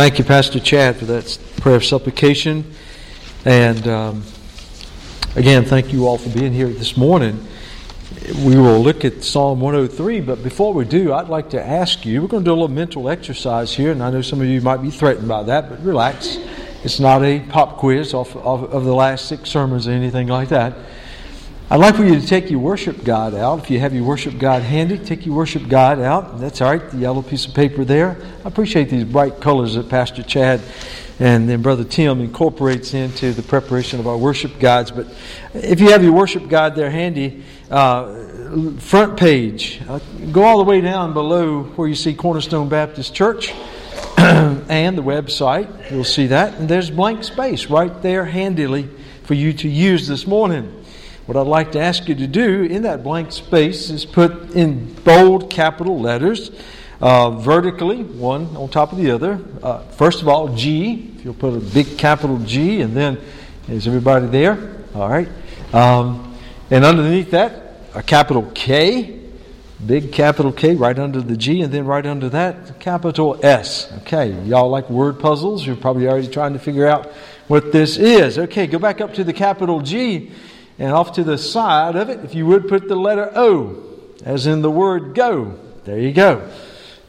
Thank 0.00 0.18
you, 0.18 0.24
Pastor 0.24 0.60
Chad, 0.60 0.96
for 0.96 1.04
that 1.04 1.38
prayer 1.58 1.76
of 1.76 1.84
supplication. 1.84 2.64
And 3.44 3.86
um, 3.86 4.24
again, 5.36 5.66
thank 5.66 5.92
you 5.92 6.06
all 6.06 6.16
for 6.16 6.30
being 6.30 6.54
here 6.54 6.68
this 6.68 6.96
morning. 6.96 7.46
We 8.42 8.56
will 8.56 8.80
look 8.80 9.04
at 9.04 9.22
Psalm 9.22 9.60
103, 9.60 10.22
but 10.22 10.42
before 10.42 10.72
we 10.72 10.86
do, 10.86 11.12
I'd 11.12 11.28
like 11.28 11.50
to 11.50 11.62
ask 11.62 12.06
you 12.06 12.22
we're 12.22 12.28
going 12.28 12.44
to 12.44 12.48
do 12.48 12.52
a 12.52 12.54
little 12.54 12.68
mental 12.68 13.10
exercise 13.10 13.74
here, 13.74 13.92
and 13.92 14.02
I 14.02 14.10
know 14.10 14.22
some 14.22 14.40
of 14.40 14.46
you 14.46 14.62
might 14.62 14.80
be 14.80 14.90
threatened 14.90 15.28
by 15.28 15.42
that, 15.42 15.68
but 15.68 15.84
relax. 15.84 16.38
It's 16.82 16.98
not 16.98 17.22
a 17.22 17.40
pop 17.40 17.76
quiz 17.76 18.14
off, 18.14 18.34
off 18.36 18.70
of 18.70 18.86
the 18.86 18.94
last 18.94 19.26
six 19.26 19.50
sermons 19.50 19.86
or 19.86 19.90
anything 19.90 20.28
like 20.28 20.48
that. 20.48 20.78
I'd 21.72 21.78
like 21.78 21.94
for 21.94 22.04
you 22.04 22.18
to 22.18 22.26
take 22.26 22.50
your 22.50 22.58
worship 22.58 23.04
guide 23.04 23.32
out. 23.32 23.60
If 23.60 23.70
you 23.70 23.78
have 23.78 23.94
your 23.94 24.02
worship 24.02 24.40
guide 24.40 24.64
handy, 24.64 24.98
take 24.98 25.24
your 25.24 25.36
worship 25.36 25.68
guide 25.68 26.00
out. 26.00 26.40
That's 26.40 26.60
all 26.60 26.68
right, 26.68 26.90
the 26.90 26.96
yellow 26.96 27.22
piece 27.22 27.46
of 27.46 27.54
paper 27.54 27.84
there. 27.84 28.16
I 28.44 28.48
appreciate 28.48 28.90
these 28.90 29.04
bright 29.04 29.40
colors 29.40 29.76
that 29.76 29.88
Pastor 29.88 30.24
Chad 30.24 30.60
and 31.20 31.48
then 31.48 31.62
Brother 31.62 31.84
Tim 31.84 32.20
incorporates 32.20 32.92
into 32.92 33.32
the 33.32 33.44
preparation 33.44 34.00
of 34.00 34.08
our 34.08 34.18
worship 34.18 34.58
guides. 34.58 34.90
But 34.90 35.14
if 35.54 35.80
you 35.80 35.90
have 35.90 36.02
your 36.02 36.12
worship 36.12 36.48
guide 36.48 36.74
there 36.74 36.90
handy, 36.90 37.44
uh, 37.70 38.16
front 38.78 39.16
page, 39.16 39.80
uh, 39.88 40.00
go 40.32 40.42
all 40.42 40.58
the 40.58 40.64
way 40.64 40.80
down 40.80 41.12
below 41.12 41.62
where 41.62 41.86
you 41.86 41.94
see 41.94 42.14
Cornerstone 42.14 42.68
Baptist 42.68 43.14
Church 43.14 43.50
and 44.18 44.98
the 44.98 45.04
website. 45.04 45.88
You'll 45.92 46.02
see 46.02 46.26
that. 46.26 46.54
And 46.54 46.68
there's 46.68 46.90
blank 46.90 47.22
space 47.22 47.66
right 47.66 48.02
there 48.02 48.24
handily 48.24 48.88
for 49.22 49.34
you 49.34 49.52
to 49.52 49.68
use 49.68 50.08
this 50.08 50.26
morning. 50.26 50.79
What 51.26 51.36
I'd 51.36 51.46
like 51.46 51.72
to 51.72 51.80
ask 51.80 52.08
you 52.08 52.14
to 52.14 52.26
do 52.26 52.64
in 52.64 52.82
that 52.82 53.04
blank 53.04 53.30
space 53.30 53.90
is 53.90 54.04
put 54.04 54.52
in 54.52 54.92
bold 55.04 55.50
capital 55.50 56.00
letters, 56.00 56.50
uh, 57.00 57.30
vertically, 57.30 58.02
one 58.02 58.56
on 58.56 58.68
top 58.68 58.92
of 58.92 58.98
the 58.98 59.10
other. 59.10 59.38
Uh, 59.62 59.82
first 59.90 60.22
of 60.22 60.28
all, 60.28 60.48
G. 60.54 61.12
If 61.16 61.24
you'll 61.24 61.34
put 61.34 61.54
a 61.54 61.60
big 61.60 61.98
capital 61.98 62.38
G, 62.38 62.80
and 62.80 62.96
then 62.96 63.18
is 63.68 63.86
everybody 63.86 64.26
there? 64.26 64.76
All 64.94 65.08
right. 65.08 65.28
Um, 65.72 66.34
and 66.70 66.84
underneath 66.84 67.30
that, 67.32 67.76
a 67.94 68.02
capital 68.02 68.50
K, 68.54 69.20
big 69.86 70.12
capital 70.12 70.52
K 70.52 70.74
right 70.74 70.98
under 70.98 71.20
the 71.20 71.36
G, 71.36 71.60
and 71.60 71.72
then 71.72 71.84
right 71.84 72.06
under 72.06 72.30
that, 72.30 72.80
capital 72.80 73.38
S. 73.44 73.92
Okay, 73.98 74.32
y'all 74.44 74.70
like 74.70 74.88
word 74.88 75.20
puzzles? 75.20 75.66
You're 75.66 75.76
probably 75.76 76.08
already 76.08 76.28
trying 76.28 76.54
to 76.54 76.58
figure 76.58 76.86
out 76.86 77.12
what 77.46 77.72
this 77.72 77.98
is. 77.98 78.38
Okay, 78.38 78.66
go 78.66 78.78
back 78.78 79.00
up 79.00 79.14
to 79.14 79.22
the 79.22 79.34
capital 79.34 79.80
G 79.80 80.32
and 80.80 80.92
off 80.94 81.12
to 81.12 81.22
the 81.22 81.36
side 81.36 81.94
of 81.94 82.08
it, 82.08 82.24
if 82.24 82.34
you 82.34 82.46
would 82.46 82.66
put 82.66 82.88
the 82.88 82.96
letter 82.96 83.30
O, 83.36 83.84
as 84.24 84.46
in 84.46 84.62
the 84.62 84.70
word 84.70 85.14
go. 85.14 85.58
There 85.84 85.98
you 85.98 86.10
go. 86.10 86.50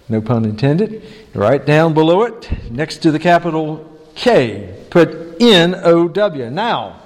No 0.09 0.19
pun 0.19 0.43
intended. 0.43 1.01
Right 1.33 1.65
down 1.65 1.93
below 1.93 2.23
it, 2.23 2.69
next 2.69 2.97
to 2.97 3.11
the 3.11 3.19
capital 3.19 3.89
K, 4.13 4.85
put 4.89 5.41
N 5.41 5.73
O 5.83 6.09
W. 6.09 6.49
Now. 6.49 7.01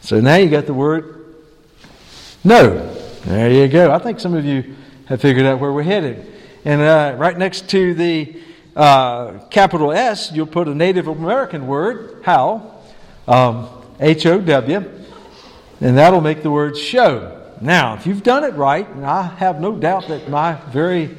So 0.00 0.20
now 0.20 0.36
you 0.36 0.48
got 0.48 0.64
the 0.64 0.72
word 0.72 1.36
no. 2.42 2.94
There 3.24 3.50
you 3.50 3.68
go. 3.68 3.92
I 3.92 3.98
think 3.98 4.20
some 4.20 4.32
of 4.32 4.46
you 4.46 4.74
have 5.04 5.20
figured 5.20 5.44
out 5.44 5.60
where 5.60 5.72
we're 5.72 5.82
headed. 5.82 6.32
And 6.64 6.80
uh, 6.80 7.14
right 7.18 7.36
next 7.36 7.68
to 7.70 7.92
the 7.92 8.40
uh, 8.74 9.40
capital 9.50 9.92
S, 9.92 10.32
you'll 10.32 10.46
put 10.46 10.66
a 10.66 10.74
Native 10.74 11.08
American 11.08 11.66
word, 11.66 12.22
how, 12.24 12.80
um, 13.26 13.68
H 14.00 14.24
O 14.24 14.40
W 14.40 14.97
and 15.80 15.96
that'll 15.96 16.20
make 16.20 16.42
the 16.42 16.50
word 16.50 16.76
show. 16.76 17.34
Now, 17.60 17.94
if 17.94 18.06
you've 18.06 18.22
done 18.22 18.44
it 18.44 18.54
right, 18.54 18.88
and 18.88 19.04
I 19.04 19.22
have 19.22 19.60
no 19.60 19.76
doubt 19.76 20.08
that 20.08 20.28
my 20.28 20.54
very 20.70 21.16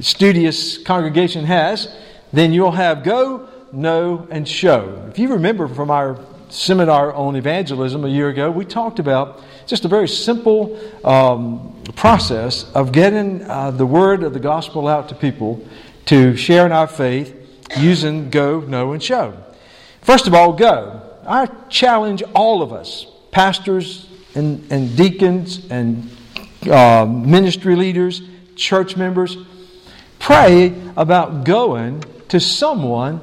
studious 0.00 0.78
congregation 0.78 1.44
has, 1.44 1.94
then 2.32 2.52
you'll 2.52 2.72
have 2.72 3.04
go, 3.04 3.48
know, 3.72 4.26
and 4.30 4.48
show. 4.48 5.06
If 5.10 5.18
you 5.18 5.32
remember 5.32 5.68
from 5.68 5.90
our 5.90 6.18
seminar 6.48 7.12
on 7.12 7.36
evangelism 7.36 8.04
a 8.04 8.08
year 8.08 8.28
ago, 8.28 8.50
we 8.50 8.64
talked 8.64 8.98
about 8.98 9.40
just 9.66 9.84
a 9.84 9.88
very 9.88 10.08
simple 10.08 10.78
um, 11.04 11.82
process 11.94 12.70
of 12.72 12.92
getting 12.92 13.42
uh, 13.42 13.70
the 13.70 13.86
word 13.86 14.22
of 14.22 14.32
the 14.32 14.40
gospel 14.40 14.88
out 14.88 15.08
to 15.08 15.14
people 15.14 15.66
to 16.06 16.36
share 16.36 16.66
in 16.66 16.72
our 16.72 16.86
faith 16.86 17.34
using 17.78 18.30
go, 18.30 18.60
know, 18.60 18.92
and 18.92 19.02
show. 19.02 19.36
First 20.02 20.26
of 20.26 20.34
all, 20.34 20.52
go. 20.52 21.00
I 21.26 21.46
challenge 21.68 22.22
all 22.34 22.62
of 22.62 22.72
us, 22.72 23.06
pastors 23.32 24.08
and, 24.36 24.70
and 24.70 24.96
deacons 24.96 25.66
and 25.70 26.08
uh, 26.70 27.04
ministry 27.04 27.74
leaders, 27.74 28.22
church 28.54 28.96
members, 28.96 29.36
pray 30.20 30.72
about 30.96 31.44
going 31.44 32.04
to 32.28 32.38
someone 32.38 33.20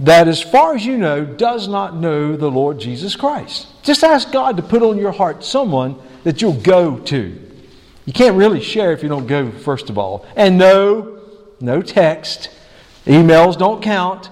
that, 0.00 0.26
as 0.26 0.42
far 0.42 0.74
as 0.74 0.84
you 0.84 0.96
know, 0.96 1.24
does 1.24 1.68
not 1.68 1.94
know 1.94 2.34
the 2.36 2.50
Lord 2.50 2.80
Jesus 2.80 3.14
Christ. 3.14 3.68
Just 3.82 4.02
ask 4.02 4.32
God 4.32 4.56
to 4.56 4.62
put 4.62 4.82
on 4.82 4.98
your 4.98 5.12
heart 5.12 5.44
someone 5.44 5.96
that 6.24 6.42
you'll 6.42 6.60
go 6.60 6.98
to. 6.98 7.38
You 8.06 8.12
can't 8.12 8.36
really 8.36 8.60
share 8.60 8.92
if 8.92 9.02
you 9.02 9.08
don't 9.08 9.26
go, 9.26 9.50
first 9.50 9.90
of 9.90 9.98
all. 9.98 10.26
And 10.36 10.58
no, 10.58 11.20
no 11.60 11.82
text. 11.82 12.50
Emails 13.06 13.58
don't 13.58 13.82
count. 13.82 14.30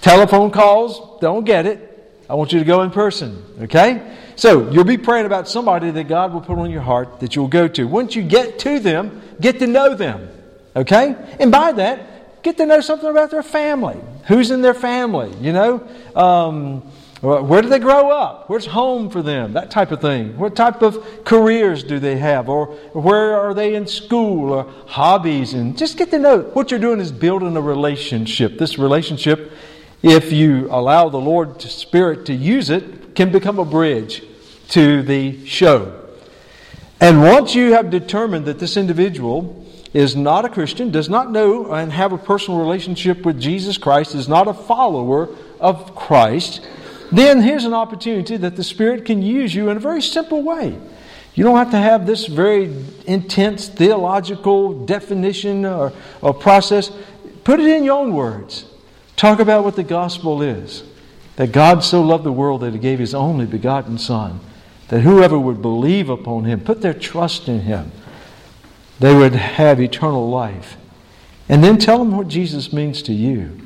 Telephone 0.00 0.50
calls 0.50 1.20
don't 1.20 1.44
get 1.44 1.66
it. 1.66 1.84
I 2.28 2.34
want 2.34 2.52
you 2.52 2.58
to 2.58 2.64
go 2.64 2.82
in 2.82 2.90
person, 2.90 3.42
okay? 3.62 4.16
So 4.38 4.70
you'll 4.70 4.84
be 4.84 4.98
praying 4.98 5.26
about 5.26 5.48
somebody 5.48 5.90
that 5.90 6.06
God 6.06 6.32
will 6.32 6.40
put 6.40 6.58
on 6.58 6.70
your 6.70 6.80
heart 6.80 7.18
that 7.18 7.34
you'll 7.34 7.48
go 7.48 7.66
to. 7.66 7.88
Once 7.88 8.14
you 8.14 8.22
get 8.22 8.60
to 8.60 8.78
them, 8.78 9.20
get 9.40 9.58
to 9.58 9.66
know 9.66 9.96
them. 9.96 10.28
Okay? 10.76 11.16
And 11.40 11.50
by 11.50 11.72
that, 11.72 12.44
get 12.44 12.56
to 12.58 12.66
know 12.66 12.80
something 12.80 13.10
about 13.10 13.32
their 13.32 13.42
family. 13.42 13.96
Who's 14.28 14.52
in 14.52 14.62
their 14.62 14.74
family? 14.74 15.34
You 15.40 15.52
know? 15.52 15.88
Um, 16.14 16.82
where 17.20 17.62
do 17.62 17.68
they 17.68 17.80
grow 17.80 18.12
up? 18.12 18.48
Where's 18.48 18.66
home 18.66 19.10
for 19.10 19.22
them? 19.22 19.54
That 19.54 19.72
type 19.72 19.90
of 19.90 20.00
thing. 20.00 20.38
What 20.38 20.54
type 20.54 20.82
of 20.82 21.24
careers 21.24 21.82
do 21.82 21.98
they 21.98 22.16
have? 22.18 22.48
Or 22.48 22.66
where 22.92 23.36
are 23.40 23.54
they 23.54 23.74
in 23.74 23.88
school? 23.88 24.52
Or 24.52 24.72
hobbies? 24.86 25.52
And 25.52 25.76
just 25.76 25.98
get 25.98 26.12
to 26.12 26.18
know. 26.20 26.42
What 26.42 26.70
you're 26.70 26.78
doing 26.78 27.00
is 27.00 27.10
building 27.10 27.56
a 27.56 27.60
relationship. 27.60 28.56
This 28.56 28.78
relationship, 28.78 29.50
if 30.00 30.32
you 30.32 30.68
allow 30.70 31.08
the 31.08 31.18
Lord 31.18 31.60
Spirit 31.60 32.24
to 32.26 32.34
use 32.34 32.70
it, 32.70 33.16
can 33.16 33.32
become 33.32 33.58
a 33.58 33.64
bridge 33.64 34.22
to 34.68 35.02
the 35.02 35.44
show. 35.46 35.94
And 37.00 37.22
once 37.22 37.54
you 37.54 37.72
have 37.72 37.90
determined 37.90 38.46
that 38.46 38.58
this 38.58 38.76
individual 38.76 39.64
is 39.94 40.16
not 40.16 40.44
a 40.44 40.48
Christian, 40.48 40.90
does 40.90 41.08
not 41.08 41.30
know 41.30 41.72
and 41.72 41.92
have 41.92 42.12
a 42.12 42.18
personal 42.18 42.60
relationship 42.60 43.24
with 43.24 43.40
Jesus 43.40 43.78
Christ, 43.78 44.14
is 44.14 44.28
not 44.28 44.48
a 44.48 44.54
follower 44.54 45.28
of 45.60 45.94
Christ, 45.94 46.66
then 47.10 47.40
here's 47.40 47.64
an 47.64 47.72
opportunity 47.72 48.36
that 48.36 48.56
the 48.56 48.64
Spirit 48.64 49.04
can 49.04 49.22
use 49.22 49.54
you 49.54 49.70
in 49.70 49.76
a 49.76 49.80
very 49.80 50.02
simple 50.02 50.42
way. 50.42 50.78
You 51.34 51.44
don't 51.44 51.56
have 51.56 51.70
to 51.70 51.78
have 51.78 52.04
this 52.04 52.26
very 52.26 52.74
intense 53.06 53.68
theological 53.68 54.84
definition 54.84 55.64
or, 55.64 55.92
or 56.20 56.34
process. 56.34 56.90
Put 57.44 57.60
it 57.60 57.66
in 57.66 57.84
your 57.84 57.98
own 57.98 58.12
words. 58.12 58.66
Talk 59.16 59.38
about 59.38 59.64
what 59.64 59.76
the 59.76 59.84
gospel 59.84 60.42
is. 60.42 60.82
That 61.36 61.52
God 61.52 61.84
so 61.84 62.02
loved 62.02 62.24
the 62.24 62.32
world 62.32 62.62
that 62.62 62.72
he 62.72 62.78
gave 62.78 62.98
his 62.98 63.14
only 63.14 63.46
begotten 63.46 63.98
Son 63.98 64.40
that 64.88 65.00
whoever 65.00 65.38
would 65.38 65.62
believe 65.62 66.08
upon 66.08 66.44
him, 66.44 66.60
put 66.60 66.80
their 66.80 66.94
trust 66.94 67.48
in 67.48 67.60
him, 67.60 67.92
they 69.00 69.14
would 69.14 69.34
have 69.34 69.80
eternal 69.80 70.28
life. 70.28 70.76
And 71.48 71.62
then 71.62 71.78
tell 71.78 71.98
them 71.98 72.16
what 72.16 72.28
Jesus 72.28 72.72
means 72.72 73.02
to 73.02 73.12
you. 73.12 73.58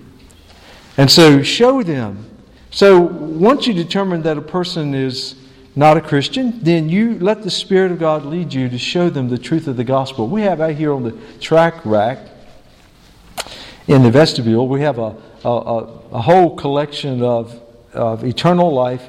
And 0.97 1.11
so 1.11 1.43
show 1.43 1.83
them. 1.83 2.29
So 2.71 3.01
once 3.01 3.67
you 3.67 3.75
determine 3.75 4.23
that 4.23 4.37
a 4.37 4.43
person 4.43 4.95
is 4.95 5.37
not 5.75 5.97
a 5.97 6.01
Christian, 6.01 6.63
then 6.63 6.89
you 6.89 7.19
let 7.19 7.43
the 7.43 7.51
Spirit 7.51 7.93
of 7.93 7.99
God 7.99 8.25
lead 8.25 8.53
you 8.53 8.69
to 8.69 8.79
show 8.79 9.09
them 9.09 9.29
the 9.29 9.39
truth 9.39 9.67
of 9.67 9.77
the 9.77 9.85
gospel. 9.85 10.29
We 10.29 10.43
have 10.43 10.61
out 10.61 10.75
here 10.75 10.93
on 10.93 11.03
the 11.03 11.17
track 11.41 11.85
rack 11.85 12.19
in 13.89 14.03
the 14.03 14.11
vestibule, 14.11 14.69
we 14.69 14.83
have 14.83 14.99
a, 14.99 15.17
a, 15.45 15.89
a 16.13 16.21
whole 16.21 16.55
collection 16.55 17.23
of, 17.23 17.61
of 17.93 18.25
eternal 18.25 18.73
life 18.73 19.09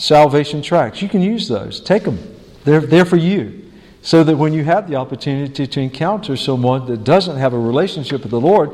salvation 0.00 0.62
tracts. 0.62 1.02
You 1.02 1.08
can 1.08 1.20
use 1.20 1.46
those. 1.46 1.80
Take 1.80 2.04
them. 2.04 2.18
They're 2.64 2.80
there 2.80 3.04
for 3.04 3.16
you. 3.16 3.70
So 4.02 4.24
that 4.24 4.36
when 4.36 4.54
you 4.54 4.64
have 4.64 4.88
the 4.88 4.96
opportunity 4.96 5.66
to 5.66 5.80
encounter 5.80 6.36
someone 6.36 6.86
that 6.86 7.04
doesn't 7.04 7.36
have 7.36 7.52
a 7.52 7.58
relationship 7.58 8.22
with 8.22 8.30
the 8.30 8.40
Lord, 8.40 8.72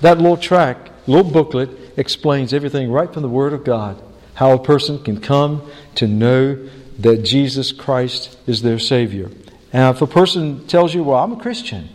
that 0.00 0.18
little 0.18 0.36
tract, 0.36 0.90
little 1.08 1.28
booklet, 1.28 1.70
explains 1.96 2.54
everything 2.54 2.92
right 2.92 3.12
from 3.12 3.22
the 3.22 3.28
Word 3.28 3.52
of 3.52 3.64
God. 3.64 4.00
How 4.34 4.52
a 4.52 4.62
person 4.62 5.02
can 5.02 5.20
come 5.20 5.68
to 5.96 6.06
know 6.06 6.68
that 7.00 7.24
Jesus 7.24 7.72
Christ 7.72 8.38
is 8.46 8.62
their 8.62 8.78
Savior. 8.78 9.30
And 9.72 9.96
if 9.96 10.00
a 10.00 10.06
person 10.06 10.64
tells 10.68 10.94
you, 10.94 11.02
Well, 11.02 11.18
I'm 11.18 11.32
a 11.32 11.40
Christian, 11.40 11.88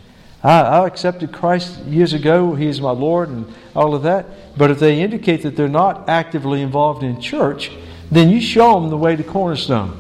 I, 0.43 0.59
I 0.59 0.87
accepted 0.87 1.31
Christ 1.31 1.79
years 1.85 2.11
ago, 2.11 2.53
He 2.55 2.67
is 2.67 2.81
my 2.81 2.91
Lord, 2.91 3.29
and 3.29 3.53
all 3.73 3.95
of 3.95 4.03
that. 4.03 4.57
But 4.57 4.71
if 4.71 4.79
they 4.79 5.01
indicate 5.01 5.43
that 5.43 5.55
they're 5.55 5.69
not 5.69 6.09
actively 6.09 6.61
involved 6.61 7.01
in 7.01 7.21
church, 7.21 7.71
then 8.11 8.29
you 8.29 8.41
show 8.41 8.79
them 8.79 8.89
the 8.89 8.97
way 8.97 9.15
to 9.15 9.23
Cornerstone. 9.23 9.97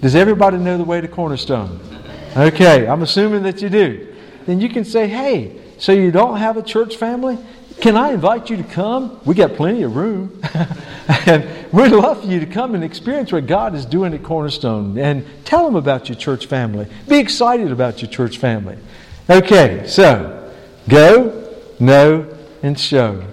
Does 0.00 0.14
everybody 0.14 0.58
know 0.58 0.76
the 0.76 0.84
way 0.84 1.00
to 1.00 1.08
Cornerstone? 1.08 1.80
Okay, 2.36 2.86
I'm 2.86 3.02
assuming 3.02 3.42
that 3.44 3.62
you 3.62 3.68
do. 3.68 4.14
Then 4.46 4.60
you 4.60 4.68
can 4.68 4.84
say, 4.84 5.06
hey, 5.06 5.60
so 5.78 5.92
you 5.92 6.10
don't 6.10 6.36
have 6.36 6.56
a 6.56 6.62
church 6.62 6.96
family? 6.96 7.38
can 7.80 7.96
I 7.96 8.12
invite 8.12 8.50
you 8.50 8.56
to 8.56 8.62
come? 8.62 9.20
We 9.24 9.34
got 9.34 9.54
plenty 9.54 9.82
of 9.82 9.96
room. 9.96 10.40
and 11.26 11.48
we'd 11.72 11.92
love 11.92 12.22
for 12.22 12.26
you 12.26 12.40
to 12.40 12.46
come 12.46 12.74
and 12.74 12.84
experience 12.84 13.32
what 13.32 13.46
God 13.46 13.74
is 13.74 13.84
doing 13.84 14.14
at 14.14 14.22
Cornerstone 14.22 14.96
and 14.98 15.26
tell 15.44 15.64
them 15.64 15.76
about 15.76 16.08
your 16.08 16.16
church 16.16 16.46
family. 16.46 16.86
Be 17.08 17.18
excited 17.18 17.70
about 17.70 18.00
your 18.00 18.10
church 18.10 18.38
family. 18.38 18.78
Okay, 19.28 19.86
so 19.86 20.52
go, 20.88 21.54
know, 21.80 22.34
and 22.62 22.78
show. 22.78 23.24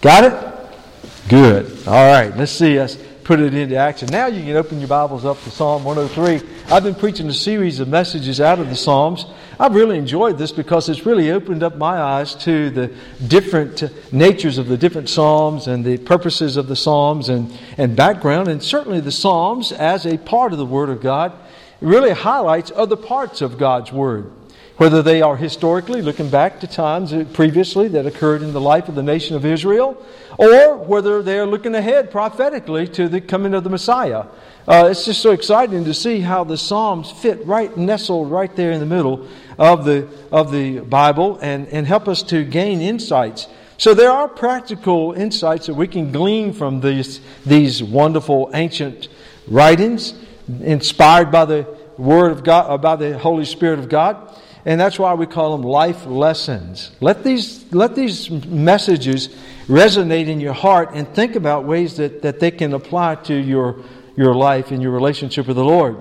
Got 0.00 0.24
it? 0.24 1.28
Good. 1.28 1.88
All 1.88 2.10
right, 2.10 2.36
let's 2.36 2.52
see 2.52 2.78
us 2.78 2.96
put 3.24 3.40
it 3.40 3.54
into 3.54 3.76
action. 3.76 4.08
Now 4.10 4.26
you 4.26 4.42
can 4.42 4.56
open 4.56 4.80
your 4.80 4.88
Bibles 4.88 5.24
up 5.24 5.40
to 5.42 5.50
Psalm 5.50 5.84
103. 5.84 6.48
I've 6.72 6.82
been 6.82 6.94
preaching 6.94 7.28
a 7.28 7.32
series 7.32 7.78
of 7.78 7.86
messages 7.88 8.40
out 8.40 8.58
of 8.58 8.68
the 8.68 8.74
Psalms. 8.74 9.26
I've 9.60 9.74
really 9.74 9.96
enjoyed 9.96 10.38
this 10.38 10.50
because 10.50 10.88
it's 10.88 11.06
really 11.06 11.30
opened 11.30 11.62
up 11.62 11.76
my 11.76 12.00
eyes 12.00 12.34
to 12.36 12.70
the 12.70 12.92
different 13.28 13.84
natures 14.12 14.58
of 14.58 14.66
the 14.66 14.76
different 14.76 15.08
Psalms 15.08 15.68
and 15.68 15.84
the 15.84 15.98
purposes 15.98 16.56
of 16.56 16.66
the 16.66 16.76
Psalms 16.76 17.28
and, 17.28 17.56
and 17.78 17.94
background. 17.94 18.48
And 18.48 18.62
certainly 18.62 19.00
the 19.00 19.12
Psalms, 19.12 19.70
as 19.70 20.04
a 20.04 20.18
part 20.18 20.52
of 20.52 20.58
the 20.58 20.66
Word 20.66 20.88
of 20.88 21.00
God, 21.00 21.32
really 21.80 22.10
highlights 22.10 22.72
other 22.74 22.96
parts 22.96 23.40
of 23.40 23.56
God's 23.56 23.92
Word 23.92 24.32
whether 24.76 25.02
they 25.02 25.20
are 25.22 25.36
historically 25.36 26.02
looking 26.02 26.30
back 26.30 26.60
to 26.60 26.66
times 26.66 27.14
previously 27.32 27.88
that 27.88 28.06
occurred 28.06 28.42
in 28.42 28.52
the 28.52 28.60
life 28.60 28.88
of 28.88 28.94
the 28.94 29.02
nation 29.02 29.36
of 29.36 29.44
Israel, 29.44 30.02
or 30.38 30.76
whether 30.78 31.22
they 31.22 31.38
are 31.38 31.46
looking 31.46 31.74
ahead 31.74 32.10
prophetically 32.10 32.88
to 32.88 33.08
the 33.08 33.20
coming 33.20 33.54
of 33.54 33.64
the 33.64 33.70
Messiah. 33.70 34.24
Uh, 34.66 34.88
it's 34.90 35.04
just 35.04 35.20
so 35.20 35.32
exciting 35.32 35.84
to 35.84 35.92
see 35.92 36.20
how 36.20 36.44
the 36.44 36.56
Psalms 36.56 37.10
fit 37.10 37.44
right, 37.46 37.76
nestled 37.76 38.30
right 38.30 38.54
there 38.54 38.70
in 38.70 38.80
the 38.80 38.86
middle 38.86 39.28
of 39.58 39.84
the, 39.84 40.08
of 40.30 40.52
the 40.52 40.80
Bible 40.80 41.38
and, 41.42 41.66
and 41.68 41.86
help 41.86 42.08
us 42.08 42.22
to 42.22 42.44
gain 42.44 42.80
insights. 42.80 43.48
So 43.76 43.94
there 43.94 44.12
are 44.12 44.28
practical 44.28 45.12
insights 45.12 45.66
that 45.66 45.74
we 45.74 45.88
can 45.88 46.12
glean 46.12 46.52
from 46.52 46.80
these, 46.80 47.20
these 47.44 47.82
wonderful 47.82 48.50
ancient 48.54 49.08
writings 49.48 50.14
inspired 50.60 51.32
by 51.32 51.44
the 51.44 51.66
Word 51.98 52.30
of 52.30 52.44
God, 52.44 52.80
by 52.80 52.94
the 52.96 53.18
Holy 53.18 53.44
Spirit 53.44 53.80
of 53.80 53.88
God. 53.88 54.38
And 54.64 54.80
that's 54.80 54.98
why 54.98 55.14
we 55.14 55.26
call 55.26 55.56
them 55.56 55.66
life 55.66 56.06
lessons. 56.06 56.92
Let 57.00 57.24
these, 57.24 57.72
let 57.72 57.96
these 57.96 58.30
messages 58.30 59.28
resonate 59.66 60.28
in 60.28 60.40
your 60.40 60.52
heart 60.52 60.90
and 60.94 61.08
think 61.08 61.34
about 61.34 61.64
ways 61.64 61.96
that, 61.96 62.22
that 62.22 62.38
they 62.38 62.50
can 62.50 62.72
apply 62.72 63.16
to 63.16 63.34
your, 63.34 63.82
your 64.16 64.34
life 64.34 64.70
and 64.70 64.80
your 64.80 64.92
relationship 64.92 65.48
with 65.48 65.56
the 65.56 65.64
Lord. 65.64 65.96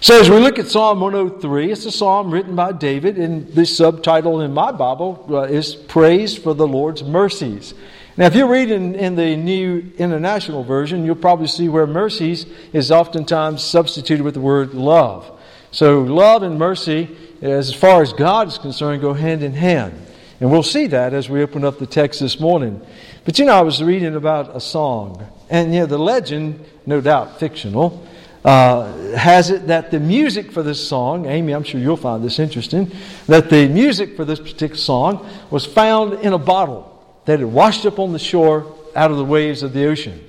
So, 0.00 0.20
as 0.20 0.28
we 0.28 0.38
look 0.38 0.58
at 0.58 0.66
Psalm 0.66 1.00
103, 1.00 1.70
it's 1.70 1.86
a 1.86 1.92
psalm 1.92 2.32
written 2.32 2.56
by 2.56 2.72
David, 2.72 3.18
and 3.18 3.46
the 3.54 3.64
subtitle 3.64 4.40
in 4.40 4.52
my 4.52 4.72
Bible 4.72 5.24
uh, 5.30 5.42
is 5.42 5.76
Praise 5.76 6.36
for 6.36 6.54
the 6.54 6.66
Lord's 6.66 7.04
Mercies. 7.04 7.72
Now, 8.16 8.26
if 8.26 8.34
you 8.34 8.46
read 8.46 8.70
in, 8.70 8.96
in 8.96 9.14
the 9.14 9.36
New 9.36 9.92
International 9.98 10.64
Version, 10.64 11.04
you'll 11.04 11.14
probably 11.14 11.46
see 11.46 11.68
where 11.68 11.86
mercies 11.86 12.46
is 12.72 12.90
oftentimes 12.90 13.62
substituted 13.62 14.24
with 14.24 14.34
the 14.34 14.40
word 14.40 14.74
love. 14.74 15.40
So, 15.70 16.00
love 16.00 16.42
and 16.42 16.58
mercy 16.58 17.16
as 17.42 17.74
far 17.74 18.02
as 18.02 18.12
God 18.12 18.48
is 18.48 18.58
concerned, 18.58 19.02
go 19.02 19.12
hand 19.12 19.42
in 19.42 19.52
hand. 19.52 19.94
And 20.40 20.50
we'll 20.50 20.62
see 20.62 20.86
that 20.88 21.12
as 21.12 21.28
we 21.28 21.42
open 21.42 21.64
up 21.64 21.78
the 21.78 21.86
text 21.86 22.20
this 22.20 22.40
morning. 22.40 22.80
But 23.24 23.38
you 23.38 23.44
know, 23.44 23.54
I 23.54 23.62
was 23.62 23.82
reading 23.82 24.16
about 24.16 24.56
a 24.56 24.60
song, 24.60 25.26
and 25.50 25.74
you 25.74 25.80
know, 25.80 25.86
the 25.86 25.98
legend, 25.98 26.64
no 26.86 27.00
doubt 27.00 27.38
fictional, 27.38 28.06
uh, 28.44 28.92
has 29.14 29.50
it 29.50 29.68
that 29.68 29.92
the 29.92 30.00
music 30.00 30.50
for 30.50 30.64
this 30.64 30.88
song, 30.88 31.26
Amy, 31.26 31.52
I'm 31.52 31.62
sure 31.62 31.80
you'll 31.80 31.96
find 31.96 32.24
this 32.24 32.40
interesting, 32.40 32.90
that 33.28 33.50
the 33.50 33.68
music 33.68 34.16
for 34.16 34.24
this 34.24 34.40
particular 34.40 34.76
song 34.76 35.28
was 35.50 35.64
found 35.64 36.14
in 36.14 36.32
a 36.32 36.38
bottle 36.38 36.88
that 37.24 37.38
had 37.38 37.48
washed 37.48 37.86
up 37.86 38.00
on 38.00 38.12
the 38.12 38.18
shore 38.18 38.76
out 38.96 39.12
of 39.12 39.16
the 39.16 39.24
waves 39.24 39.62
of 39.62 39.72
the 39.72 39.86
ocean. 39.86 40.20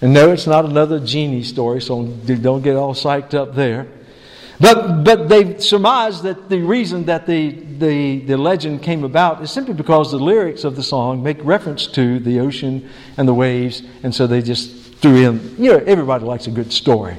And 0.00 0.12
no, 0.12 0.32
it's 0.32 0.46
not 0.46 0.64
another 0.64 0.98
genie 0.98 1.44
story, 1.44 1.80
so 1.80 2.04
don't 2.04 2.62
get 2.62 2.76
all 2.76 2.94
psyched 2.94 3.34
up 3.34 3.54
there. 3.54 3.86
But, 4.58 5.04
but 5.04 5.28
they 5.28 5.58
surmise 5.58 6.22
that 6.22 6.48
the 6.48 6.60
reason 6.60 7.04
that 7.04 7.26
the, 7.26 7.50
the, 7.50 8.20
the 8.20 8.36
legend 8.36 8.82
came 8.82 9.04
about 9.04 9.42
is 9.42 9.50
simply 9.50 9.74
because 9.74 10.10
the 10.10 10.18
lyrics 10.18 10.64
of 10.64 10.76
the 10.76 10.82
song 10.82 11.22
make 11.22 11.36
reference 11.42 11.86
to 11.88 12.18
the 12.20 12.40
ocean 12.40 12.88
and 13.18 13.28
the 13.28 13.34
waves, 13.34 13.82
and 14.02 14.14
so 14.14 14.26
they 14.26 14.40
just 14.40 14.94
threw 14.96 15.28
in, 15.28 15.56
you 15.62 15.72
know, 15.72 15.78
everybody 15.86 16.24
likes 16.24 16.46
a 16.46 16.50
good 16.50 16.72
story. 16.72 17.18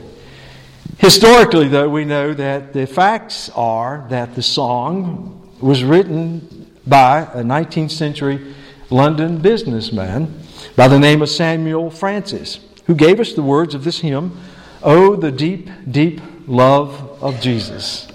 Historically, 0.98 1.68
though, 1.68 1.88
we 1.88 2.06
know 2.06 2.34
that 2.34 2.74
the 2.74 2.88
facts 2.88 3.50
are 3.50 4.08
that 4.10 4.34
the 4.34 4.42
song 4.42 5.52
was 5.62 5.84
written 5.84 6.72
by 6.88 7.20
a 7.34 7.44
19th 7.44 7.92
century 7.92 8.56
London 8.90 9.38
businessman 9.38 10.42
by 10.76 10.88
the 10.88 10.98
name 10.98 11.22
of 11.22 11.30
Samuel 11.30 11.92
Francis, 11.92 12.60
who 12.86 12.96
gave 12.96 13.20
us 13.20 13.34
the 13.34 13.44
words 13.44 13.76
of 13.76 13.84
this 13.84 14.00
hymn, 14.00 14.40
Oh, 14.82 15.16
the 15.16 15.32
deep, 15.32 15.70
deep 15.90 16.22
love 16.48 17.07
of 17.22 17.40
Jesus. 17.42 18.08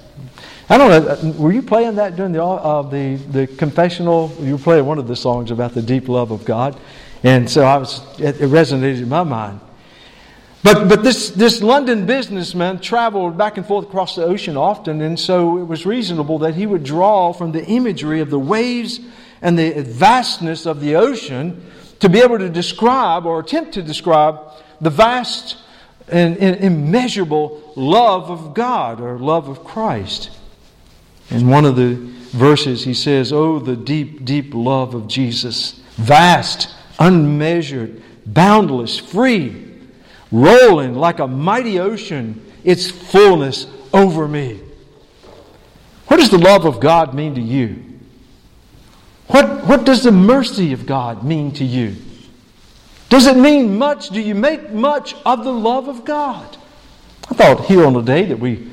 I 0.69 0.79
don't 0.79 0.91
know. 0.91 1.33
Were 1.33 1.53
you 1.53 1.63
playing 1.63 1.97
that 1.97 2.17
during 2.17 2.33
the 2.33 2.43
uh, 2.43 2.83
the 2.83 3.17
the 3.17 3.47
confessional? 3.47 4.35
You 4.41 4.53
were 4.53 4.63
playing 4.63 4.87
one 4.87 4.99
of 4.99 5.07
the 5.07 5.17
songs 5.17 5.51
about 5.51 5.75
the 5.75 5.83
deep 5.83 6.09
love 6.09 6.31
of 6.31 6.45
God, 6.45 6.79
and 7.23 7.51
so 7.51 7.63
I 7.63 7.77
was. 7.77 8.01
It, 8.19 8.41
it 8.41 8.49
resonated 8.49 9.03
in 9.03 9.09
my 9.09 9.23
mind. 9.23 9.61
But 10.63 10.89
but 10.89 11.03
this 11.03 11.31
this 11.31 11.61
London 11.61 12.07
businessman 12.07 12.81
traveled 12.81 13.37
back 13.37 13.59
and 13.59 13.67
forth 13.67 13.89
across 13.89 14.15
the 14.15 14.25
ocean 14.25 14.57
often, 14.57 15.01
and 15.03 15.19
so 15.19 15.59
it 15.59 15.65
was 15.65 15.85
reasonable 15.85 16.39
that 16.39 16.55
he 16.55 16.67
would 16.67 16.85
draw 16.85 17.33
from 17.33 17.53
the 17.53 17.65
imagery 17.67 18.21
of 18.21 18.31
the 18.31 18.39
waves 18.39 19.01
and 19.43 19.59
the 19.59 19.83
vastness 19.83 20.65
of 20.65 20.81
the 20.81 20.95
ocean 20.95 21.67
to 21.99 22.09
be 22.09 22.21
able 22.21 22.39
to 22.39 22.49
describe 22.49 23.27
or 23.27 23.41
attempt 23.41 23.75
to 23.75 23.83
describe 23.83 24.39
the 24.81 24.91
vast 24.91 25.57
an, 26.09 26.37
an 26.39 26.55
immeasurable 26.55 27.73
love 27.77 28.31
of 28.31 28.55
God 28.55 29.01
or 29.01 29.19
love 29.19 29.49
of 29.49 29.65
Christ. 29.65 30.31
In 31.31 31.49
one 31.49 31.65
of 31.65 31.77
the 31.77 31.95
verses, 32.33 32.85
he 32.85 32.95
says, 32.95 33.33
Oh, 33.33 33.59
the 33.59 33.77
deep, 33.77 34.25
deep 34.25 34.55
love 34.55 34.95
of 34.95 35.09
Jesus, 35.09 35.81
vast, 35.97 36.75
unmeasured, 36.99 38.03
boundless, 38.27 38.99
free, 38.99 39.79
rolling 40.31 40.95
like 40.95 41.19
a 41.19 41.27
mighty 41.27 41.79
ocean, 41.79 42.45
its 42.65 42.91
fullness 42.91 43.67
over 43.93 44.29
me. 44.29 44.61
What 46.07 46.19
does 46.19 46.31
the 46.31 46.39
love 46.39 46.65
of 46.65 46.81
God 46.81 47.15
mean 47.15 47.35
to 47.37 47.41
you? 47.41 47.83
What, 49.29 49.67
what 49.67 49.85
does 49.85 50.03
the 50.03 50.13
mercy 50.13 50.73
of 50.73 50.85
God 50.85 51.25
mean 51.25 51.53
to 51.53 51.65
you? 51.65 51.97
Does 53.13 53.27
it 53.27 53.37
mean 53.37 53.77
much? 53.77 54.09
Do 54.09 54.23
you 54.23 54.35
make 54.35 54.71
much 54.71 55.15
of 55.27 55.45
the 55.45 55.53
love 55.53 55.87
of 55.87 56.03
God? 56.03 56.57
I 57.31 57.35
thought 57.35 57.67
here 57.67 57.85
on 57.85 57.93
the 57.93 58.01
day 58.01 58.25
that 58.25 58.39
we 58.39 58.71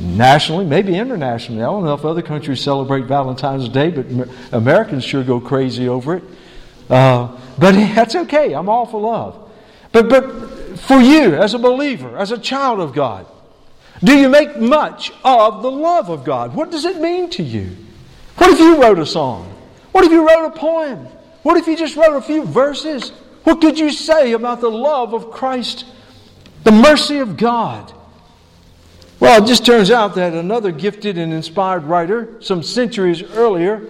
nationally, 0.00 0.66
maybe 0.66 0.98
internationally, 0.98 1.62
I 1.62 1.66
don't 1.66 1.84
know 1.84 1.94
if 1.94 2.04
other 2.04 2.20
countries 2.20 2.60
celebrate 2.60 3.04
Valentine's 3.04 3.68
Day, 3.68 3.92
but 3.92 4.28
Americans 4.50 5.04
sure 5.04 5.22
go 5.22 5.38
crazy 5.38 5.88
over 5.88 6.16
it. 6.16 6.24
Uh, 6.90 7.38
but 7.60 7.72
that's 7.94 8.16
okay. 8.16 8.54
I'm 8.54 8.68
all 8.68 8.86
for 8.86 9.00
love. 9.00 9.52
But, 9.92 10.08
but 10.08 10.80
for 10.80 10.98
you, 10.98 11.36
as 11.36 11.54
a 11.54 11.58
believer, 11.60 12.18
as 12.18 12.32
a 12.32 12.38
child 12.38 12.80
of 12.80 12.92
God, 12.92 13.24
do 14.02 14.18
you 14.18 14.28
make 14.28 14.58
much 14.58 15.12
of 15.22 15.62
the 15.62 15.70
love 15.70 16.10
of 16.10 16.24
God? 16.24 16.56
What 16.56 16.72
does 16.72 16.86
it 16.86 17.00
mean 17.00 17.30
to 17.30 17.42
you? 17.44 17.76
What 18.38 18.50
if 18.50 18.58
you 18.58 18.82
wrote 18.82 18.98
a 18.98 19.06
song? 19.06 19.44
What 19.92 20.02
if 20.02 20.10
you 20.10 20.26
wrote 20.26 20.46
a 20.46 20.58
poem? 20.58 21.06
What 21.44 21.56
if 21.56 21.68
you 21.68 21.76
just 21.76 21.94
wrote 21.94 22.16
a 22.16 22.20
few 22.20 22.44
verses? 22.44 23.12
What 23.46 23.60
could 23.60 23.78
you 23.78 23.92
say 23.92 24.32
about 24.32 24.60
the 24.60 24.68
love 24.68 25.14
of 25.14 25.30
Christ, 25.30 25.84
the 26.64 26.72
mercy 26.72 27.18
of 27.18 27.36
God? 27.36 27.92
Well, 29.20 29.40
it 29.40 29.46
just 29.46 29.64
turns 29.64 29.88
out 29.88 30.16
that 30.16 30.32
another 30.32 30.72
gifted 30.72 31.16
and 31.16 31.32
inspired 31.32 31.84
writer, 31.84 32.42
some 32.42 32.64
centuries 32.64 33.22
earlier 33.22 33.86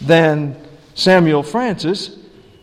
than 0.00 0.60
Samuel 0.96 1.44
Francis, 1.44 2.18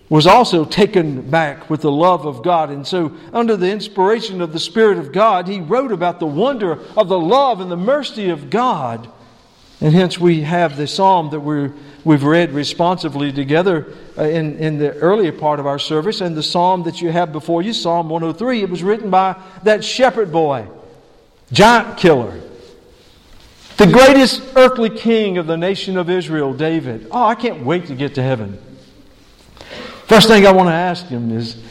was 0.09 0.27
also 0.27 0.65
taken 0.65 1.21
back 1.21 1.69
with 1.69 1.79
the 1.79 1.91
love 1.91 2.25
of 2.25 2.43
God. 2.43 2.69
And 2.69 2.85
so, 2.85 3.15
under 3.31 3.55
the 3.55 3.71
inspiration 3.71 4.41
of 4.41 4.51
the 4.51 4.59
Spirit 4.59 4.97
of 4.97 5.13
God, 5.13 5.47
he 5.47 5.61
wrote 5.61 5.93
about 5.93 6.19
the 6.19 6.25
wonder 6.25 6.81
of 6.97 7.07
the 7.07 7.17
love 7.17 7.61
and 7.61 7.71
the 7.71 7.77
mercy 7.77 8.27
of 8.27 8.49
God. 8.49 9.07
And 9.79 9.95
hence, 9.95 10.19
we 10.19 10.41
have 10.41 10.75
the 10.75 10.85
psalm 10.85 11.29
that 11.29 11.39
we're 11.39 11.71
we've 12.05 12.23
read 12.23 12.53
responsively 12.53 13.33
together 13.33 13.93
uh, 14.17 14.23
in, 14.23 14.57
in 14.59 14.77
the 14.77 14.93
earlier 14.93 15.33
part 15.33 15.59
of 15.59 15.67
our 15.67 15.79
service. 15.79 16.21
And 16.21 16.37
the 16.37 16.43
psalm 16.43 16.83
that 16.83 17.01
you 17.01 17.11
have 17.11 17.33
before 17.33 17.61
you, 17.61 17.73
Psalm 17.73 18.07
103, 18.07 18.61
it 18.61 18.69
was 18.69 18.83
written 18.83 19.09
by 19.09 19.35
that 19.63 19.83
shepherd 19.83 20.31
boy, 20.31 20.67
giant 21.51 21.97
killer, 21.97 22.39
the 23.77 23.87
greatest 23.87 24.41
earthly 24.55 24.89
king 24.89 25.37
of 25.37 25.47
the 25.47 25.57
nation 25.57 25.97
of 25.97 26.09
Israel, 26.09 26.53
David. 26.53 27.07
Oh, 27.11 27.25
I 27.25 27.35
can't 27.35 27.65
wait 27.65 27.87
to 27.87 27.95
get 27.95 28.15
to 28.15 28.23
heaven. 28.23 28.57
First 30.07 30.29
thing 30.29 30.45
I 30.45 30.51
want 30.51 30.69
to 30.69 30.73
ask 30.73 31.07
him 31.07 31.35
is, 31.35 31.61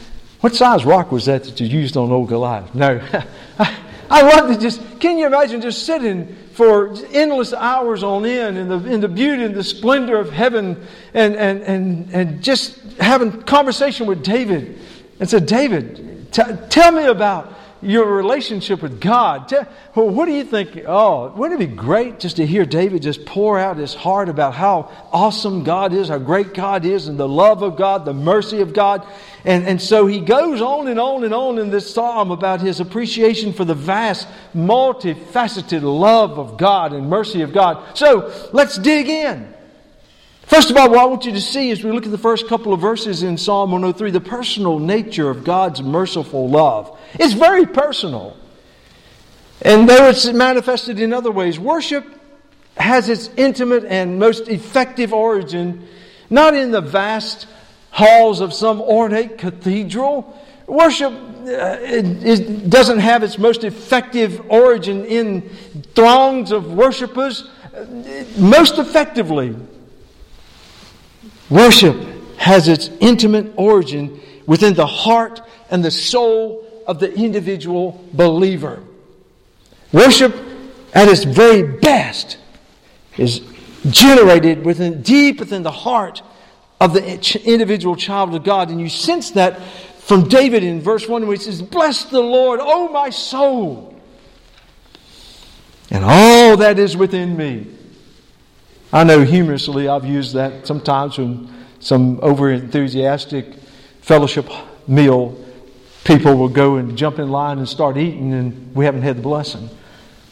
what 0.41 0.53
size 0.53 0.85
rock 0.85 1.11
was 1.11 1.25
that 1.25 1.45
that 1.45 1.59
you 1.59 1.67
used 1.67 1.97
on 1.97 2.11
old 2.11 2.27
Goliath? 2.27 2.75
No, 2.75 3.01
I, 3.59 3.75
I 4.09 4.21
love 4.21 4.53
to 4.53 4.59
just, 4.59 4.99
can 4.99 5.17
you 5.17 5.25
imagine 5.25 5.61
just 5.61 5.85
sitting 5.85 6.35
for 6.55 6.95
endless 7.11 7.51
hours 7.51 8.01
on 8.01 8.25
end 8.25 8.57
in 8.57 8.69
the, 8.69 8.77
in 8.85 9.01
the 9.01 9.09
beauty 9.09 9.43
and 9.43 9.53
the 9.53 9.63
splendor 9.63 10.17
of 10.17 10.31
heaven 10.31 10.81
and, 11.13 11.35
and, 11.35 11.61
and, 11.63 12.09
and 12.13 12.41
just 12.41 12.79
having 12.97 13.41
conversation 13.41 14.07
with 14.07 14.23
David 14.23 14.79
and 15.19 15.29
said, 15.29 15.47
David, 15.47 16.31
t- 16.31 16.43
tell 16.69 16.93
me 16.93 17.07
about 17.07 17.53
your 17.85 18.05
relationship 18.05 18.81
with 18.81 18.99
God. 18.99 19.51
Well, 19.93 20.09
what 20.09 20.25
do 20.25 20.33
you 20.33 20.43
think? 20.43 20.83
Oh, 20.87 21.29
wouldn't 21.35 21.61
it 21.61 21.69
be 21.69 21.75
great 21.75 22.19
just 22.19 22.37
to 22.37 22.45
hear 22.45 22.65
David 22.65 23.01
just 23.01 23.25
pour 23.25 23.59
out 23.59 23.77
his 23.77 23.93
heart 23.93 24.27
about 24.27 24.53
how 24.53 24.91
awesome 25.11 25.63
God 25.63 25.93
is, 25.93 26.09
how 26.09 26.17
great 26.17 26.53
God 26.53 26.85
is, 26.85 27.07
and 27.07 27.17
the 27.17 27.27
love 27.27 27.61
of 27.61 27.77
God, 27.77 28.05
the 28.05 28.13
mercy 28.13 28.61
of 28.61 28.73
God? 28.73 29.07
And, 29.45 29.65
and 29.65 29.81
so 29.81 30.07
he 30.07 30.19
goes 30.19 30.61
on 30.61 30.87
and 30.87 30.99
on 30.99 31.23
and 31.23 31.33
on 31.33 31.59
in 31.59 31.69
this 31.69 31.93
psalm 31.93 32.31
about 32.31 32.61
his 32.61 32.79
appreciation 32.79 33.53
for 33.53 33.63
the 33.63 33.75
vast, 33.75 34.27
multifaceted 34.55 35.83
love 35.83 36.39
of 36.39 36.57
God 36.57 36.93
and 36.93 37.09
mercy 37.09 37.41
of 37.41 37.53
God. 37.53 37.97
So 37.97 38.49
let's 38.51 38.77
dig 38.77 39.07
in. 39.07 39.54
First 40.47 40.69
of 40.69 40.77
all, 40.77 40.89
what 40.89 40.99
I 40.99 41.05
want 41.05 41.25
you 41.25 41.31
to 41.31 41.41
see 41.41 41.71
as 41.71 41.83
we 41.83 41.91
look 41.91 42.05
at 42.05 42.11
the 42.11 42.17
first 42.17 42.47
couple 42.47 42.71
of 42.71 42.79
verses 42.79 43.23
in 43.23 43.37
Psalm 43.37 43.71
103, 43.71 44.11
the 44.11 44.21
personal 44.21 44.77
nature 44.79 45.29
of 45.29 45.43
God's 45.43 45.81
merciful 45.81 46.47
love. 46.47 46.97
It's 47.15 47.33
very 47.33 47.65
personal. 47.65 48.37
And 49.61 49.89
though 49.89 50.09
it's 50.09 50.31
manifested 50.31 50.99
in 50.99 51.13
other 51.13 51.31
ways, 51.31 51.57
worship 51.59 52.05
has 52.77 53.09
its 53.09 53.29
intimate 53.37 53.85
and 53.85 54.19
most 54.19 54.47
effective 54.47 55.13
origin 55.13 55.87
not 56.29 56.53
in 56.55 56.71
the 56.71 56.81
vast 56.81 57.47
halls 57.91 58.41
of 58.41 58.53
some 58.53 58.81
ornate 58.81 59.37
cathedral. 59.37 60.41
Worship 60.67 61.13
uh, 61.13 62.01
doesn't 62.67 62.99
have 62.99 63.23
its 63.23 63.37
most 63.37 63.63
effective 63.63 64.41
origin 64.49 65.05
in 65.05 65.49
throngs 65.93 66.51
of 66.51 66.73
worshipers. 66.73 67.49
Most 68.37 68.79
effectively, 68.79 69.55
Worship 71.49 71.95
has 72.37 72.67
its 72.67 72.89
intimate 72.99 73.53
origin 73.55 74.19
within 74.45 74.73
the 74.73 74.85
heart 74.85 75.41
and 75.69 75.83
the 75.83 75.91
soul 75.91 76.65
of 76.87 76.99
the 76.99 77.13
individual 77.13 78.03
believer. 78.13 78.81
Worship 79.91 80.35
at 80.93 81.07
its 81.07 81.23
very 81.23 81.63
best 81.79 82.37
is 83.17 83.41
generated 83.89 84.65
within 84.65 85.01
deep 85.01 85.39
within 85.39 85.63
the 85.63 85.71
heart 85.71 86.21
of 86.81 86.93
the 86.93 87.41
individual 87.45 87.95
child 87.95 88.33
of 88.33 88.43
God. 88.43 88.69
And 88.69 88.81
you 88.81 88.89
sense 88.89 89.31
that 89.31 89.61
from 89.99 90.27
David 90.27 90.63
in 90.63 90.81
verse 90.81 91.07
1 91.07 91.27
where 91.27 91.35
he 91.35 91.41
says, 91.41 91.61
Bless 91.61 92.05
the 92.05 92.19
Lord, 92.21 92.59
O 92.61 92.89
my 92.89 93.09
soul, 93.09 93.99
and 95.89 96.03
all 96.03 96.57
that 96.57 96.79
is 96.79 96.97
within 96.97 97.37
me. 97.37 97.74
I 98.95 99.03
know 99.03 99.25
humorously 99.25 99.89
I've 99.89 100.05
used 100.05 100.35
that 100.35 100.65
sometimes 100.65 101.17
when 101.17 101.53
some 101.81 102.17
over 102.21 102.49
enthusiastic 102.49 103.55
fellowship 103.99 104.49
meal 104.87 105.37
people 106.05 106.37
will 106.37 106.47
go 106.47 106.77
and 106.77 106.97
jump 106.97 107.19
in 107.19 107.29
line 107.29 107.57
and 107.57 107.67
start 107.67 107.97
eating, 107.97 108.31
and 108.31 108.73
we 108.73 108.85
haven't 108.85 109.01
had 109.01 109.17
the 109.17 109.21
blessing. 109.21 109.69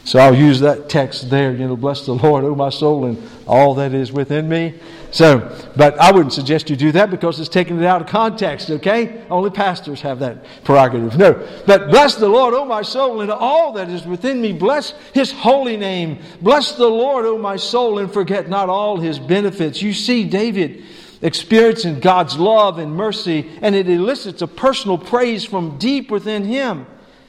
So 0.04 0.18
I'll 0.18 0.34
use 0.34 0.60
that 0.60 0.88
text 0.88 1.28
there, 1.28 1.52
you 1.52 1.68
know, 1.68 1.76
bless 1.76 2.06
the 2.06 2.14
Lord, 2.14 2.42
O 2.44 2.54
my 2.54 2.70
soul, 2.70 3.04
and 3.04 3.30
all 3.46 3.74
that 3.74 3.92
is 3.92 4.10
within 4.10 4.48
me. 4.48 4.72
So, 5.14 5.56
but 5.76 5.96
I 6.00 6.10
wouldn't 6.10 6.32
suggest 6.32 6.68
you 6.68 6.74
do 6.74 6.90
that 6.90 7.08
because 7.08 7.38
it's 7.38 7.48
taking 7.48 7.78
it 7.78 7.84
out 7.84 8.00
of 8.00 8.08
context, 8.08 8.68
okay? 8.68 9.22
Only 9.30 9.48
pastors 9.48 10.00
have 10.00 10.18
that 10.18 10.44
prerogative. 10.64 11.16
No. 11.16 11.34
But 11.68 11.88
bless 11.88 12.16
the 12.16 12.28
Lord, 12.28 12.52
O 12.52 12.64
my 12.64 12.82
soul, 12.82 13.20
and 13.20 13.30
all 13.30 13.74
that 13.74 13.88
is 13.88 14.04
within 14.04 14.42
me. 14.42 14.52
Bless 14.52 14.90
his 15.12 15.30
holy 15.30 15.76
name. 15.76 16.18
Bless 16.40 16.72
the 16.72 16.88
Lord, 16.88 17.26
O 17.26 17.38
my 17.38 17.54
soul, 17.54 18.00
and 18.00 18.12
forget 18.12 18.48
not 18.48 18.68
all 18.68 18.96
his 18.96 19.20
benefits. 19.20 19.80
You 19.80 19.92
see, 19.92 20.24
David 20.24 20.82
experiencing 21.22 22.00
God's 22.00 22.36
love 22.36 22.78
and 22.78 22.92
mercy, 22.92 23.48
and 23.62 23.76
it 23.76 23.88
elicits 23.88 24.42
a 24.42 24.48
personal 24.48 24.98
praise 24.98 25.44
from 25.44 25.78
deep 25.78 26.10
within 26.10 26.42
him. 26.42 26.86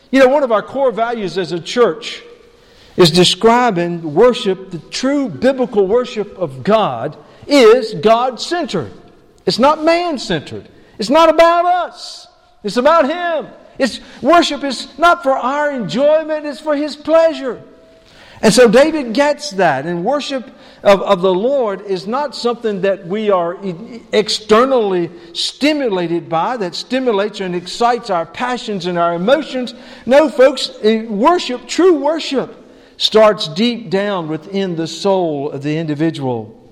You 0.10 0.22
know, 0.22 0.27
one 0.30 0.42
of 0.42 0.51
our 0.51 0.63
core 0.63 0.92
values 0.92 1.38
as 1.38 1.51
a 1.51 1.60
church 1.60 2.24
is 2.98 3.12
describing 3.12 4.15
worship, 4.15 4.72
the 4.72 4.80
true 4.80 5.30
biblical 5.30 5.86
worship 5.86 6.36
of 6.39 6.63
God 6.63 7.15
is 7.48 7.94
God 7.94 8.40
centered. 8.40 8.92
It's 9.46 9.60
not 9.60 9.84
man 9.84 10.18
centered. 10.18 10.68
It's 10.98 11.10
not 11.10 11.30
about 11.30 11.66
us. 11.66 12.28
It's 12.64 12.78
about 12.78 13.08
Him. 13.08 13.52
It's 13.78 14.00
worship 14.22 14.64
is 14.64 14.98
not 14.98 15.24
for 15.24 15.34
our 15.34 15.72
enjoyment, 15.72 16.46
it's 16.46 16.62
for 16.62 16.75
His 16.75 16.96
pleasure. 16.96 17.62
And 18.42 18.54
so 18.54 18.68
David 18.68 19.14
gets 19.14 19.52
that. 19.52 19.86
And 19.86 20.04
worship 20.04 20.50
of, 20.84 21.02
of 21.02 21.22
the 21.22 21.34
Lord 21.34 21.82
is 21.82 22.06
not 22.06 22.36
something 22.36 22.82
that 22.82 23.08
we 23.08 23.30
are 23.30 23.58
externally 24.12 25.10
stimulated 25.34 26.30
by, 26.30 26.58
that 26.58 26.75
stimulates 26.75 27.40
and 27.40 27.56
excites 27.56 28.10
our 28.10 28.25
passions 28.25 28.86
and 28.86 28.98
our 28.98 29.16
emotions. 29.16 29.74
No, 30.06 30.30
folks, 30.30 30.72
worship, 30.84 31.68
true 31.68 32.00
worship, 32.00 32.56
starts 32.98 33.48
deep 33.48 33.90
down 33.90 34.28
within 34.28 34.75
the 34.75 34.88
soul 34.88 35.50
of 35.52 35.64
the 35.64 35.78
individual. 35.78 36.64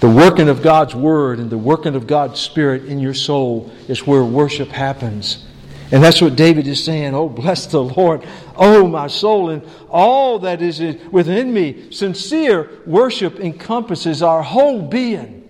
The 0.00 0.08
working 0.08 0.48
of 0.48 0.62
God's 0.62 0.94
Word 0.94 1.38
and 1.38 1.50
the 1.50 1.58
working 1.58 1.94
of 1.94 2.06
God's 2.06 2.40
Spirit 2.40 2.86
in 2.86 3.00
your 3.00 3.14
soul 3.14 3.70
is 3.86 4.06
where 4.06 4.24
worship 4.24 4.68
happens. 4.68 5.46
And 5.92 6.02
that's 6.02 6.22
what 6.22 6.36
David 6.36 6.66
is 6.66 6.82
saying. 6.82 7.14
Oh, 7.14 7.28
bless 7.28 7.66
the 7.66 7.82
Lord. 7.82 8.26
Oh, 8.56 8.86
my 8.86 9.08
soul, 9.08 9.50
and 9.50 9.62
all 9.90 10.38
that 10.38 10.62
is 10.62 10.80
within 11.10 11.52
me. 11.52 11.90
Sincere 11.90 12.70
worship 12.86 13.40
encompasses 13.40 14.22
our 14.22 14.42
whole 14.42 14.80
being. 14.80 15.48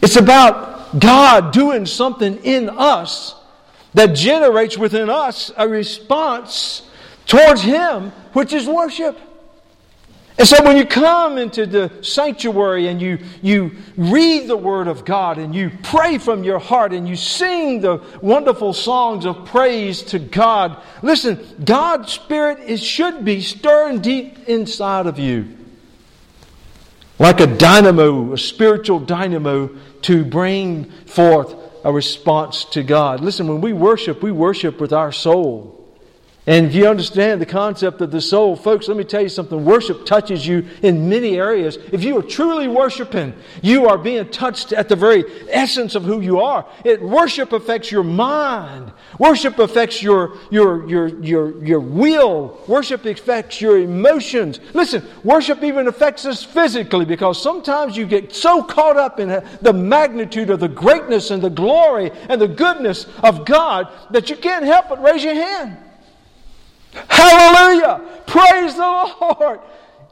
It's 0.00 0.16
about 0.16 0.98
God 0.98 1.52
doing 1.52 1.84
something 1.84 2.36
in 2.44 2.70
us 2.70 3.34
that 3.92 4.14
generates 4.14 4.78
within 4.78 5.10
us 5.10 5.50
a 5.56 5.68
response 5.68 6.88
towards 7.26 7.60
Him, 7.60 8.10
which 8.32 8.52
is 8.52 8.66
worship. 8.66 9.18
And 10.38 10.46
so 10.46 10.62
when 10.62 10.76
you 10.76 10.86
come 10.86 11.36
into 11.36 11.66
the 11.66 11.90
sanctuary 12.00 12.86
and 12.86 13.02
you, 13.02 13.18
you 13.42 13.72
read 13.96 14.46
the 14.46 14.56
Word 14.56 14.86
of 14.86 15.04
God 15.04 15.36
and 15.36 15.52
you 15.52 15.72
pray 15.82 16.18
from 16.18 16.44
your 16.44 16.60
heart 16.60 16.92
and 16.92 17.08
you 17.08 17.16
sing 17.16 17.80
the 17.80 18.04
wonderful 18.22 18.72
songs 18.72 19.26
of 19.26 19.46
praise 19.46 20.00
to 20.04 20.20
God, 20.20 20.80
listen, 21.02 21.44
God's 21.64 22.12
Spirit 22.12 22.60
is, 22.60 22.80
should 22.80 23.24
be 23.24 23.40
stirring 23.40 24.00
deep 24.00 24.48
inside 24.48 25.06
of 25.06 25.18
you. 25.18 25.56
Like 27.18 27.40
a 27.40 27.48
dynamo, 27.48 28.32
a 28.32 28.38
spiritual 28.38 29.00
dynamo 29.00 29.76
to 30.02 30.24
bring 30.24 30.88
forth 31.06 31.52
a 31.82 31.92
response 31.92 32.64
to 32.66 32.84
God. 32.84 33.20
Listen, 33.20 33.48
when 33.48 33.60
we 33.60 33.72
worship, 33.72 34.22
we 34.22 34.30
worship 34.30 34.80
with 34.80 34.92
our 34.92 35.10
soul. 35.10 35.77
And 36.48 36.64
if 36.64 36.74
you 36.74 36.88
understand 36.88 37.42
the 37.42 37.46
concept 37.46 38.00
of 38.00 38.10
the 38.10 38.22
soul, 38.22 38.56
folks, 38.56 38.88
let 38.88 38.96
me 38.96 39.04
tell 39.04 39.20
you 39.20 39.28
something. 39.28 39.66
Worship 39.66 40.06
touches 40.06 40.46
you 40.46 40.64
in 40.80 41.06
many 41.06 41.36
areas. 41.36 41.76
If 41.92 42.02
you 42.02 42.16
are 42.18 42.22
truly 42.22 42.68
worshiping, 42.68 43.34
you 43.60 43.86
are 43.86 43.98
being 43.98 44.26
touched 44.30 44.72
at 44.72 44.88
the 44.88 44.96
very 44.96 45.24
essence 45.50 45.94
of 45.94 46.04
who 46.04 46.22
you 46.22 46.40
are. 46.40 46.64
It, 46.86 47.02
worship 47.02 47.52
affects 47.52 47.92
your 47.92 48.02
mind. 48.02 48.90
Worship 49.18 49.58
affects 49.58 50.02
your, 50.02 50.38
your, 50.50 50.88
your, 50.88 51.08
your, 51.22 51.62
your 51.62 51.80
will. 51.80 52.58
Worship 52.66 53.04
affects 53.04 53.60
your 53.60 53.76
emotions. 53.76 54.58
Listen, 54.72 55.06
worship 55.24 55.62
even 55.62 55.86
affects 55.86 56.24
us 56.24 56.42
physically 56.42 57.04
because 57.04 57.42
sometimes 57.42 57.94
you 57.94 58.06
get 58.06 58.34
so 58.34 58.62
caught 58.62 58.96
up 58.96 59.20
in 59.20 59.28
the 59.60 59.74
magnitude 59.74 60.48
of 60.48 60.60
the 60.60 60.68
greatness 60.68 61.30
and 61.30 61.42
the 61.42 61.50
glory 61.50 62.10
and 62.30 62.40
the 62.40 62.48
goodness 62.48 63.04
of 63.22 63.44
God 63.44 63.92
that 64.12 64.30
you 64.30 64.36
can't 64.36 64.64
help 64.64 64.88
but 64.88 65.02
raise 65.02 65.22
your 65.22 65.34
hand. 65.34 65.76
Hallelujah! 67.08 68.22
Praise 68.26 68.74
the 68.74 69.14
Lord! 69.20 69.60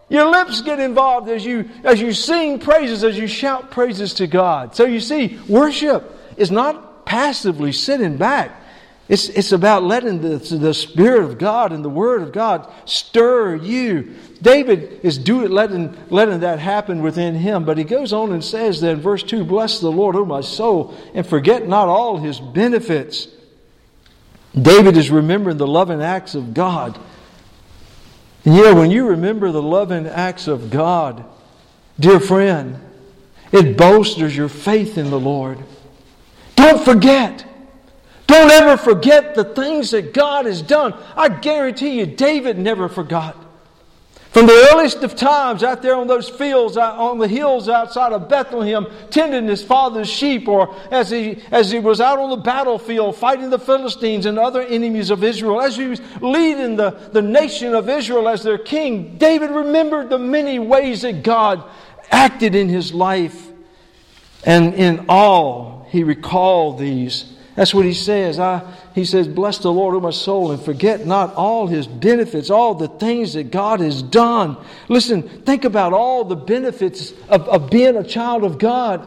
Your 0.08 0.30
lips 0.30 0.60
get 0.60 0.78
involved 0.78 1.28
as 1.28 1.44
you, 1.44 1.68
as 1.82 2.00
you 2.00 2.12
sing 2.12 2.60
praises, 2.60 3.02
as 3.02 3.18
you 3.18 3.26
shout 3.26 3.70
praises 3.72 4.14
to 4.14 4.26
God. 4.26 4.76
So 4.76 4.84
you 4.84 5.00
see, 5.00 5.38
worship 5.48 6.12
is 6.36 6.50
not 6.50 7.04
passively 7.06 7.72
sitting 7.72 8.16
back. 8.16 8.62
It's, 9.08 9.28
it's 9.28 9.52
about 9.52 9.84
letting 9.84 10.20
the, 10.20 10.38
the 10.38 10.74
Spirit 10.74 11.22
of 11.24 11.38
God 11.38 11.72
and 11.72 11.84
the 11.84 11.88
Word 11.88 12.22
of 12.22 12.32
God 12.32 12.72
stir 12.86 13.54
you. 13.56 14.14
David 14.42 15.00
is 15.04 15.16
doing, 15.16 15.50
letting, 15.50 15.96
letting 16.10 16.40
that 16.40 16.58
happen 16.58 17.02
within 17.02 17.34
him. 17.36 17.64
But 17.64 17.78
he 17.78 17.84
goes 17.84 18.12
on 18.12 18.32
and 18.32 18.44
says 18.44 18.80
that 18.80 18.90
in 18.90 19.00
verse 19.00 19.22
2 19.22 19.44
Bless 19.44 19.78
the 19.78 19.90
Lord, 19.90 20.16
O 20.16 20.24
my 20.24 20.40
soul, 20.40 20.94
and 21.14 21.24
forget 21.24 21.68
not 21.68 21.88
all 21.88 22.16
his 22.18 22.40
benefits 22.40 23.28
David 24.60 24.96
is 24.96 25.10
remembering 25.10 25.58
the 25.58 25.66
loving 25.66 26.02
acts 26.02 26.34
of 26.34 26.54
God. 26.54 26.98
And 28.44 28.56
know, 28.56 28.74
when 28.74 28.90
you 28.90 29.08
remember 29.08 29.50
the 29.52 29.62
loving 29.62 30.06
acts 30.06 30.48
of 30.48 30.70
God, 30.70 31.24
dear 31.98 32.20
friend, 32.20 32.80
it 33.52 33.76
bolsters 33.76 34.36
your 34.36 34.48
faith 34.48 34.98
in 34.98 35.10
the 35.10 35.20
Lord. 35.20 35.58
Don't 36.54 36.82
forget. 36.84 37.44
Don't 38.26 38.50
ever 38.50 38.76
forget 38.76 39.34
the 39.34 39.44
things 39.44 39.90
that 39.92 40.12
God 40.12 40.46
has 40.46 40.62
done. 40.62 40.94
I 41.16 41.28
guarantee 41.28 41.98
you, 41.98 42.06
David 42.06 42.58
never 42.58 42.88
forgot. 42.88 43.36
From 44.30 44.46
the 44.46 44.68
earliest 44.72 45.02
of 45.02 45.16
times, 45.16 45.62
out 45.62 45.80
there 45.80 45.94
on 45.94 46.08
those 46.08 46.28
fields, 46.28 46.76
on 46.76 47.18
the 47.18 47.28
hills 47.28 47.70
outside 47.70 48.12
of 48.12 48.28
Bethlehem, 48.28 48.86
tending 49.08 49.46
his 49.46 49.62
father's 49.62 50.10
sheep, 50.10 50.46
or 50.46 50.74
as 50.90 51.10
he, 51.10 51.42
as 51.50 51.70
he 51.70 51.78
was 51.78 52.02
out 52.02 52.18
on 52.18 52.28
the 52.28 52.36
battlefield 52.36 53.16
fighting 53.16 53.48
the 53.48 53.58
Philistines 53.58 54.26
and 54.26 54.38
other 54.38 54.60
enemies 54.60 55.10
of 55.10 55.24
Israel, 55.24 55.60
as 55.62 55.76
he 55.76 55.86
was 55.86 56.02
leading 56.20 56.76
the, 56.76 56.90
the 57.12 57.22
nation 57.22 57.74
of 57.74 57.88
Israel 57.88 58.28
as 58.28 58.42
their 58.42 58.58
king, 58.58 59.16
David 59.16 59.50
remembered 59.50 60.10
the 60.10 60.18
many 60.18 60.58
ways 60.58 61.00
that 61.02 61.22
God 61.22 61.64
acted 62.10 62.54
in 62.54 62.68
his 62.68 62.92
life. 62.92 63.48
And 64.44 64.74
in 64.74 65.06
all, 65.08 65.86
he 65.88 66.04
recalled 66.04 66.78
these. 66.78 67.32
That's 67.54 67.74
what 67.74 67.86
he 67.86 67.94
says. 67.94 68.38
I, 68.38 68.62
he 68.96 69.04
says, 69.04 69.28
Bless 69.28 69.58
the 69.58 69.70
Lord, 69.70 69.94
O 69.94 70.00
my 70.00 70.10
soul, 70.10 70.52
and 70.52 70.60
forget 70.60 71.06
not 71.06 71.34
all 71.34 71.66
his 71.66 71.86
benefits, 71.86 72.48
all 72.48 72.74
the 72.74 72.88
things 72.88 73.34
that 73.34 73.50
God 73.50 73.80
has 73.80 74.02
done. 74.02 74.56
Listen, 74.88 75.22
think 75.22 75.66
about 75.66 75.92
all 75.92 76.24
the 76.24 76.34
benefits 76.34 77.12
of, 77.28 77.46
of 77.46 77.68
being 77.68 77.94
a 77.96 78.02
child 78.02 78.42
of 78.42 78.56
God. 78.56 79.06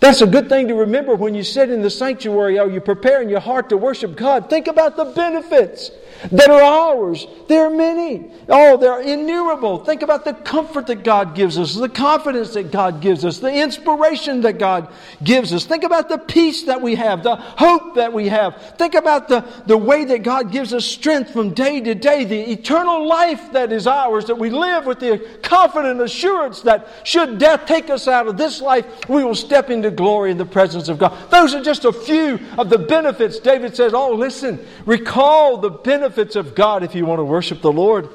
That's 0.00 0.22
a 0.22 0.26
good 0.26 0.48
thing 0.48 0.66
to 0.66 0.74
remember 0.74 1.14
when 1.14 1.36
you 1.36 1.44
sit 1.44 1.70
in 1.70 1.82
the 1.82 1.88
sanctuary 1.88 2.58
or 2.58 2.68
you're 2.68 2.80
preparing 2.80 3.28
your 3.28 3.38
heart 3.38 3.68
to 3.68 3.76
worship 3.76 4.16
God. 4.16 4.50
Think 4.50 4.66
about 4.66 4.96
the 4.96 5.04
benefits 5.04 5.92
that 6.30 6.48
are 6.48 6.62
ours. 6.62 7.26
There 7.48 7.66
are 7.66 7.70
many. 7.70 8.30
Oh, 8.48 8.76
they're 8.76 9.00
innumerable. 9.00 9.84
Think 9.84 10.02
about 10.02 10.24
the 10.24 10.34
comfort 10.34 10.86
that 10.86 11.04
God 11.04 11.34
gives 11.34 11.58
us, 11.58 11.74
the 11.74 11.88
confidence 11.88 12.54
that 12.54 12.70
God 12.70 13.00
gives 13.00 13.24
us, 13.24 13.38
the 13.38 13.52
inspiration 13.52 14.42
that 14.42 14.58
God 14.58 14.92
gives 15.22 15.52
us. 15.52 15.64
Think 15.64 15.84
about 15.84 16.08
the 16.08 16.18
peace 16.18 16.64
that 16.64 16.80
we 16.80 16.94
have, 16.94 17.22
the 17.22 17.36
hope 17.36 17.96
that 17.96 18.12
we 18.12 18.28
have. 18.28 18.76
Think 18.78 18.94
about 18.94 19.28
the, 19.28 19.44
the 19.66 19.76
way 19.76 20.04
that 20.04 20.22
God 20.22 20.52
gives 20.52 20.72
us 20.72 20.84
strength 20.84 21.32
from 21.32 21.54
day 21.54 21.80
to 21.80 21.94
day, 21.94 22.24
the 22.24 22.50
eternal 22.52 23.06
life 23.06 23.52
that 23.52 23.72
is 23.72 23.86
ours, 23.86 24.26
that 24.26 24.38
we 24.38 24.50
live 24.50 24.86
with 24.86 25.00
the 25.00 25.18
confident 25.42 26.00
assurance 26.00 26.62
that 26.62 26.88
should 27.04 27.38
death 27.38 27.66
take 27.66 27.90
us 27.90 28.06
out 28.06 28.28
of 28.28 28.36
this 28.36 28.60
life, 28.60 28.86
we 29.08 29.24
will 29.24 29.34
step 29.34 29.70
into 29.70 29.90
glory 29.90 30.30
in 30.30 30.38
the 30.38 30.44
presence 30.44 30.88
of 30.88 30.98
God. 30.98 31.16
Those 31.30 31.54
are 31.54 31.62
just 31.62 31.84
a 31.84 31.92
few 31.92 32.38
of 32.58 32.70
the 32.70 32.78
benefits. 32.78 33.38
David 33.38 33.74
says, 33.74 33.92
Oh, 33.94 34.14
listen, 34.14 34.64
recall 34.86 35.58
the 35.58 35.70
benefits 35.70 36.11
benefits 36.12 36.36
of 36.36 36.54
God 36.54 36.82
if 36.82 36.94
you 36.94 37.06
want 37.06 37.20
to 37.20 37.24
worship 37.24 37.62
the 37.62 37.72
Lord. 37.72 38.10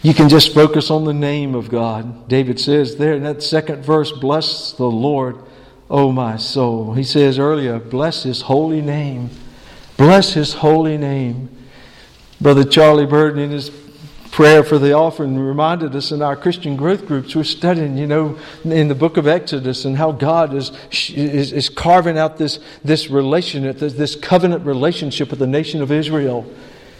You 0.00 0.14
can 0.14 0.28
just 0.28 0.54
focus 0.54 0.92
on 0.92 1.04
the 1.04 1.12
name 1.12 1.56
of 1.56 1.70
God. 1.70 2.28
David 2.28 2.60
says 2.60 2.96
there 2.96 3.14
in 3.14 3.24
that 3.24 3.42
second 3.42 3.84
verse, 3.84 4.12
Bless 4.12 4.72
the 4.74 4.84
Lord, 4.84 5.38
O 5.90 6.12
my 6.12 6.36
soul. 6.36 6.94
He 6.94 7.02
says 7.02 7.40
earlier, 7.40 7.80
Bless 7.80 8.22
his 8.22 8.42
holy 8.42 8.80
name. 8.80 9.30
Bless 9.96 10.34
his 10.34 10.52
holy 10.52 10.96
name. 10.96 11.48
Brother 12.40 12.62
Charlie 12.62 13.06
Burden 13.06 13.42
in 13.42 13.50
his 13.50 13.70
prayer 14.34 14.64
for 14.64 14.80
the 14.80 14.92
offering 14.92 15.38
reminded 15.38 15.94
us 15.94 16.10
in 16.10 16.20
our 16.20 16.34
Christian 16.34 16.74
growth 16.74 17.06
groups. 17.06 17.36
We're 17.36 17.44
studying, 17.44 17.96
you 17.96 18.08
know, 18.08 18.36
in 18.64 18.88
the 18.88 18.94
book 18.96 19.16
of 19.16 19.28
Exodus 19.28 19.84
and 19.84 19.96
how 19.96 20.10
God 20.10 20.52
is, 20.54 20.72
is, 20.90 21.52
is 21.52 21.68
carving 21.68 22.18
out 22.18 22.36
this, 22.36 22.58
this 22.82 23.08
relationship, 23.08 23.78
this, 23.78 23.92
this 23.92 24.16
covenant 24.16 24.66
relationship 24.66 25.30
with 25.30 25.38
the 25.38 25.46
nation 25.46 25.80
of 25.82 25.92
Israel. 25.92 26.52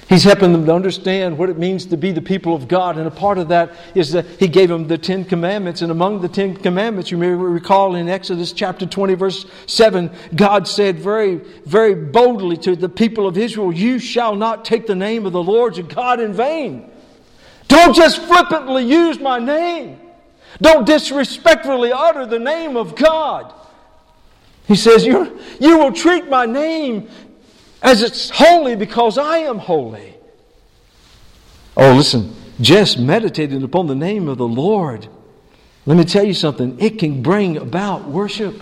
He's 0.09 0.23
helping 0.23 0.53
them 0.53 0.65
to 0.67 0.73
understand 0.73 1.37
what 1.37 1.51
it 1.51 1.59
means 1.59 1.87
to 1.87 1.97
be 1.97 2.13
the 2.13 2.23
people 2.23 2.55
of 2.55 2.69
God. 2.69 2.99
And 2.99 3.09
a 3.09 3.11
part 3.11 3.39
of 3.39 3.49
that 3.49 3.73
is 3.97 4.13
that 4.13 4.27
He 4.39 4.47
gave 4.47 4.69
them 4.69 4.87
the 4.87 4.97
Ten 4.97 5.25
Commandments. 5.25 5.83
And 5.83 5.91
among 5.91 6.21
the 6.21 6.29
Ten 6.29 6.57
Commandments, 6.57 7.11
you 7.11 7.19
may 7.19 7.31
recall 7.31 7.97
in 7.97 8.09
Exodus 8.09 8.53
chapter 8.53 8.87
20, 8.87 9.15
verse 9.15 9.45
7, 9.67 10.09
God 10.37 10.69
said 10.69 11.01
very, 11.01 11.39
very 11.67 11.97
boldly 11.97 12.59
to 12.59 12.77
the 12.77 12.89
people 12.89 13.27
of 13.27 13.37
Israel, 13.37 13.73
You 13.73 13.99
shall 13.99 14.37
not 14.37 14.65
take 14.65 14.87
the 14.87 14.95
name 14.95 15.27
of 15.27 15.33
the 15.33 15.43
Lord 15.43 15.77
your 15.77 15.89
God 15.89 16.21
in 16.21 16.33
vain. 16.33 16.93
Don't 17.69 17.95
just 17.95 18.23
flippantly 18.23 18.85
use 18.85 19.19
my 19.19 19.39
name. 19.39 20.01
Don't 20.61 20.87
disrespectfully 20.87 21.93
utter 21.93 22.27
the 22.27 22.39
name 22.39 22.77
of 22.77 22.95
God. 22.95 23.53
He 24.67 24.77
says, 24.77 25.05
you, 25.05 25.39
you 25.61 25.79
will 25.79 25.93
treat 25.93 26.29
my 26.29 26.47
name 26.47 27.09
as 27.83 28.03
it's 28.03 28.31
holy 28.31 28.77
because 28.77 29.19
I 29.19 29.39
am 29.39 29.59
holy. 29.59 30.15
Oh, 31.77 31.93
listen, 31.95 32.35
just 32.61 32.99
meditating 32.99 33.63
upon 33.63 33.89
the 33.89 33.95
name 33.95 34.29
of 34.29 34.39
the 34.39 34.49
Lord, 34.49 35.09
let 35.87 35.97
me 35.97 36.05
tell 36.05 36.25
you 36.25 36.35
something, 36.35 36.81
it 36.81 36.99
can 36.99 37.23
bring 37.23 37.57
about 37.57 38.09
worship. 38.09 38.55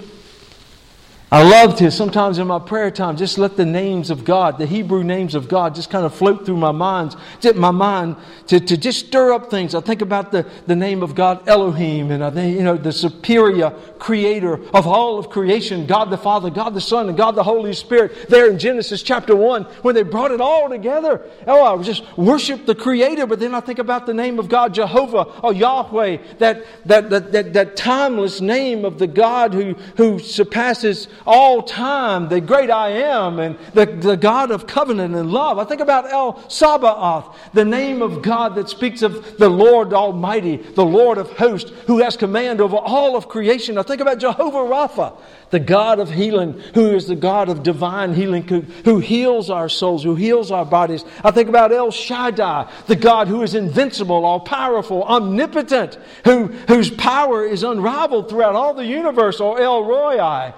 I 1.32 1.42
love 1.42 1.76
to 1.76 1.90
sometimes 1.90 2.36
in 2.36 2.46
my 2.46 2.58
prayer 2.58 2.90
time 2.90 3.16
just 3.16 3.38
let 3.38 3.56
the 3.56 3.64
names 3.64 4.10
of 4.10 4.22
God, 4.22 4.58
the 4.58 4.66
Hebrew 4.66 5.02
names 5.02 5.34
of 5.34 5.48
God, 5.48 5.74
just 5.74 5.88
kind 5.88 6.04
of 6.04 6.14
float 6.14 6.44
through 6.44 6.58
my 6.58 6.72
mind, 6.72 7.16
my 7.54 7.70
mind 7.70 8.16
to, 8.48 8.60
to 8.60 8.76
just 8.76 9.06
stir 9.06 9.32
up 9.32 9.48
things. 9.48 9.74
I 9.74 9.80
think 9.80 10.02
about 10.02 10.30
the, 10.30 10.46
the 10.66 10.76
name 10.76 11.02
of 11.02 11.14
God 11.14 11.48
Elohim, 11.48 12.10
and 12.10 12.22
I 12.22 12.28
think, 12.28 12.54
you 12.54 12.62
know, 12.62 12.76
the 12.76 12.92
superior 12.92 13.70
creator 13.98 14.62
of 14.74 14.86
all 14.86 15.18
of 15.18 15.30
creation, 15.30 15.86
God 15.86 16.10
the 16.10 16.18
Father, 16.18 16.50
God 16.50 16.74
the 16.74 16.82
Son, 16.82 17.08
and 17.08 17.16
God 17.16 17.34
the 17.34 17.42
Holy 17.42 17.72
Spirit. 17.72 18.28
There 18.28 18.50
in 18.50 18.58
Genesis 18.58 19.02
chapter 19.02 19.34
1, 19.34 19.64
when 19.80 19.94
they 19.94 20.02
brought 20.02 20.32
it 20.32 20.40
all 20.42 20.68
together. 20.68 21.22
Oh, 21.46 21.64
I 21.64 21.82
just 21.82 22.04
worship 22.18 22.66
the 22.66 22.74
creator, 22.74 23.26
but 23.26 23.40
then 23.40 23.54
I 23.54 23.60
think 23.60 23.78
about 23.78 24.04
the 24.04 24.12
name 24.12 24.38
of 24.38 24.50
God 24.50 24.74
Jehovah 24.74 25.22
or 25.42 25.54
Yahweh, 25.54 26.18
that, 26.40 26.62
that, 26.84 27.08
that, 27.08 27.32
that, 27.32 27.52
that 27.54 27.74
timeless 27.74 28.42
name 28.42 28.84
of 28.84 28.98
the 28.98 29.06
God 29.06 29.54
who, 29.54 29.72
who 29.96 30.18
surpasses 30.18 31.08
all 31.26 31.62
time, 31.62 32.28
the 32.28 32.40
great 32.40 32.70
I 32.70 32.90
am, 32.90 33.38
and 33.38 33.58
the, 33.74 33.86
the 33.86 34.16
God 34.16 34.50
of 34.50 34.66
covenant 34.66 35.14
and 35.14 35.30
love. 35.30 35.58
I 35.58 35.64
think 35.64 35.80
about 35.80 36.10
El 36.10 36.48
Sabaoth, 36.48 37.36
the 37.52 37.64
name 37.64 38.02
of 38.02 38.22
God 38.22 38.54
that 38.56 38.68
speaks 38.68 39.02
of 39.02 39.38
the 39.38 39.48
Lord 39.48 39.92
Almighty, 39.92 40.56
the 40.56 40.84
Lord 40.84 41.18
of 41.18 41.30
hosts, 41.32 41.70
who 41.86 41.98
has 41.98 42.16
command 42.16 42.60
over 42.60 42.76
all 42.76 43.16
of 43.16 43.28
creation. 43.28 43.78
I 43.78 43.82
think 43.82 44.00
about 44.00 44.18
Jehovah 44.18 44.58
Rapha, 44.58 45.16
the 45.50 45.60
God 45.60 46.00
of 46.00 46.10
healing, 46.10 46.58
who 46.74 46.94
is 46.94 47.06
the 47.06 47.16
God 47.16 47.48
of 47.48 47.62
divine 47.62 48.14
healing, 48.14 48.46
who, 48.48 48.60
who 48.84 48.98
heals 48.98 49.50
our 49.50 49.68
souls, 49.68 50.02
who 50.02 50.14
heals 50.14 50.50
our 50.50 50.64
bodies. 50.64 51.04
I 51.22 51.30
think 51.30 51.48
about 51.48 51.72
El 51.72 51.90
Shaddai, 51.90 52.70
the 52.86 52.96
God 52.96 53.28
who 53.28 53.42
is 53.42 53.54
invincible, 53.54 54.24
all 54.24 54.40
powerful, 54.40 55.02
omnipotent, 55.04 55.98
who, 56.24 56.46
whose 56.68 56.90
power 56.90 57.44
is 57.44 57.62
unrivaled 57.62 58.30
throughout 58.30 58.54
all 58.54 58.74
the 58.74 58.86
universe, 58.86 59.40
or 59.40 59.60
El 59.60 59.84
Roi, 59.84 60.52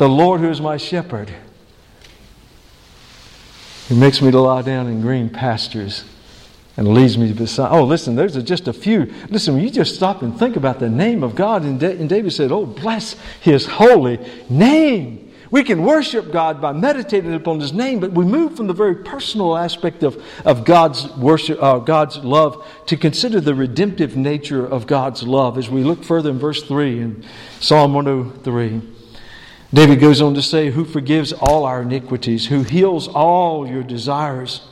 the 0.00 0.08
Lord 0.08 0.40
who 0.40 0.48
is 0.48 0.62
my 0.62 0.78
shepherd. 0.78 1.30
He 3.86 3.94
makes 3.94 4.22
me 4.22 4.30
to 4.30 4.40
lie 4.40 4.62
down 4.62 4.86
in 4.86 5.02
green 5.02 5.28
pastures 5.28 6.04
and 6.78 6.88
leads 6.94 7.18
me 7.18 7.34
beside. 7.34 7.70
Oh, 7.70 7.84
listen, 7.84 8.14
there's 8.14 8.42
just 8.44 8.66
a 8.66 8.72
few. 8.72 9.12
Listen, 9.28 9.52
when 9.52 9.62
you 9.62 9.68
just 9.68 9.94
stop 9.94 10.22
and 10.22 10.38
think 10.38 10.56
about 10.56 10.78
the 10.78 10.88
name 10.88 11.22
of 11.22 11.34
God, 11.34 11.64
and, 11.64 11.82
and 11.82 12.08
David 12.08 12.32
said, 12.32 12.50
Oh, 12.50 12.64
bless 12.64 13.12
his 13.42 13.66
holy 13.66 14.18
name. 14.48 15.34
We 15.50 15.64
can 15.64 15.82
worship 15.82 16.32
God 16.32 16.62
by 16.62 16.72
meditating 16.72 17.34
upon 17.34 17.58
His 17.58 17.72
name, 17.72 17.98
but 17.98 18.12
we 18.12 18.24
move 18.24 18.56
from 18.56 18.68
the 18.68 18.72
very 18.72 18.94
personal 18.94 19.56
aspect 19.56 20.04
of, 20.04 20.24
of 20.44 20.64
God's 20.64 21.12
worship, 21.16 21.60
uh, 21.60 21.78
God's 21.80 22.18
love, 22.18 22.64
to 22.86 22.96
consider 22.96 23.40
the 23.40 23.54
redemptive 23.54 24.16
nature 24.16 24.64
of 24.64 24.86
God's 24.86 25.24
love 25.24 25.58
as 25.58 25.68
we 25.68 25.82
look 25.82 26.04
further 26.04 26.30
in 26.30 26.38
verse 26.38 26.62
3 26.62 27.00
in 27.00 27.24
Psalm 27.58 27.94
103. 27.94 28.99
David 29.72 30.00
goes 30.00 30.20
on 30.20 30.34
to 30.34 30.42
say, 30.42 30.70
Who 30.70 30.84
forgives 30.84 31.32
all 31.32 31.64
our 31.64 31.82
iniquities, 31.82 32.46
who 32.46 32.62
heals 32.62 33.06
all 33.08 33.66
your 33.66 33.82
desires, 33.82 34.62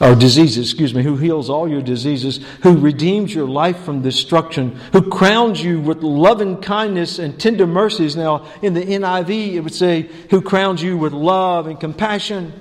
or 0.00 0.14
diseases, 0.14 0.70
excuse 0.70 0.94
me, 0.94 1.02
who 1.02 1.16
heals 1.16 1.50
all 1.50 1.68
your 1.68 1.82
diseases, 1.82 2.40
who 2.62 2.78
redeems 2.78 3.34
your 3.34 3.48
life 3.48 3.80
from 3.80 4.00
destruction, 4.00 4.76
who 4.92 5.02
crowns 5.10 5.62
you 5.62 5.80
with 5.80 6.02
loving 6.02 6.60
kindness 6.62 7.18
and 7.18 7.38
tender 7.38 7.66
mercies. 7.66 8.16
Now, 8.16 8.46
in 8.62 8.74
the 8.74 8.82
NIV, 8.82 9.54
it 9.54 9.60
would 9.60 9.74
say, 9.74 10.08
Who 10.30 10.40
crowns 10.40 10.82
you 10.82 10.96
with 10.96 11.12
love 11.12 11.66
and 11.66 11.78
compassion 11.78 12.52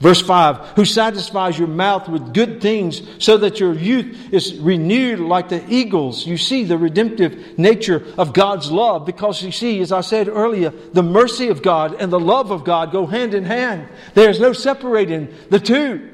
Verse 0.00 0.22
5 0.22 0.76
Who 0.76 0.84
satisfies 0.84 1.58
your 1.58 1.68
mouth 1.68 2.08
with 2.08 2.32
good 2.32 2.60
things 2.60 3.02
so 3.18 3.36
that 3.38 3.60
your 3.60 3.74
youth 3.74 4.32
is 4.32 4.58
renewed 4.58 5.20
like 5.20 5.50
the 5.50 5.62
eagles. 5.72 6.26
You 6.26 6.38
see 6.38 6.64
the 6.64 6.78
redemptive 6.78 7.58
nature 7.58 8.06
of 8.16 8.32
God's 8.32 8.72
love 8.72 9.04
because 9.04 9.42
you 9.42 9.52
see, 9.52 9.80
as 9.80 9.92
I 9.92 10.00
said 10.00 10.28
earlier, 10.28 10.70
the 10.70 11.02
mercy 11.02 11.48
of 11.48 11.62
God 11.62 11.94
and 12.00 12.10
the 12.10 12.20
love 12.20 12.50
of 12.50 12.64
God 12.64 12.92
go 12.92 13.06
hand 13.06 13.34
in 13.34 13.44
hand. 13.44 13.88
There's 14.14 14.40
no 14.40 14.52
separating 14.52 15.34
the 15.50 15.60
two. 15.60 16.08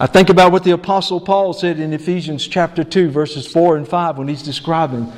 I 0.00 0.06
think 0.06 0.30
about 0.30 0.52
what 0.52 0.64
the 0.64 0.70
Apostle 0.70 1.20
Paul 1.20 1.52
said 1.52 1.80
in 1.80 1.92
Ephesians 1.92 2.46
chapter 2.46 2.84
2, 2.84 3.10
verses 3.10 3.50
4 3.50 3.76
and 3.76 3.88
5, 3.88 4.16
when 4.16 4.28
he's 4.28 4.44
describing 4.44 5.12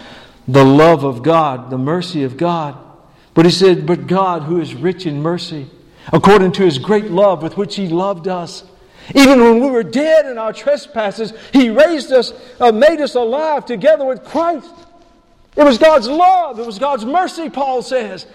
the 0.49 0.65
love 0.65 1.05
of 1.05 1.23
God, 1.23 1.69
the 1.69 1.79
mercy 1.79 2.25
of 2.25 2.39
God. 2.39 2.79
But 3.35 3.45
he 3.45 3.51
said, 3.53 3.87
But 3.87 4.07
God, 4.07 4.43
who 4.43 4.59
is 4.59 4.75
rich 4.75 5.05
in 5.05 5.21
mercy, 5.21 5.69
according 6.13 6.53
to 6.53 6.65
his 6.65 6.79
great 6.79 7.11
love 7.11 7.43
with 7.43 7.57
which 7.57 7.77
he 7.77 7.89
loved 7.89 8.29
us. 8.29 8.65
Even 9.15 9.41
when 9.41 9.61
we 9.61 9.71
were 9.71 9.83
dead 9.83 10.27
in 10.27 10.39
our 10.39 10.53
trespasses, 10.53 11.33
he 11.53 11.71
raised 11.71 12.13
us, 12.13 12.33
uh, 12.61 12.71
made 12.71 13.01
us 13.01 13.15
alive 13.15 13.65
together 13.67 14.05
with 14.05 14.25
Christ. 14.25 14.71
It 15.57 15.65
was 15.65 15.79
God's 15.79 16.09
love, 16.09 16.59
it 16.59 16.67
was 16.67 16.79
God's 16.79 17.05
mercy, 17.05 17.51
Paul 17.51 17.83
says. 17.83 18.27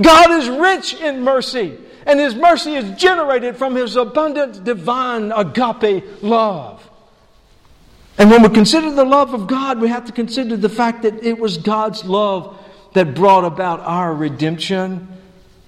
God 0.00 0.30
is 0.30 0.48
rich 0.48 0.94
in 0.94 1.22
mercy, 1.22 1.76
and 2.06 2.18
His 2.18 2.34
mercy 2.34 2.74
is 2.74 2.98
generated 2.98 3.56
from 3.56 3.74
His 3.74 3.96
abundant, 3.96 4.64
divine, 4.64 5.32
agape 5.32 6.22
love. 6.22 6.88
And 8.18 8.30
when 8.30 8.42
we 8.42 8.48
consider 8.50 8.90
the 8.90 9.04
love 9.04 9.34
of 9.34 9.46
God, 9.46 9.80
we 9.80 9.88
have 9.88 10.04
to 10.06 10.12
consider 10.12 10.56
the 10.56 10.68
fact 10.68 11.02
that 11.02 11.22
it 11.24 11.38
was 11.38 11.58
God's 11.58 12.04
love 12.04 12.58
that 12.92 13.14
brought 13.14 13.44
about 13.44 13.80
our 13.80 14.14
redemption. 14.14 15.08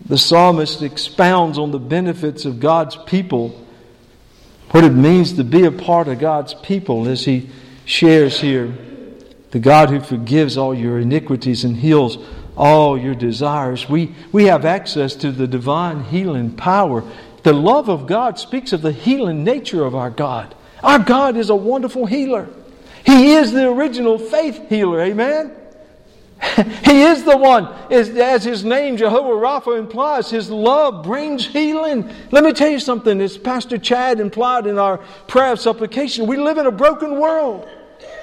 The 0.07 0.19
psalmist 0.19 0.83
expounds 0.83 1.59
on 1.59 1.71
the 1.71 1.79
benefits 1.79 2.45
of 2.45 2.61
God's 2.61 2.97
people, 2.97 3.67
what 4.71 4.85
it 4.85 4.91
means 4.91 5.35
to 5.35 5.45
be 5.45 5.65
a 5.65 5.73
part 5.73 6.09
of 6.09 6.19
God's 6.19 6.55
people, 6.55 7.09
as 7.09 7.25
he 7.25 7.49
shares 7.85 8.41
here 8.41 8.75
the 9.53 9.59
God 9.59 9.91
who 9.91 10.01
forgives 10.01 10.57
all 10.57 10.75
your 10.75 10.99
iniquities 10.99 11.62
and 11.65 11.77
heals 11.77 12.19
all 12.57 12.99
your 12.99 13.15
desires. 13.15 13.88
We, 13.88 14.15
we 14.33 14.47
have 14.47 14.65
access 14.65 15.15
to 15.17 15.31
the 15.31 15.47
divine 15.47 16.05
healing 16.05 16.53
power. 16.53 17.05
The 17.43 17.53
love 17.53 17.88
of 17.88 18.07
God 18.07 18.38
speaks 18.38 18.73
of 18.73 18.83
the 18.83 18.93
healing 18.93 19.45
nature 19.45 19.85
of 19.85 19.95
our 19.95 20.11
God. 20.11 20.55
Our 20.83 20.99
God 20.99 21.37
is 21.37 21.51
a 21.51 21.55
wonderful 21.55 22.07
healer. 22.07 22.49
He 23.05 23.35
is 23.35 23.53
the 23.53 23.69
original 23.69 24.19
faith 24.19 24.69
healer. 24.69 25.03
Amen? 25.03 25.53
he 26.85 27.02
is 27.02 27.22
the 27.22 27.37
one, 27.37 27.68
as 27.90 28.44
his 28.44 28.64
name, 28.64 28.96
Jehovah 28.96 29.28
Rapha, 29.28 29.78
implies, 29.78 30.28
his 30.28 30.50
love 30.50 31.05
brings 31.05 31.46
healing. 31.46 32.11
Let 32.33 32.42
me 32.42 32.52
tell 32.52 32.68
you 32.68 32.81
something, 32.81 33.20
as 33.20 33.38
Pastor 33.38 33.78
Chad 33.78 34.18
implied 34.18 34.66
in 34.66 34.76
our 34.76 34.98
prayer 35.28 35.52
of 35.52 35.61
supplication, 35.61 36.26
we 36.26 36.37
live 36.37 36.59
in 36.59 36.66
a 36.66 36.72
broken 36.72 37.20
world. 37.20 37.68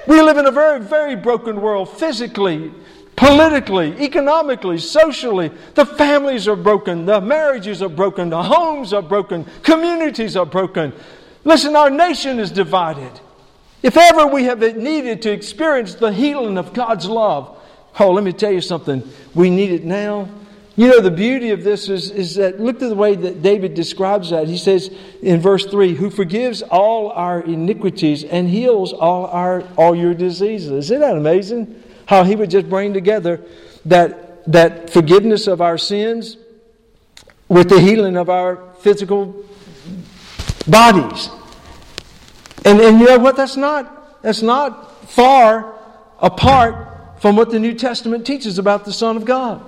We 0.06 0.22
live 0.22 0.38
in 0.38 0.48
a 0.48 0.52
very, 0.52 0.82
very 0.82 1.16
broken 1.16 1.62
world, 1.62 1.98
physically, 1.98 2.74
politically, 3.16 3.94
economically, 4.02 4.80
socially. 4.80 5.52
The 5.76 5.86
families 5.86 6.48
are 6.48 6.58
broken, 6.58 7.06
the 7.06 7.22
marriages 7.22 7.82
are 7.82 7.90
broken, 7.90 8.30
the 8.30 8.44
homes 8.44 8.92
are 8.92 9.02
broken, 9.02 9.46
communities 9.64 10.36
are 10.36 10.46
broken. 10.46 10.92
Listen, 11.46 11.76
our 11.76 11.90
nation 11.90 12.38
is 12.38 12.52
divided. 12.52 13.22
If 13.82 13.96
ever 13.96 14.28
we 14.28 14.44
have 14.44 14.60
needed 14.76 15.22
to 15.22 15.32
experience 15.32 15.96
the 15.96 16.12
healing 16.12 16.58
of 16.58 16.74
God's 16.74 17.06
love, 17.06 17.59
oh, 18.00 18.12
let 18.12 18.24
me 18.24 18.34
tell 18.34 18.52
you 18.52 18.62
something. 18.62 19.08
We 19.34 19.50
need 19.50 19.72
it 19.72 19.84
now. 19.84 20.30
You 20.80 20.88
know, 20.88 21.02
the 21.02 21.12
beauty 21.12 21.50
of 21.50 21.64
this 21.64 21.90
is, 21.90 22.10
is 22.10 22.36
that 22.36 22.60
look 22.60 22.82
at 22.82 22.88
the 22.88 22.96
way 22.96 23.14
that 23.14 23.42
David 23.42 23.74
describes 23.74 24.30
that. 24.30 24.48
He 24.48 24.58
says 24.58 24.90
in 25.22 25.42
verse 25.42 25.66
3 25.66 25.94
who 25.96 26.10
forgives 26.10 26.62
all 26.62 27.10
our 27.10 27.42
iniquities 27.42 28.24
and 28.24 28.48
heals 28.48 28.94
all, 28.94 29.26
our, 29.26 29.64
all 29.78 29.94
your 29.94 30.14
diseases. 30.14 30.90
Isn't 30.90 31.02
that 31.02 31.18
amazing? 31.18 31.84
How 32.06 32.24
he 32.24 32.36
would 32.38 32.50
just 32.50 32.70
bring 32.70 32.94
together 32.94 33.44
that, 33.86 34.50
that 34.50 34.90
forgiveness 34.90 35.48
of 35.48 35.60
our 35.60 35.78
sins 35.78 36.38
with 37.50 37.68
the 37.68 37.82
healing 37.82 38.16
of 38.16 38.30
our 38.30 38.74
physical 38.80 39.44
bodies. 40.66 41.30
And, 42.64 42.80
and 42.80 43.00
you 43.02 43.08
know 43.08 43.18
what? 43.18 43.36
That's 43.36 43.58
not, 43.58 44.22
that's 44.22 44.42
not 44.42 45.10
far 45.10 45.74
apart 46.20 46.99
from 47.20 47.36
what 47.36 47.50
the 47.50 47.60
New 47.60 47.74
Testament 47.74 48.26
teaches 48.26 48.58
about 48.58 48.86
the 48.86 48.94
Son 48.94 49.18
of 49.18 49.26
God. 49.26 49.62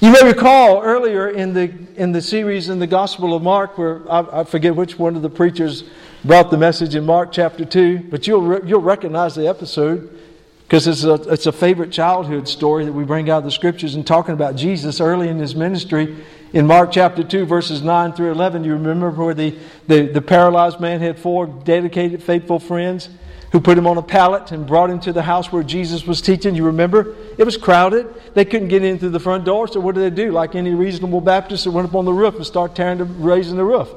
You 0.00 0.12
may 0.12 0.24
recall 0.24 0.82
earlier 0.82 1.28
in 1.28 1.52
the, 1.52 1.70
in 1.96 2.12
the 2.12 2.22
series 2.22 2.68
in 2.68 2.78
the 2.78 2.86
Gospel 2.86 3.34
of 3.34 3.42
Mark, 3.42 3.76
where 3.76 4.10
I, 4.10 4.40
I 4.40 4.44
forget 4.44 4.74
which 4.74 4.98
one 4.98 5.14
of 5.14 5.22
the 5.22 5.28
preachers 5.28 5.84
brought 6.24 6.50
the 6.50 6.56
message 6.56 6.94
in 6.94 7.04
Mark 7.04 7.32
chapter 7.32 7.64
2, 7.64 8.06
but 8.10 8.26
you'll, 8.26 8.64
you'll 8.64 8.80
recognize 8.80 9.34
the 9.34 9.46
episode 9.46 10.18
because 10.62 10.86
it's 10.86 11.04
a, 11.04 11.14
it's 11.30 11.46
a 11.46 11.52
favorite 11.52 11.90
childhood 11.90 12.46
story 12.46 12.84
that 12.84 12.92
we 12.92 13.04
bring 13.04 13.28
out 13.28 13.38
of 13.38 13.44
the 13.44 13.50
scriptures 13.50 13.94
and 13.96 14.06
talking 14.06 14.32
about 14.32 14.54
Jesus 14.54 15.00
early 15.00 15.28
in 15.28 15.38
his 15.38 15.56
ministry. 15.56 16.24
In 16.52 16.66
Mark 16.66 16.92
chapter 16.92 17.24
2, 17.24 17.44
verses 17.44 17.82
9 17.82 18.12
through 18.12 18.30
11, 18.30 18.64
you 18.64 18.72
remember 18.74 19.10
where 19.10 19.34
the, 19.34 19.58
the, 19.88 20.02
the 20.06 20.22
paralyzed 20.22 20.80
man 20.80 21.00
had 21.00 21.18
four 21.18 21.46
dedicated, 21.46 22.22
faithful 22.22 22.58
friends 22.58 23.08
who 23.52 23.60
put 23.60 23.76
him 23.76 23.86
on 23.86 23.98
a 23.98 24.02
pallet 24.02 24.52
and 24.52 24.66
brought 24.66 24.90
him 24.90 25.00
to 25.00 25.12
the 25.12 25.22
house 25.22 25.50
where 25.50 25.62
Jesus 25.62 26.06
was 26.06 26.20
teaching. 26.20 26.54
You 26.54 26.66
remember? 26.66 27.16
It 27.36 27.44
was 27.44 27.56
crowded. 27.56 28.06
They 28.34 28.44
couldn't 28.44 28.68
get 28.68 28.84
in 28.84 28.98
through 28.98 29.10
the 29.10 29.20
front 29.20 29.44
door, 29.44 29.66
so 29.66 29.80
what 29.80 29.96
did 29.96 30.02
they 30.02 30.24
do? 30.24 30.30
Like 30.30 30.54
any 30.54 30.70
reasonable 30.70 31.20
Baptist, 31.20 31.64
they 31.64 31.70
went 31.70 31.88
up 31.88 31.94
on 31.94 32.04
the 32.04 32.12
roof 32.12 32.36
and 32.36 32.46
started 32.46 32.76
tearing 32.76 32.98
the, 32.98 33.04
raising 33.04 33.56
the 33.56 33.64
roof. 33.64 33.88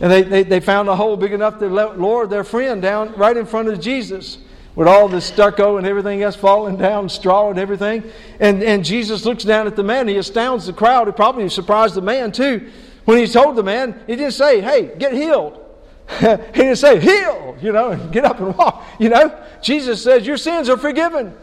And 0.00 0.10
they, 0.10 0.22
they, 0.22 0.42
they 0.42 0.60
found 0.60 0.88
a 0.88 0.96
hole 0.96 1.16
big 1.16 1.32
enough 1.32 1.58
to 1.58 1.66
lower 1.68 2.26
their 2.26 2.44
friend 2.44 2.80
down 2.80 3.12
right 3.14 3.36
in 3.36 3.46
front 3.46 3.68
of 3.68 3.80
Jesus 3.80 4.38
with 4.74 4.86
all 4.86 5.08
the 5.08 5.20
stucco 5.20 5.76
and 5.76 5.86
everything 5.86 6.22
else 6.22 6.36
falling 6.36 6.76
down, 6.76 7.08
straw 7.08 7.50
and 7.50 7.58
everything. 7.58 8.04
And, 8.38 8.62
and 8.62 8.84
Jesus 8.84 9.24
looks 9.24 9.42
down 9.42 9.66
at 9.66 9.74
the 9.74 9.82
man. 9.82 10.06
He 10.06 10.16
astounds 10.16 10.66
the 10.66 10.72
crowd. 10.72 11.08
He 11.08 11.12
probably 11.12 11.48
surprised 11.48 11.96
the 11.96 12.00
man 12.00 12.30
too. 12.30 12.70
When 13.04 13.18
he 13.18 13.26
told 13.26 13.56
the 13.56 13.64
man, 13.64 14.00
he 14.06 14.14
didn't 14.14 14.34
say, 14.34 14.60
hey, 14.60 14.94
get 14.96 15.12
healed. 15.12 15.67
he 16.18 16.26
didn't 16.62 16.76
say, 16.76 16.98
heal, 16.98 17.56
you 17.60 17.72
know, 17.72 17.90
and 17.90 18.12
get 18.12 18.24
up 18.24 18.40
and 18.40 18.56
walk. 18.56 18.84
You 18.98 19.10
know, 19.10 19.44
Jesus 19.62 20.02
says, 20.02 20.26
your 20.26 20.36
sins 20.36 20.68
are 20.68 20.78
forgiven. 20.78 21.36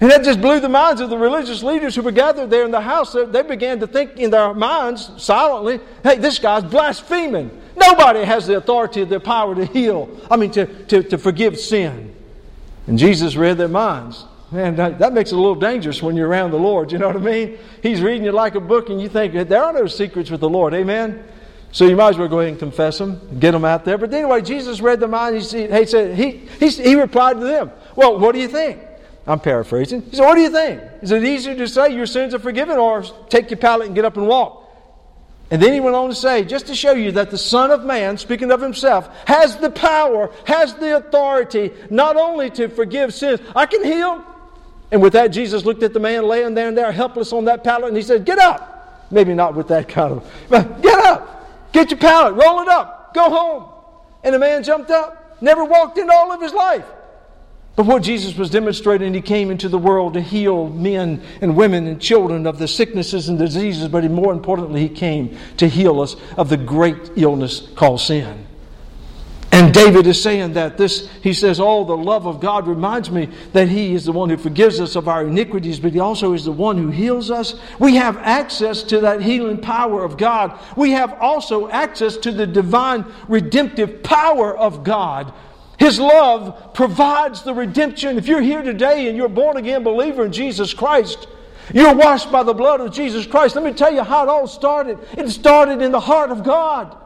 And 0.00 0.10
that 0.10 0.24
just 0.24 0.40
blew 0.40 0.60
the 0.60 0.68
minds 0.68 1.02
of 1.02 1.10
the 1.10 1.18
religious 1.18 1.62
leaders 1.62 1.94
who 1.94 2.00
were 2.00 2.10
gathered 2.10 2.48
there 2.48 2.64
in 2.64 2.70
the 2.70 2.80
house. 2.80 3.12
They 3.12 3.42
began 3.42 3.80
to 3.80 3.86
think 3.86 4.16
in 4.16 4.30
their 4.30 4.54
minds 4.54 5.10
silently, 5.18 5.78
hey, 6.02 6.16
this 6.16 6.38
guy's 6.38 6.64
blaspheming. 6.64 7.50
Nobody 7.76 8.24
has 8.24 8.46
the 8.46 8.56
authority, 8.56 9.04
the 9.04 9.20
power 9.20 9.54
to 9.54 9.66
heal, 9.66 10.08
I 10.30 10.36
mean, 10.36 10.50
to, 10.52 10.66
to, 10.86 11.02
to 11.02 11.18
forgive 11.18 11.58
sin. 11.58 12.14
And 12.86 12.98
Jesus 12.98 13.36
read 13.36 13.58
their 13.58 13.68
minds. 13.68 14.24
Man, 14.50 14.74
that, 14.76 14.98
that, 14.98 15.12
makes 15.12 15.30
it 15.30 15.36
a 15.36 15.38
little 15.38 15.54
dangerous 15.54 16.02
when 16.02 16.16
you're 16.16 16.26
around 16.26 16.50
the 16.50 16.58
Lord. 16.58 16.90
You 16.90 16.98
know 16.98 17.06
what 17.06 17.16
I 17.16 17.20
mean? 17.20 17.58
He's 17.82 18.00
reading 18.00 18.24
you 18.24 18.32
like 18.32 18.56
a 18.56 18.60
book, 18.60 18.88
and 18.88 19.00
you 19.00 19.08
think 19.08 19.34
there 19.48 19.62
are 19.62 19.72
no 19.72 19.86
secrets 19.86 20.30
with 20.30 20.40
the 20.40 20.48
Lord. 20.48 20.74
Amen? 20.74 21.22
So 21.72 21.86
you 21.86 21.96
might 21.96 22.10
as 22.10 22.18
well 22.18 22.28
go 22.28 22.40
ahead 22.40 22.50
and 22.50 22.58
confess 22.58 22.98
them, 22.98 23.38
get 23.38 23.52
them 23.52 23.64
out 23.64 23.84
there. 23.84 23.96
But 23.96 24.12
anyway, 24.12 24.42
Jesus 24.42 24.80
read 24.80 24.98
their 24.98 25.08
minds. 25.08 25.52
He, 25.52 25.68
he 25.68 25.86
said, 25.86 26.16
he, 26.16 26.48
he, 26.58 26.68
he 26.68 26.94
replied 26.96 27.34
to 27.34 27.44
them, 27.44 27.70
Well, 27.94 28.18
what 28.18 28.32
do 28.32 28.40
you 28.40 28.48
think? 28.48 28.80
I'm 29.26 29.38
paraphrasing. 29.38 30.02
He 30.02 30.16
said, 30.16 30.24
What 30.26 30.34
do 30.34 30.40
you 30.40 30.50
think? 30.50 30.82
Is 31.02 31.12
it 31.12 31.22
easier 31.22 31.54
to 31.54 31.68
say 31.68 31.94
your 31.94 32.06
sins 32.06 32.34
are 32.34 32.40
forgiven 32.40 32.76
or 32.76 33.02
take 33.28 33.50
your 33.50 33.58
pallet 33.58 33.86
and 33.86 33.94
get 33.94 34.04
up 34.04 34.16
and 34.16 34.26
walk? 34.26 34.60
And 35.52 35.60
then 35.60 35.72
he 35.72 35.80
went 35.80 35.96
on 35.96 36.08
to 36.08 36.14
say, 36.14 36.44
just 36.44 36.68
to 36.68 36.76
show 36.76 36.92
you 36.92 37.10
that 37.12 37.30
the 37.30 37.38
Son 37.38 37.72
of 37.72 37.84
Man, 37.84 38.16
speaking 38.16 38.52
of 38.52 38.60
himself, 38.60 39.08
has 39.26 39.56
the 39.56 39.70
power, 39.70 40.30
has 40.44 40.74
the 40.74 40.96
authority, 40.96 41.72
not 41.90 42.16
only 42.16 42.50
to 42.50 42.68
forgive 42.68 43.12
sins, 43.12 43.40
I 43.56 43.66
can 43.66 43.82
heal. 43.82 44.24
And 44.92 45.02
with 45.02 45.12
that, 45.14 45.28
Jesus 45.28 45.64
looked 45.64 45.82
at 45.82 45.92
the 45.92 45.98
man 45.98 46.24
laying 46.24 46.54
there 46.54 46.68
and 46.68 46.78
there, 46.78 46.92
helpless 46.92 47.32
on 47.32 47.46
that 47.46 47.64
pallet, 47.64 47.88
and 47.88 47.96
he 47.96 48.02
said, 48.02 48.24
Get 48.24 48.38
up. 48.38 49.08
Maybe 49.10 49.34
not 49.34 49.56
with 49.56 49.68
that 49.68 49.88
kind 49.88 50.12
of, 50.14 50.32
but 50.48 50.82
get 50.82 50.98
up. 51.04 51.39
Get 51.72 51.90
your 51.90 51.98
pallet, 51.98 52.34
roll 52.34 52.60
it 52.60 52.68
up, 52.68 53.14
go 53.14 53.30
home. 53.30 53.68
And 54.24 54.34
the 54.34 54.38
man 54.38 54.62
jumped 54.62 54.90
up, 54.90 55.38
never 55.40 55.64
walked 55.64 55.98
in 55.98 56.10
all 56.10 56.32
of 56.32 56.40
his 56.40 56.52
life. 56.52 56.84
But 57.76 57.86
what 57.86 58.02
Jesus 58.02 58.36
was 58.36 58.50
demonstrating, 58.50 59.14
He 59.14 59.22
came 59.22 59.50
into 59.50 59.68
the 59.68 59.78
world 59.78 60.14
to 60.14 60.20
heal 60.20 60.68
men 60.68 61.22
and 61.40 61.56
women 61.56 61.86
and 61.86 62.00
children 62.00 62.46
of 62.46 62.58
the 62.58 62.68
sicknesses 62.68 63.28
and 63.28 63.38
diseases, 63.38 63.88
but 63.88 64.04
more 64.10 64.32
importantly, 64.32 64.80
He 64.80 64.88
came 64.88 65.38
to 65.56 65.68
heal 65.68 66.00
us 66.00 66.16
of 66.36 66.48
the 66.48 66.56
great 66.56 67.12
illness 67.16 67.68
called 67.76 68.00
sin. 68.00 68.46
And 69.60 69.74
David 69.74 70.06
is 70.06 70.22
saying 70.22 70.54
that 70.54 70.78
this, 70.78 71.06
he 71.22 71.34
says, 71.34 71.60
Oh, 71.60 71.84
the 71.84 71.94
love 71.94 72.26
of 72.26 72.40
God 72.40 72.66
reminds 72.66 73.10
me 73.10 73.28
that 73.52 73.68
He 73.68 73.94
is 73.94 74.06
the 74.06 74.12
one 74.12 74.30
who 74.30 74.38
forgives 74.38 74.80
us 74.80 74.96
of 74.96 75.06
our 75.06 75.26
iniquities, 75.26 75.78
but 75.78 75.92
He 75.92 76.00
also 76.00 76.32
is 76.32 76.46
the 76.46 76.52
one 76.52 76.78
who 76.78 76.88
heals 76.88 77.30
us. 77.30 77.60
We 77.78 77.96
have 77.96 78.16
access 78.16 78.82
to 78.84 79.00
that 79.00 79.20
healing 79.20 79.58
power 79.58 80.02
of 80.02 80.16
God. 80.16 80.58
We 80.78 80.92
have 80.92 81.12
also 81.20 81.68
access 81.68 82.16
to 82.16 82.32
the 82.32 82.46
divine 82.46 83.04
redemptive 83.28 84.02
power 84.02 84.56
of 84.56 84.82
God 84.82 85.34
his 85.78 85.98
love 85.98 86.74
provides 86.74 87.42
the 87.42 87.54
redemption. 87.54 88.18
If 88.18 88.28
you're 88.28 88.42
here 88.42 88.60
today 88.60 89.08
and 89.08 89.16
you're 89.16 89.26
a 89.26 89.30
born 89.30 89.56
again 89.56 89.82
believer 89.82 90.26
in 90.26 90.30
Jesus 90.30 90.74
Christ, 90.74 91.26
you're 91.72 91.94
washed 91.94 92.30
by 92.30 92.42
the 92.42 92.52
blood 92.52 92.82
of 92.82 92.92
Jesus 92.92 93.26
Christ. 93.26 93.54
Let 93.54 93.64
me 93.64 93.72
tell 93.72 93.90
you 93.90 94.02
how 94.02 94.24
it 94.24 94.28
all 94.28 94.46
started. 94.46 94.98
It 95.16 95.30
started 95.30 95.80
in 95.80 95.90
the 95.90 95.98
heart 95.98 96.30
of 96.30 96.44
God. 96.44 96.99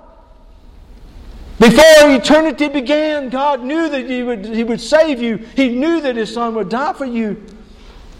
Before 1.59 2.11
eternity 2.11 2.69
began, 2.69 3.29
God 3.29 3.63
knew 3.63 3.89
that 3.89 4.09
he 4.11 4.23
would, 4.23 4.45
he 4.45 4.65
would 4.65 4.81
save 4.81 5.23
you. 5.23 5.37
He 5.37 5.69
knew 5.69 6.01
that 6.01 6.17
His 6.17 6.33
Son 6.33 6.55
would 6.57 6.69
die 6.69 6.93
for 6.95 7.05
you. 7.05 7.43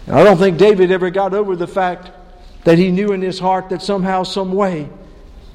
I 0.07 0.23
don't 0.23 0.37
think 0.37 0.57
David 0.57 0.91
ever 0.91 1.09
got 1.09 1.33
over 1.33 1.55
the 1.55 1.67
fact 1.67 2.11
that 2.63 2.77
he 2.77 2.91
knew 2.91 3.11
in 3.11 3.21
his 3.21 3.39
heart 3.39 3.69
that 3.69 3.81
somehow, 3.81 4.23
some 4.23 4.53
way, 4.53 4.89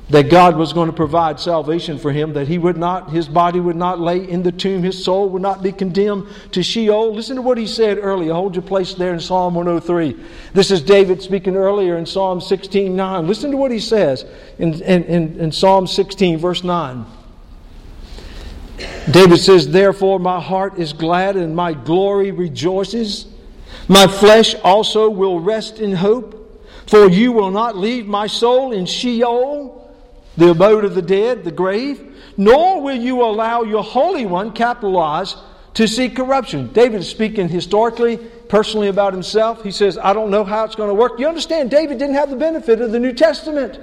that 0.08 0.28
God 0.28 0.56
was 0.56 0.72
going 0.72 0.88
to 0.88 0.92
provide 0.92 1.38
salvation 1.38 1.98
for 1.98 2.10
him, 2.10 2.32
that 2.32 2.48
he 2.48 2.58
would 2.58 2.76
not, 2.76 3.10
his 3.10 3.28
body 3.28 3.60
would 3.60 3.76
not 3.76 4.00
lay 4.00 4.28
in 4.28 4.42
the 4.42 4.50
tomb, 4.50 4.82
his 4.82 5.04
soul 5.04 5.28
would 5.28 5.42
not 5.42 5.62
be 5.62 5.70
condemned 5.70 6.26
to 6.50 6.64
Sheol. 6.64 7.14
Listen 7.14 7.36
to 7.36 7.42
what 7.42 7.58
he 7.58 7.66
said 7.66 7.98
earlier. 8.00 8.32
Hold 8.32 8.56
your 8.56 8.62
place 8.62 8.94
there 8.94 9.14
in 9.14 9.20
Psalm 9.20 9.54
103. 9.54 10.16
This 10.52 10.72
is 10.72 10.82
David 10.82 11.22
speaking 11.22 11.54
earlier 11.54 11.96
in 11.96 12.06
Psalm 12.06 12.40
16 12.40 12.94
9. 12.94 13.26
Listen 13.28 13.52
to 13.52 13.56
what 13.56 13.70
he 13.70 13.78
says 13.78 14.24
in, 14.58 14.74
in, 14.82 15.04
in, 15.04 15.40
in 15.40 15.52
Psalm 15.52 15.86
16, 15.86 16.38
verse 16.38 16.64
9. 16.64 17.06
David 19.08 19.38
says, 19.38 19.68
Therefore 19.68 20.18
my 20.18 20.40
heart 20.40 20.78
is 20.78 20.92
glad 20.92 21.36
and 21.36 21.54
my 21.54 21.72
glory 21.72 22.32
rejoices. 22.32 23.26
My 23.88 24.06
flesh 24.06 24.54
also 24.56 25.08
will 25.08 25.40
rest 25.40 25.78
in 25.78 25.92
hope. 25.92 26.36
For 26.86 27.08
you 27.08 27.30
will 27.30 27.52
not 27.52 27.76
leave 27.76 28.06
my 28.06 28.26
soul 28.26 28.72
in 28.72 28.84
Sheol, 28.84 29.94
the 30.36 30.50
abode 30.50 30.84
of 30.84 30.96
the 30.96 31.02
dead, 31.02 31.44
the 31.44 31.52
grave, 31.52 32.02
nor 32.36 32.82
will 32.82 32.96
you 32.96 33.22
allow 33.22 33.62
your 33.62 33.84
Holy 33.84 34.26
One, 34.26 34.52
capitalized, 34.52 35.38
to 35.74 35.86
see 35.86 36.08
corruption. 36.08 36.72
David 36.72 37.00
is 37.00 37.08
speaking 37.08 37.48
historically, 37.48 38.16
personally 38.16 38.88
about 38.88 39.12
himself. 39.12 39.62
He 39.62 39.70
says, 39.70 39.98
I 39.98 40.12
don't 40.12 40.30
know 40.30 40.42
how 40.42 40.64
it's 40.64 40.74
going 40.74 40.88
to 40.88 40.94
work. 40.94 41.20
You 41.20 41.28
understand, 41.28 41.70
David 41.70 41.98
didn't 41.98 42.16
have 42.16 42.28
the 42.30 42.36
benefit 42.36 42.80
of 42.80 42.90
the 42.90 42.98
New 42.98 43.12
Testament. 43.12 43.78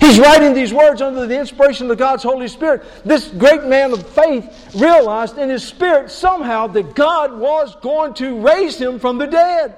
He's 0.00 0.18
writing 0.18 0.54
these 0.54 0.72
words 0.72 1.00
under 1.00 1.26
the 1.26 1.38
inspiration 1.38 1.90
of 1.90 1.98
God's 1.98 2.22
Holy 2.22 2.48
Spirit. 2.48 2.84
This 3.04 3.28
great 3.28 3.64
man 3.64 3.92
of 3.92 4.06
faith 4.08 4.74
realized 4.74 5.38
in 5.38 5.48
his 5.48 5.64
spirit 5.66 6.10
somehow 6.10 6.66
that 6.68 6.94
God 6.94 7.38
was 7.38 7.74
going 7.76 8.14
to 8.14 8.40
raise 8.40 8.76
him 8.76 8.98
from 8.98 9.18
the 9.18 9.26
dead. 9.26 9.76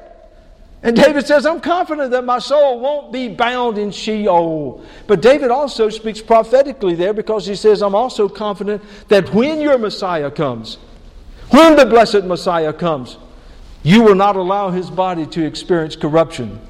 And 0.82 0.94
David 0.94 1.26
says, 1.26 1.46
I'm 1.46 1.60
confident 1.60 2.10
that 2.12 2.24
my 2.24 2.38
soul 2.38 2.78
won't 2.80 3.12
be 3.12 3.28
bound 3.28 3.78
in 3.78 3.90
Sheol. 3.90 4.84
But 5.06 5.22
David 5.22 5.50
also 5.50 5.88
speaks 5.88 6.20
prophetically 6.20 6.94
there 6.94 7.12
because 7.12 7.46
he 7.46 7.56
says, 7.56 7.82
I'm 7.82 7.94
also 7.94 8.28
confident 8.28 8.82
that 9.08 9.32
when 9.34 9.60
your 9.60 9.78
Messiah 9.78 10.30
comes, 10.30 10.76
when 11.50 11.76
the 11.76 11.86
blessed 11.86 12.24
Messiah 12.24 12.72
comes, 12.72 13.18
you 13.82 14.02
will 14.02 14.14
not 14.14 14.36
allow 14.36 14.70
his 14.70 14.90
body 14.90 15.26
to 15.26 15.44
experience 15.44 15.96
corruption. 15.96 16.60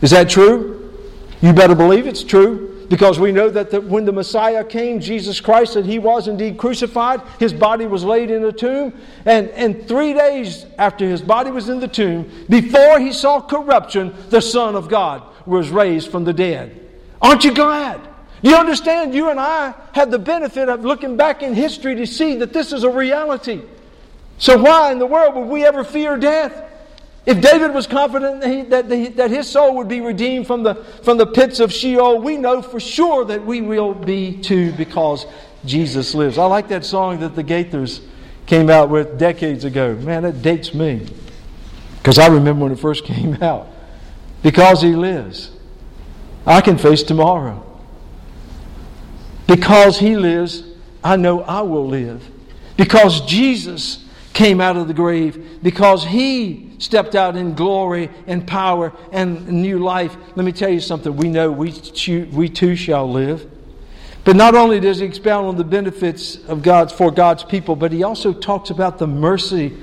Is 0.00 0.10
that 0.10 0.28
true? 0.28 0.94
You 1.42 1.52
better 1.52 1.74
believe 1.74 2.06
it's 2.06 2.22
true. 2.22 2.69
Because 2.90 3.20
we 3.20 3.30
know 3.30 3.48
that 3.48 3.70
the, 3.70 3.80
when 3.80 4.04
the 4.04 4.12
Messiah 4.12 4.64
came, 4.64 4.98
Jesus 4.98 5.40
Christ, 5.40 5.74
that 5.74 5.86
he 5.86 6.00
was 6.00 6.26
indeed 6.26 6.58
crucified, 6.58 7.22
his 7.38 7.52
body 7.52 7.86
was 7.86 8.02
laid 8.02 8.32
in 8.32 8.44
a 8.44 8.50
tomb, 8.50 8.92
and, 9.24 9.48
and 9.50 9.86
three 9.86 10.12
days 10.12 10.66
after 10.76 11.08
his 11.08 11.22
body 11.22 11.52
was 11.52 11.68
in 11.68 11.78
the 11.78 11.86
tomb, 11.86 12.28
before 12.48 12.98
he 12.98 13.12
saw 13.12 13.40
corruption, 13.40 14.12
the 14.30 14.42
Son 14.42 14.74
of 14.74 14.88
God 14.88 15.22
was 15.46 15.70
raised 15.70 16.10
from 16.10 16.24
the 16.24 16.32
dead. 16.32 16.84
Aren't 17.22 17.44
you 17.44 17.54
glad? 17.54 18.00
You 18.42 18.56
understand, 18.56 19.14
you 19.14 19.30
and 19.30 19.38
I 19.38 19.72
have 19.92 20.10
the 20.10 20.18
benefit 20.18 20.68
of 20.68 20.84
looking 20.84 21.16
back 21.16 21.44
in 21.44 21.54
history 21.54 21.94
to 21.94 22.06
see 22.08 22.34
that 22.38 22.52
this 22.52 22.72
is 22.72 22.82
a 22.82 22.90
reality. 22.90 23.62
So, 24.38 24.60
why 24.60 24.90
in 24.90 24.98
the 24.98 25.06
world 25.06 25.36
would 25.36 25.46
we 25.46 25.64
ever 25.64 25.84
fear 25.84 26.16
death? 26.16 26.64
If 27.26 27.40
David 27.40 27.74
was 27.74 27.86
confident 27.86 28.40
that, 28.40 28.50
he, 28.50 28.62
that, 28.62 28.88
the, 28.88 29.08
that, 29.08 29.30
his 29.30 29.46
soul 29.48 29.76
would 29.76 29.88
be 29.88 30.00
redeemed 30.00 30.46
from 30.46 30.62
the, 30.62 30.74
from 31.02 31.18
the 31.18 31.26
pits 31.26 31.60
of 31.60 31.72
Sheol, 31.72 32.18
we 32.18 32.36
know 32.36 32.62
for 32.62 32.80
sure 32.80 33.24
that 33.26 33.44
we 33.44 33.60
will 33.60 33.92
be 33.92 34.38
too 34.40 34.72
because 34.72 35.26
Jesus 35.64 36.14
lives. 36.14 36.38
I 36.38 36.46
like 36.46 36.68
that 36.68 36.84
song 36.84 37.20
that 37.20 37.36
the 37.36 37.44
Gaithers 37.44 38.00
came 38.46 38.70
out 38.70 38.88
with 38.88 39.18
decades 39.18 39.64
ago. 39.64 39.94
Man, 39.96 40.22
that 40.22 40.40
dates 40.40 40.72
me 40.72 41.06
because 41.98 42.18
I 42.18 42.28
remember 42.28 42.64
when 42.64 42.72
it 42.72 42.78
first 42.78 43.04
came 43.04 43.42
out. 43.42 43.68
Because 44.42 44.80
he 44.80 44.96
lives, 44.96 45.50
I 46.46 46.62
can 46.62 46.78
face 46.78 47.02
tomorrow. 47.02 47.66
Because 49.46 49.98
he 49.98 50.16
lives, 50.16 50.64
I 51.04 51.16
know 51.16 51.42
I 51.42 51.60
will 51.60 51.86
live. 51.86 52.26
Because 52.78 53.20
Jesus 53.26 54.04
came 54.32 54.60
out 54.60 54.76
of 54.76 54.88
the 54.88 54.94
grave, 54.94 55.60
because 55.62 56.04
he 56.04 56.72
stepped 56.78 57.14
out 57.14 57.36
in 57.36 57.54
glory 57.54 58.10
and 58.26 58.46
power 58.46 58.92
and 59.12 59.46
new 59.48 59.78
life. 59.78 60.16
Let 60.34 60.44
me 60.44 60.52
tell 60.52 60.70
you 60.70 60.80
something. 60.80 61.16
We 61.16 61.28
know 61.28 61.50
we, 61.50 61.74
we 62.32 62.48
too 62.48 62.76
shall 62.76 63.10
live. 63.10 63.50
But 64.24 64.36
not 64.36 64.54
only 64.54 64.80
does 64.80 64.98
he 64.98 65.06
expound 65.06 65.46
on 65.46 65.56
the 65.56 65.64
benefits 65.64 66.36
of 66.46 66.62
God's 66.62 66.92
for 66.92 67.10
God's 67.10 67.42
people, 67.42 67.74
but 67.74 67.90
he 67.90 68.02
also 68.02 68.32
talks 68.32 68.70
about 68.70 68.98
the 68.98 69.06
mercy 69.06 69.76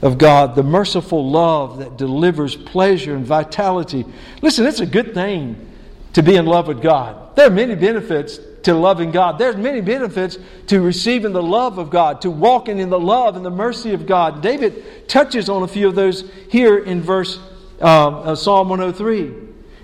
of 0.00 0.18
God, 0.18 0.56
the 0.56 0.62
merciful 0.62 1.30
love 1.30 1.78
that 1.78 1.96
delivers 1.96 2.56
pleasure 2.56 3.14
and 3.14 3.24
vitality. 3.24 4.04
Listen, 4.40 4.66
it's 4.66 4.80
a 4.80 4.86
good 4.86 5.14
thing 5.14 5.68
to 6.14 6.22
be 6.22 6.36
in 6.36 6.44
love 6.44 6.66
with 6.66 6.82
God. 6.82 7.36
There 7.36 7.46
are 7.46 7.50
many 7.50 7.74
benefits 7.74 8.38
to 8.62 8.74
loving 8.74 9.10
God. 9.10 9.38
There's 9.38 9.56
many 9.56 9.80
benefits 9.80 10.38
to 10.68 10.80
receiving 10.80 11.32
the 11.32 11.42
love 11.42 11.78
of 11.78 11.90
God, 11.90 12.20
to 12.22 12.30
walking 12.30 12.78
in 12.78 12.90
the 12.90 13.00
love 13.00 13.36
and 13.36 13.44
the 13.44 13.50
mercy 13.50 13.92
of 13.92 14.06
God. 14.06 14.42
David 14.42 15.08
touches 15.08 15.48
on 15.48 15.62
a 15.62 15.68
few 15.68 15.88
of 15.88 15.94
those 15.94 16.30
here 16.48 16.78
in 16.78 17.02
verse 17.02 17.38
uh, 17.80 18.34
Psalm 18.34 18.68
103. 18.68 19.18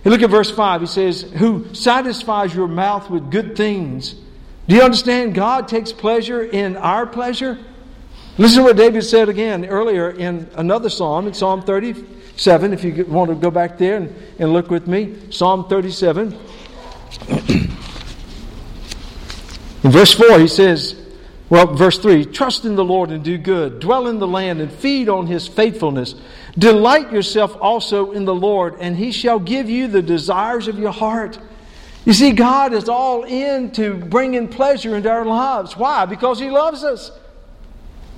You 0.05 0.11
look 0.11 0.23
at 0.23 0.31
verse 0.31 0.51
5. 0.51 0.81
He 0.83 0.87
says, 0.87 1.23
Who 1.23 1.75
satisfies 1.75 2.55
your 2.55 2.69
mouth 2.69 3.11
with 3.11 3.31
good 3.31 3.57
things. 3.57 4.15
Do 4.69 4.77
you 4.77 4.83
understand? 4.83 5.35
God 5.35 5.67
takes 5.67 5.93
pleasure 5.93 6.43
in 6.43 6.77
our 6.77 7.07
pleasure. 7.07 7.59
Listen 8.37 8.59
to 8.59 8.65
what 8.65 8.77
David 8.77 9.03
said 9.03 9.29
again 9.29 9.67
earlier 9.67 10.11
in 10.11 10.49
another 10.55 10.89
psalm, 10.89 11.27
in 11.27 11.35
Psalm 11.35 11.63
37. 11.63 12.73
If 12.73 12.85
you 12.85 13.05
want 13.07 13.31
to 13.31 13.35
go 13.35 13.51
back 13.51 13.79
there 13.79 13.97
and, 13.97 14.15
and 14.39 14.53
look 14.53 14.71
with 14.71 14.87
me, 14.87 15.17
Psalm 15.31 15.69
37. 15.69 16.39
In 19.85 19.91
verse 19.91 20.13
4, 20.13 20.39
he 20.41 20.49
says, 20.49 20.97
well, 21.51 21.75
verse 21.75 21.99
3 21.99 22.27
Trust 22.27 22.65
in 22.65 22.77
the 22.77 22.85
Lord 22.85 23.11
and 23.11 23.25
do 23.25 23.39
good, 23.39 23.81
dwell 23.81 24.09
in 24.09 24.19
the 24.19 24.27
land 24.27 24.61
and 24.61 24.71
feed 24.71 25.09
on 25.09 25.27
his 25.27 25.49
faithfulness. 25.49 26.15
Delight 26.59 27.13
yourself 27.13 27.57
also 27.61 28.13
in 28.13 28.25
the 28.25 28.35
Lord, 28.35 28.77
and 28.81 28.97
he 28.97 29.13
shall 29.13 29.39
give 29.39 29.71
you 29.71 29.89
the 29.89 30.03
desires 30.03 30.69
of 30.69 30.79
your 30.79 30.93
heart. 30.93 31.39
You 32.05 32.13
see, 32.13 32.33
God 32.33 32.73
is 32.73 32.89
all 32.89 33.25
in 33.25 33.71
to 33.73 33.95
bringing 33.95 34.49
pleasure 34.49 34.97
into 34.97 35.11
our 35.11 35.25
lives. 35.25 35.77
Why? 35.77 36.05
Because 36.07 36.39
he 36.39 36.51
loves 36.51 36.85
us. 36.85 37.11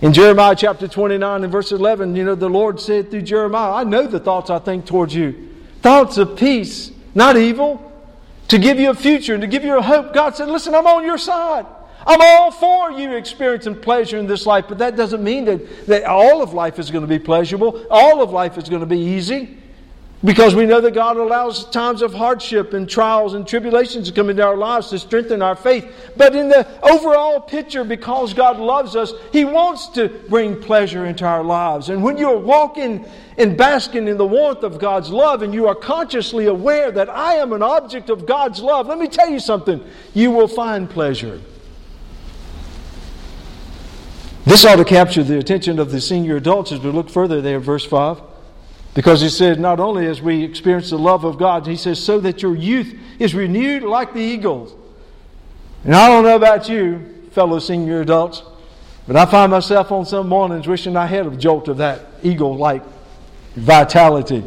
In 0.01 0.13
Jeremiah 0.13 0.55
chapter 0.57 0.89
29 0.89 1.45
and 1.45 1.53
verse 1.53 1.73
11, 1.73 2.17
you 2.17 2.25
know, 2.25 2.35
the 2.35 2.49
Lord 2.49 2.81
said 2.81 3.11
through 3.11 3.23
Jeremiah, 3.23 3.73
I 3.73 3.85
know 3.85 4.07
the 4.07 4.21
thoughts 4.21 4.49
I 4.49 4.59
think 4.59 4.87
towards 4.87 5.15
you. 5.15 5.51
Thoughts 5.83 6.17
of 6.17 6.37
peace, 6.37 6.91
not 7.15 7.37
evil, 7.37 7.90
to 8.51 8.59
give 8.59 8.81
you 8.81 8.91
a 8.91 8.95
future 8.95 9.33
and 9.33 9.41
to 9.43 9.47
give 9.47 9.65
you 9.65 9.79
a 9.79 9.83
hope. 9.83 10.13
God 10.13 10.35
said, 10.37 10.49
Listen, 10.49 10.75
I'm 10.75 10.87
on 10.87 11.05
your 11.05 11.19
side. 11.19 11.67
I'm 12.05 12.21
all 12.21 12.51
for 12.51 12.91
you 12.91 13.13
experiencing 13.13 13.79
pleasure 13.79 14.19
in 14.19 14.27
this 14.27 14.45
life, 14.47 14.65
but 14.69 14.79
that 14.79 14.97
doesn't 14.97 15.23
mean 15.23 15.45
that, 15.45 15.87
that 15.87 16.05
all 16.05 16.43
of 16.43 16.53
life 16.53 16.79
is 16.79 16.91
going 16.91 17.03
to 17.03 17.09
be 17.09 17.19
pleasurable. 17.19 17.87
All 17.91 18.23
of 18.23 18.31
life 18.31 18.59
is 18.59 18.69
going 18.69 18.81
to 18.81 18.87
be 18.87 18.99
easy. 18.99 19.59
Because 20.23 20.55
we 20.55 20.67
know 20.67 20.83
that 20.83 20.93
God 20.93 21.17
allows 21.17 21.65
times 21.71 22.03
of 22.03 22.13
hardship 22.13 22.75
and 22.75 22.87
trials 22.87 23.33
and 23.33 23.49
tribulations 23.49 24.07
to 24.09 24.15
come 24.15 24.29
into 24.29 24.45
our 24.45 24.57
lives 24.57 24.91
to 24.91 24.99
strengthen 24.99 25.41
our 25.41 25.57
faith. 25.57 26.13
But 26.15 26.37
in 26.37 26.51
the 26.51 26.67
overall 26.83 27.41
picture, 27.41 27.85
because 27.85 28.35
God 28.35 28.59
loves 28.59 28.97
us, 28.97 29.15
He 29.33 29.47
wants 29.47 29.89
to 29.91 30.11
bring 30.29 30.61
pleasure 30.61 31.07
into 31.07 31.25
our 31.25 31.43
lives. 31.43 31.89
And 31.89 32.03
when 32.03 32.19
you're 32.19 32.37
walking 32.37 33.07
and 33.39 33.57
basking 33.57 34.09
in 34.09 34.19
the 34.19 34.27
warmth 34.27 34.63
of 34.63 34.79
God's 34.79 35.09
love 35.09 35.41
and 35.41 35.55
you 35.55 35.67
are 35.69 35.75
consciously 35.75 36.47
aware 36.47 36.91
that 36.91 37.09
I 37.09 37.37
am 37.37 37.55
an 37.55 37.63
object 37.63 38.11
of 38.11 38.27
God's 38.27 38.61
love, 38.61 38.89
let 38.89 38.99
me 38.99 39.09
tell 39.09 39.31
you 39.31 39.41
something, 39.41 39.83
you 40.13 40.31
will 40.33 40.49
find 40.49 40.91
pleasure. 40.91 41.41
This 44.45 44.67
ought 44.67 44.77
to 44.77 44.85
capture 44.85 45.23
the 45.23 45.39
attention 45.39 45.79
of 45.79 45.91
the 45.91 46.01
senior 46.01 46.37
adults 46.37 46.73
as 46.73 46.81
we 46.81 46.91
look 46.91 47.09
further 47.09 47.41
there, 47.41 47.59
verse 47.59 47.87
5. 47.87 48.30
Because 48.95 49.21
he 49.21 49.29
said, 49.29 49.61
not 49.61 49.79
only 49.79 50.07
as 50.07 50.21
we 50.21 50.43
experience 50.43 50.91
the 50.91 50.99
love 50.99 51.25
of 51.25 51.39
God, 51.39 51.67
he 51.67 51.77
says, 51.77 52.03
so 52.03 52.19
that 52.21 52.43
your 52.43 52.57
youth 52.57 52.99
is 53.19 53.35
renewed 53.35 53.83
like 53.83 54.13
the 54.13 54.21
eagles. 54.21 54.75
And 55.85 55.95
I 55.95 56.09
don't 56.09 56.25
know 56.25 56.37
about 56.37 56.69
you, 56.69 57.29
fellow 57.31 57.59
senior 57.61 58.01
adults, 58.01 58.43
but 59.07 59.17
I 59.17 59.27
find 59.27 59.51
myself 59.51 59.93
on 59.93 60.05
some 60.07 60.29
mornings 60.29 60.67
wishing 60.67 60.97
I 60.97 61.07
had 61.07 61.27
a 61.27 61.37
jolt 61.37 61.69
of 61.69 61.77
that 61.77 62.07
eagle 62.23 62.57
like 62.57 62.83
vitality. 63.55 64.43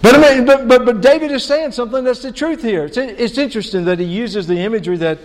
But, 0.00 0.14
I 0.14 0.34
mean, 0.34 0.46
but, 0.46 0.66
but, 0.66 0.84
but 0.86 1.00
David 1.00 1.30
is 1.30 1.44
saying 1.44 1.72
something 1.72 2.04
that's 2.04 2.22
the 2.22 2.32
truth 2.32 2.62
here. 2.62 2.84
It's, 2.84 2.96
it's 2.96 3.36
interesting 3.36 3.84
that 3.84 3.98
he 3.98 4.06
uses 4.06 4.46
the 4.46 4.58
imagery 4.58 4.96
that, 4.98 5.18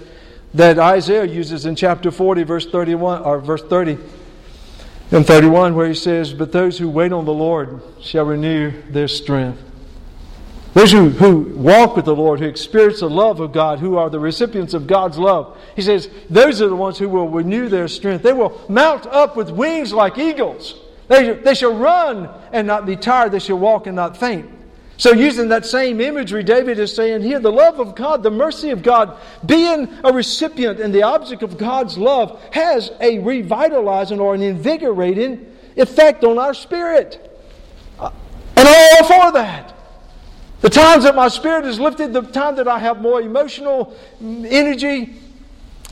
that 0.53 0.79
Isaiah 0.79 1.25
uses 1.25 1.65
in 1.65 1.75
chapter 1.75 2.11
40, 2.11 2.43
verse 2.43 2.65
31, 2.65 3.21
or 3.21 3.39
verse 3.39 3.63
30 3.63 3.97
in 5.11 5.23
31, 5.23 5.75
where 5.75 5.87
he 5.87 5.93
says, 5.93 6.33
But 6.33 6.51
those 6.51 6.77
who 6.77 6.89
wait 6.89 7.11
on 7.11 7.25
the 7.25 7.33
Lord 7.33 7.81
shall 8.01 8.25
renew 8.25 8.71
their 8.89 9.07
strength. 9.07 9.61
Those 10.73 10.91
who, 10.91 11.09
who 11.09 11.55
walk 11.55 11.95
with 11.95 12.03
the 12.03 12.15
Lord, 12.15 12.41
who 12.41 12.47
experience 12.47 12.99
the 12.99 13.09
love 13.09 13.39
of 13.39 13.53
God, 13.53 13.79
who 13.79 13.95
are 13.95 14.09
the 14.09 14.19
recipients 14.19 14.73
of 14.73 14.87
God's 14.87 15.17
love, 15.17 15.57
he 15.73 15.81
says, 15.81 16.09
those 16.29 16.61
are 16.61 16.67
the 16.67 16.75
ones 16.75 16.97
who 16.97 17.07
will 17.07 17.29
renew 17.29 17.69
their 17.69 17.87
strength. 17.87 18.23
They 18.23 18.33
will 18.33 18.61
mount 18.67 19.05
up 19.07 19.37
with 19.37 19.49
wings 19.49 19.93
like 19.93 20.17
eagles. 20.17 20.75
They, 21.07 21.31
they 21.31 21.53
shall 21.53 21.73
run 21.73 22.29
and 22.51 22.67
not 22.67 22.85
be 22.85 22.97
tired. 22.97 23.31
They 23.31 23.39
shall 23.39 23.57
walk 23.57 23.87
and 23.87 23.95
not 23.95 24.17
faint. 24.17 24.49
So, 24.97 25.11
using 25.11 25.49
that 25.49 25.65
same 25.65 25.99
imagery, 25.99 26.43
David 26.43 26.79
is 26.79 26.95
saying 26.95 27.21
here 27.21 27.39
the 27.39 27.51
love 27.51 27.79
of 27.79 27.95
God, 27.95 28.23
the 28.23 28.31
mercy 28.31 28.69
of 28.69 28.81
God, 28.81 29.17
being 29.45 29.89
a 30.03 30.13
recipient 30.13 30.79
and 30.79 30.93
the 30.93 31.03
object 31.03 31.43
of 31.43 31.57
God's 31.57 31.97
love, 31.97 32.41
has 32.51 32.91
a 33.01 33.19
revitalizing 33.19 34.21
or 34.21 34.33
an 34.33 34.41
invigorating 34.41 35.53
effect 35.75 36.23
on 36.23 36.39
our 36.39 36.53
spirit. 36.53 37.29
Uh, 37.99 38.11
and 38.55 38.67
all 38.67 39.03
for 39.03 39.31
that. 39.33 39.73
The 40.61 40.69
times 40.69 41.03
that 41.03 41.15
my 41.15 41.27
spirit 41.27 41.65
is 41.65 41.79
lifted, 41.79 42.13
the 42.13 42.21
time 42.21 42.55
that 42.55 42.67
I 42.67 42.79
have 42.79 43.01
more 43.01 43.21
emotional 43.21 43.95
energy, 44.21 45.15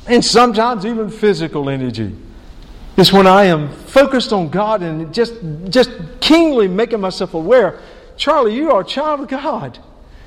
and 0.08 0.24
sometimes 0.24 0.86
even 0.86 1.10
physical 1.10 1.70
energy, 1.70 2.16
is 2.96 3.12
when 3.12 3.28
I 3.28 3.46
am 3.46 3.70
focused 3.70 4.32
on 4.32 4.50
God 4.50 4.82
and 4.82 5.14
just, 5.14 5.34
just 5.70 5.92
keenly 6.22 6.68
making 6.68 7.02
myself 7.02 7.34
aware 7.34 7.80
Charlie, 8.18 8.56
you 8.56 8.72
are 8.72 8.82
a 8.82 8.86
child 8.86 9.22
of 9.22 9.28
God. 9.28 9.80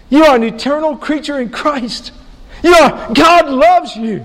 You 0.09 0.25
are 0.25 0.37
an 0.37 0.42
eternal 0.42 0.96
creature 0.96 1.40
in 1.40 1.51
Christ. 1.51 2.12
You 2.62 2.75
are, 2.75 3.12
God 3.12 3.49
loves 3.49 3.96
you. 3.96 4.25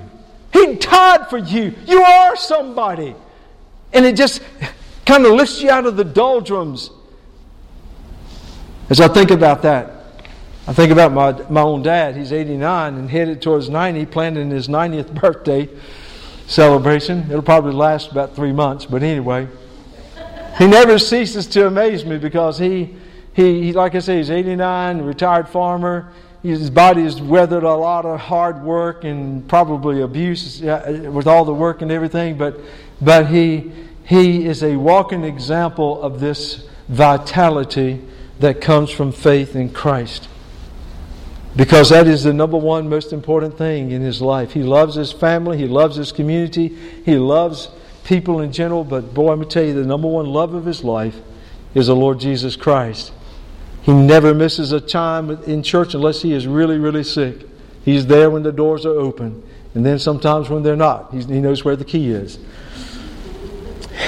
He 0.53 0.75
died 0.75 1.29
for 1.29 1.37
you. 1.37 1.73
You 1.85 2.01
are 2.01 2.35
somebody. 2.35 3.15
And 3.93 4.05
it 4.05 4.15
just 4.15 4.41
kind 5.05 5.25
of 5.25 5.33
lifts 5.33 5.61
you 5.61 5.69
out 5.69 5.85
of 5.85 5.97
the 5.97 6.03
doldrums. 6.03 6.91
As 8.89 8.99
I 8.99 9.07
think 9.07 9.31
about 9.31 9.61
that, 9.61 10.01
I 10.67 10.73
think 10.73 10.91
about 10.91 11.11
my, 11.11 11.31
my 11.49 11.61
own 11.61 11.81
dad. 11.81 12.15
He's 12.15 12.31
89 12.31 12.95
and 12.95 13.09
headed 13.09 13.41
towards 13.41 13.69
90, 13.69 14.05
planning 14.07 14.51
his 14.51 14.67
90th 14.67 15.13
birthday 15.13 15.69
celebration. 16.45 17.25
It'll 17.29 17.41
probably 17.41 17.73
last 17.73 18.11
about 18.11 18.35
three 18.35 18.51
months, 18.51 18.85
but 18.85 19.01
anyway. 19.01 19.47
He 20.57 20.67
never 20.67 20.99
ceases 20.99 21.47
to 21.47 21.67
amaze 21.67 22.05
me 22.05 22.17
because 22.17 22.59
he, 22.59 22.95
he, 23.33 23.71
like 23.73 23.95
I 23.95 23.99
say, 23.99 24.17
he's 24.17 24.29
89, 24.29 25.01
retired 25.01 25.47
farmer. 25.47 26.11
His 26.43 26.69
body 26.69 27.03
has 27.03 27.21
weathered 27.21 27.63
a 27.63 27.73
lot 27.73 28.05
of 28.05 28.19
hard 28.19 28.63
work 28.63 29.03
and 29.03 29.47
probably 29.47 30.01
abuse 30.01 30.61
with 30.61 31.27
all 31.27 31.45
the 31.45 31.53
work 31.53 31.81
and 31.81 31.91
everything, 31.91 32.37
but, 32.37 32.59
but 32.99 33.27
he, 33.27 33.71
he 34.05 34.45
is 34.45 34.63
a 34.63 34.75
walking 34.75 35.23
example 35.23 36.01
of 36.01 36.19
this 36.19 36.67
vitality 36.89 38.01
that 38.39 38.59
comes 38.59 38.89
from 38.89 39.11
faith 39.11 39.55
in 39.55 39.69
Christ. 39.69 40.27
Because 41.55 41.89
that 41.89 42.07
is 42.07 42.23
the 42.23 42.33
number 42.33 42.57
one 42.57 42.89
most 42.89 43.13
important 43.13 43.57
thing 43.57 43.91
in 43.91 44.01
his 44.01 44.21
life. 44.21 44.53
He 44.53 44.63
loves 44.63 44.95
his 44.95 45.11
family, 45.11 45.57
he 45.57 45.67
loves 45.67 45.95
his 45.95 46.11
community, 46.11 46.69
he 47.05 47.17
loves 47.17 47.69
people 48.03 48.39
in 48.39 48.51
general, 48.51 48.83
but 48.83 49.13
boy, 49.13 49.31
I'm 49.31 49.37
going 49.37 49.49
to 49.49 49.53
tell 49.53 49.63
you, 49.63 49.73
the 49.73 49.85
number 49.85 50.07
one 50.07 50.25
love 50.25 50.53
of 50.53 50.65
his 50.65 50.83
life 50.83 51.17
is 51.75 51.87
the 51.87 51.95
Lord 51.95 52.19
Jesus 52.19 52.55
Christ. 52.55 53.11
He 53.81 53.93
never 53.93 54.33
misses 54.33 54.71
a 54.71 54.79
time 54.79 55.31
in 55.43 55.63
church 55.63 55.93
unless 55.93 56.21
he 56.21 56.33
is 56.33 56.45
really, 56.45 56.77
really 56.77 57.03
sick. 57.03 57.47
He's 57.83 58.05
there 58.05 58.29
when 58.29 58.43
the 58.43 58.51
doors 58.51 58.85
are 58.85 58.99
open, 58.99 59.43
and 59.73 59.85
then 59.85 59.97
sometimes 59.97 60.49
when 60.49 60.61
they're 60.61 60.75
not. 60.75 61.11
He's, 61.13 61.25
he 61.25 61.39
knows 61.39 61.65
where 61.65 61.75
the 61.75 61.85
key 61.85 62.11
is. 62.11 62.37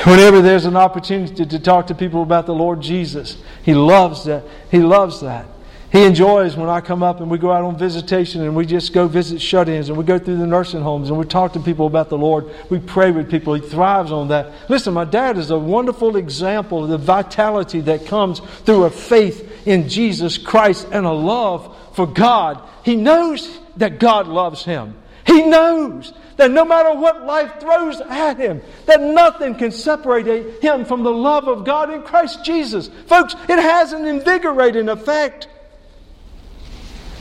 Whenever 0.06 0.42
there's 0.42 0.66
an 0.66 0.76
opportunity 0.76 1.46
to 1.46 1.60
talk 1.60 1.88
to 1.88 1.96
people 1.96 2.24
about 2.24 2.46
the 2.46 2.54
Lord 2.54 2.82
Jesus, 2.82 3.38
he 3.64 3.74
loves 3.74 4.26
that. 4.26 4.44
He 4.70 4.80
loves 4.80 5.22
that. 5.22 5.46
He 5.94 6.04
enjoys 6.06 6.56
when 6.56 6.70
I 6.70 6.82
come 6.82 7.04
up 7.04 7.22
and 7.22 7.30
we 7.30 7.38
go 7.38 7.52
out 7.52 7.64
on 7.64 7.78
visitation 7.78 8.42
and 8.42 8.56
we 8.56 8.66
just 8.66 8.94
go 8.94 9.08
visit 9.08 9.40
shut 9.40 9.70
ins 9.70 9.90
and 9.90 9.98
we 9.98 10.04
go 10.04 10.18
through 10.18 10.38
the 10.38 10.48
nursing 10.48 10.82
homes 10.82 11.10
and 11.10 11.20
we 11.20 11.26
talk 11.26 11.54
to 11.54 11.60
people 11.60 11.86
about 11.86 12.10
the 12.10 12.18
Lord. 12.18 12.50
We 12.72 12.80
pray 12.80 13.12
with 13.12 13.30
people. 13.30 13.54
He 13.54 13.62
thrives 13.62 14.12
on 14.12 14.30
that. 14.30 14.52
Listen, 14.70 14.96
my 14.96 15.06
dad 15.06 15.38
is 15.38 15.52
a 15.52 15.60
wonderful 15.60 16.18
example 16.18 16.84
of 16.84 16.90
the 16.90 16.98
vitality 16.98 17.80
that 17.82 18.08
comes 18.08 18.40
through 18.66 18.86
a 18.86 18.90
faith 18.90 19.53
in 19.66 19.90
Jesus 19.90 20.38
Christ 20.38 20.88
and 20.92 21.06
a 21.06 21.12
love 21.12 21.76
for 21.94 22.08
God. 22.08 22.62
He 22.84 22.96
knows 22.96 23.60
that 23.78 24.00
God 24.00 24.28
loves 24.28 24.64
him. 24.64 24.96
He 25.26 25.44
knows 25.44 26.14
that 26.38 26.52
no 26.52 26.66
matter 26.66 26.94
what 26.94 27.26
life 27.26 27.60
throws 27.60 28.02
at 28.02 28.38
him, 28.38 28.62
that 28.86 29.02
nothing 29.02 29.56
can 29.56 29.72
separate 29.72 30.62
him 30.62 30.86
from 30.86 31.04
the 31.04 31.12
love 31.12 31.48
of 31.48 31.64
God 31.64 31.94
in 31.94 32.02
Christ 32.02 32.44
Jesus. 32.44 32.90
Folks, 33.08 33.36
it 33.48 33.60
has 33.60 33.94
an 33.94 34.06
invigorating 34.06 34.90
effect. 34.90 35.48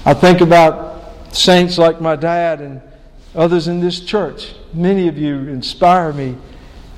I 0.04 0.14
think 0.14 0.40
about 0.40 1.34
saints 1.34 1.78
like 1.78 2.00
my 2.00 2.16
dad 2.16 2.60
and 2.60 2.80
others 3.34 3.68
in 3.68 3.80
this 3.80 4.00
church. 4.00 4.54
Many 4.74 5.08
of 5.08 5.16
you 5.16 5.36
inspire 5.48 6.12
me 6.12 6.36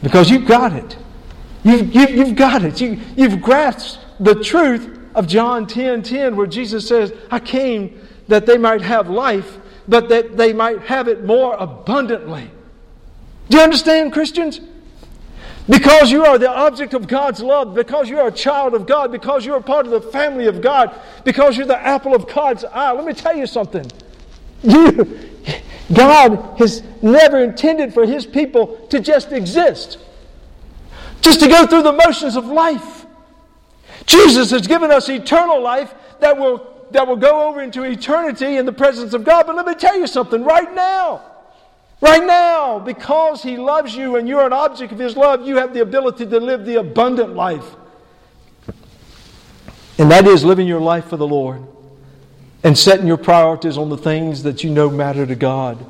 because 0.03 0.31
you've 0.31 0.47
got 0.47 0.73
it. 0.73 0.97
You've, 1.65 1.95
you, 1.95 2.07
you've 2.09 2.37
got 2.37 2.65
it. 2.65 2.81
You, 2.81 3.01
you've 3.17 3.41
grasped 3.41 3.99
the 4.21 4.43
truth 4.43 4.94
of 5.15 5.27
John 5.27 5.67
10 5.67 6.03
10, 6.03 6.37
where 6.37 6.47
Jesus 6.47 6.87
says, 6.89 7.13
I 7.31 7.41
came 7.41 8.01
that 8.29 8.47
they 8.47 8.59
might 8.59 8.83
have 8.83 9.09
life, 9.09 9.59
but 9.87 10.09
that 10.09 10.37
they 10.37 10.53
might 10.53 10.83
have 10.83 11.09
it 11.09 11.25
more 11.25 11.55
abundantly. 11.55 12.51
Do 13.49 13.59
you 13.59 13.63
understand, 13.63 14.13
Christians? 14.13 14.61
Because 15.69 16.11
you 16.11 16.25
are 16.25 16.39
the 16.39 16.51
object 16.51 16.93
of 16.93 17.07
God's 17.07 17.41
love, 17.41 17.75
because 17.75 18.09
you 18.09 18.19
are 18.19 18.29
a 18.29 18.33
child 18.33 18.75
of 18.75 18.87
God, 18.87 19.11
because 19.11 19.47
you 19.47 19.55
are 19.55 19.63
part 19.63 19.87
of 19.87 19.93
the 19.93 20.01
family 20.01 20.47
of 20.47 20.61
God, 20.61 20.95
because 21.25 21.57
you're 21.57 21.67
the 21.67 21.81
apple 21.81 22.15
of 22.15 22.33
God's 22.33 22.65
eye. 22.65 22.93
Let 22.93 23.05
me 23.05 23.15
tell 23.15 23.37
you 23.37 23.47
something. 23.47 23.91
You, 24.63 25.19
God 25.93 26.59
has 26.59 26.83
never 27.03 27.39
intended 27.39 27.95
for 27.95 28.05
His 28.07 28.27
people 28.27 28.77
to 28.91 29.01
just 29.01 29.33
exist, 29.33 29.99
just 31.23 31.41
to 31.41 31.49
go 31.49 31.67
through 31.67 31.83
the 31.83 31.93
motions 31.93 32.37
of 32.37 32.47
life. 32.47 32.94
Jesus 34.07 34.51
has 34.51 34.67
given 34.67 34.91
us 34.91 35.09
eternal 35.09 35.61
life 35.61 35.95
that 36.21 36.37
will, 36.37 36.87
that 36.91 37.07
will 37.07 37.17
go 37.17 37.49
over 37.49 37.63
into 37.63 37.83
eternity 37.83 38.57
in 38.57 38.67
the 38.67 38.73
presence 38.73 39.15
of 39.15 39.25
God. 39.25 39.47
But 39.47 39.57
let 39.57 39.67
me 39.67 39.75
tell 39.75 39.99
you 39.99 40.07
something 40.07 40.45
right 40.45 40.73
now. 40.75 41.23
Right 42.01 42.25
now, 42.25 42.79
because 42.79 43.43
He 43.43 43.57
loves 43.57 43.95
you 43.97 44.17
and 44.17 44.29
you're 44.29 44.45
an 44.45 44.53
object 44.53 44.93
of 44.93 44.99
His 44.99 45.17
love, 45.17 45.47
you 45.47 45.57
have 45.57 45.73
the 45.73 45.81
ability 45.81 46.27
to 46.27 46.41
live 46.41 46.67
the 46.67 46.77
abundant 46.77 47.35
life. 47.35 47.77
And 49.99 50.11
that 50.11 50.27
is 50.27 50.45
living 50.45 50.67
your 50.67 50.81
life 50.81 51.07
for 51.07 51.17
the 51.17 51.27
Lord 51.27 51.63
and 52.65 52.77
setting 52.77 53.07
your 53.07 53.17
priorities 53.17 53.79
on 53.79 53.91
the 53.91 53.97
things 53.97 54.43
that 54.43 54.65
you 54.65 54.71
know 54.71 54.91
matter 54.91 55.25
to 55.25 55.35
God, 55.35 55.85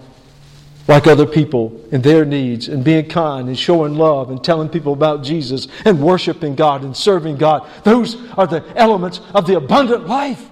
like 0.86 1.06
other 1.06 1.26
people 1.26 1.80
and 1.92 2.02
their 2.02 2.24
needs, 2.24 2.68
and 2.68 2.84
being 2.84 3.08
kind 3.08 3.48
and 3.48 3.58
showing 3.58 3.94
love 3.94 4.30
and 4.30 4.42
telling 4.44 4.68
people 4.68 4.92
about 4.92 5.22
Jesus 5.22 5.68
and 5.84 6.02
worshiping 6.02 6.54
God 6.54 6.84
and 6.84 6.96
serving 6.96 7.36
God. 7.36 7.66
Those 7.84 8.16
are 8.32 8.46
the 8.46 8.64
elements 8.76 9.20
of 9.34 9.46
the 9.46 9.56
abundant 9.56 10.06
life. 10.06 10.50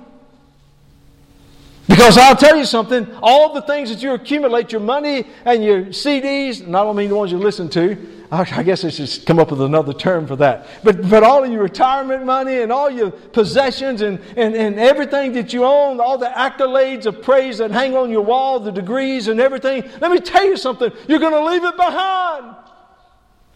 Because 1.89 2.17
I'll 2.17 2.37
tell 2.37 2.57
you 2.57 2.65
something, 2.65 3.07
all 3.23 3.53
the 3.53 3.63
things 3.63 3.91
that 3.91 4.03
you 4.03 4.13
accumulate, 4.13 4.73
your 4.73 4.81
money 4.81 5.27
and 5.45 5.63
your 5.63 5.87
CDs, 5.87 6.63
and 6.63 6.77
I 6.77 6.85
don't 6.85 6.97
mean 6.97 7.11
the 7.11 7.17
ones 7.17 7.33
you 7.33 7.39
listen 7.39 7.69
to, 7.71 8.22
I 8.35 8.63
guess 8.63 8.83
I 8.83 8.89
should 8.89 9.27
come 9.27 9.39
up 9.39 9.51
with 9.51 9.61
another 9.61 9.93
term 9.93 10.27
for 10.27 10.37
that. 10.37 10.67
But, 10.83 11.07
but 11.11 11.23
all 11.23 11.45
of 11.45 11.53
your 11.53 11.63
retirement 11.63 12.25
money 12.25 12.63
and 12.63 12.73
all 12.73 12.89
your 12.89 13.11
possessions 13.11 14.01
and, 14.01 14.19
and, 14.39 14.57
and 14.57 14.81
everything 14.81 15.35
that 15.35 15.53
you 15.53 15.67
own, 15.67 16.01
all 16.01 16.17
the 16.17 16.31
accolades 16.31 17.05
of 17.05 17.21
praise 17.21 17.59
that 17.59 17.71
hang 17.71 17.95
on 17.95 18.11
your 18.11 18.23
wall, 18.23 18.59
the 18.59 18.73
degrees 18.73 19.29
and 19.29 19.39
everything, 19.39 19.85
let 20.01 20.11
me 20.11 20.19
tell 20.19 20.47
you 20.47 20.57
something, 20.57 20.91
you're 21.09 21.19
going 21.19 21.35
to 21.35 21.45
leave 21.45 21.63
it 21.63 21.77
behind. 21.77 22.57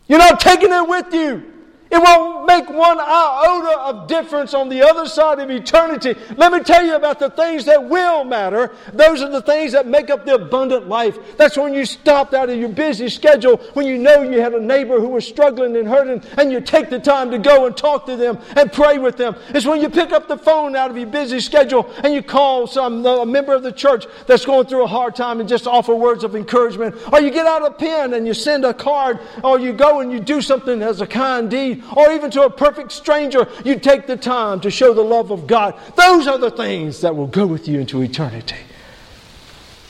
You're 0.09 0.19
not 0.19 0.41
taking 0.41 0.71
it 0.71 0.87
with 0.87 1.11
you. 1.15 1.56
It 1.97 2.03
won't 2.03 2.47
make 2.47 2.69
one 2.69 3.01
iota 3.01 3.81
of 3.81 4.07
difference 4.07 4.53
on 4.53 4.69
the 4.69 4.83
other 4.83 5.09
side 5.09 5.39
of 5.39 5.49
eternity. 5.49 6.15
Let 6.37 6.53
me 6.53 6.61
tell 6.61 6.85
you 6.85 6.95
about 6.95 7.19
the 7.19 7.31
things 7.31 7.65
that 7.65 7.83
will 7.83 8.23
matter. 8.23 8.71
Those 8.93 9.23
are 9.23 9.31
the 9.31 9.41
things 9.41 9.73
that 9.73 9.87
make 9.87 10.11
up 10.11 10.27
the 10.27 10.35
abundant 10.35 10.89
life. 10.89 11.17
That's 11.39 11.57
when 11.57 11.73
you 11.73 11.87
stopped 11.87 12.35
out 12.35 12.51
of 12.51 12.59
your 12.59 12.69
busy 12.69 13.09
schedule, 13.09 13.57
when 13.73 13.87
you 13.87 13.97
know 13.97 14.21
you 14.21 14.43
had 14.43 14.53
a 14.53 14.61
neighbor 14.61 15.01
who 15.01 15.09
was 15.09 15.27
struggling 15.27 15.75
and 15.75 15.89
hurting, 15.89 16.23
and 16.37 16.53
you 16.53 16.61
take 16.61 16.91
the 16.91 16.99
time 16.99 17.31
to 17.31 17.39
go 17.39 17.65
and 17.65 17.75
talk 17.75 18.05
to 18.07 18.17
them 18.17 18.39
and 18.57 18.71
pray 18.71 18.99
with 18.99 19.17
them. 19.17 19.35
It's 19.55 19.65
when 19.65 19.81
you 19.81 19.89
pick 19.89 20.13
up 20.13 20.29
the 20.29 20.37
phone 20.37 20.77
out 20.77 20.91
of 20.91 20.99
your 20.99 21.07
busy 21.07 21.41
schedule 21.41 21.91
and 22.05 22.13
you 22.13 22.23
call 22.23 22.67
some 22.67 23.07
uh, 23.07 23.23
a 23.23 23.27
member 23.27 23.55
of 23.55 23.63
the 23.63 23.73
church 23.73 24.05
that's 24.27 24.45
going 24.45 24.67
through 24.67 24.85
a 24.85 24.87
hard 24.87 25.17
time 25.17 25.41
and 25.41 25.49
just 25.49 25.67
offer 25.67 25.95
words 25.95 26.25
of 26.25 26.37
encouragement. 26.37 26.95
Or 27.11 27.23
you 27.23 27.31
get 27.31 27.47
out 27.47 27.65
a 27.65 27.71
pen 27.71 28.13
and 28.13 28.27
you 28.27 28.35
send 28.35 28.67
a 28.67 28.75
card, 28.75 29.19
or 29.43 29.59
you 29.59 29.73
go 29.73 30.01
and 30.01 30.13
you 30.13 30.21
do 30.21 30.43
something 30.43 30.83
as 30.83 31.01
a 31.01 31.07
kind 31.07 31.51
deed 31.51 31.85
or 31.95 32.11
even 32.13 32.31
to 32.33 32.43
a 32.43 32.51
perfect 32.51 32.93
stranger, 32.93 33.49
you 33.65 33.79
take 33.79 34.07
the 34.07 34.17
time 34.17 34.61
to 34.61 34.71
show 34.71 34.95
the 34.95 35.03
love 35.03 35.31
of 35.31 35.47
God. 35.47 35.79
Those 35.97 36.27
are 36.27 36.39
the 36.39 36.51
things 36.51 37.01
that 37.03 37.15
will 37.15 37.27
go 37.27 37.47
with 37.47 37.69
you 37.69 37.81
into 37.81 38.01
eternity. 38.03 38.57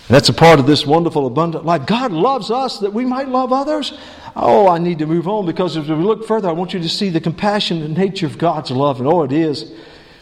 And 0.08 0.14
that's 0.14 0.28
a 0.28 0.34
part 0.34 0.60
of 0.60 0.66
this 0.66 0.86
wonderful, 0.86 1.26
abundant 1.26 1.64
life. 1.64 1.86
God 1.86 2.12
loves 2.12 2.50
us 2.50 2.78
that 2.78 2.92
we 2.92 3.04
might 3.04 3.28
love 3.28 3.52
others. 3.52 3.98
Oh, 4.36 4.68
I 4.68 4.78
need 4.78 4.98
to 5.00 5.06
move 5.06 5.26
on 5.26 5.46
because 5.46 5.76
as 5.76 5.88
we 5.88 5.94
look 5.96 6.26
further, 6.26 6.48
I 6.48 6.52
want 6.52 6.74
you 6.74 6.80
to 6.80 6.88
see 6.88 7.08
the 7.08 7.20
compassionate 7.20 7.90
nature 7.90 8.26
of 8.26 8.38
God's 8.38 8.70
love. 8.70 9.00
And 9.00 9.08
oh, 9.08 9.22
it 9.22 9.32
is. 9.32 9.72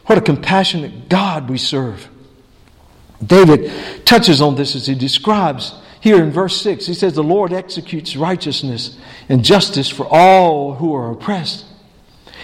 What 0.06 0.16
a 0.16 0.20
compassionate 0.20 1.08
God 1.08 1.50
we 1.50 1.58
serve. 1.58 2.08
David 3.24 4.06
touches 4.06 4.40
on 4.40 4.54
this 4.54 4.74
as 4.74 4.86
he 4.86 4.94
describes 4.94 5.74
here 6.04 6.22
in 6.22 6.32
verse 6.32 6.60
6, 6.60 6.84
he 6.84 6.92
says, 6.92 7.14
The 7.14 7.22
Lord 7.22 7.54
executes 7.54 8.14
righteousness 8.14 8.98
and 9.30 9.42
justice 9.42 9.88
for 9.88 10.06
all 10.06 10.74
who 10.74 10.94
are 10.94 11.10
oppressed. 11.10 11.64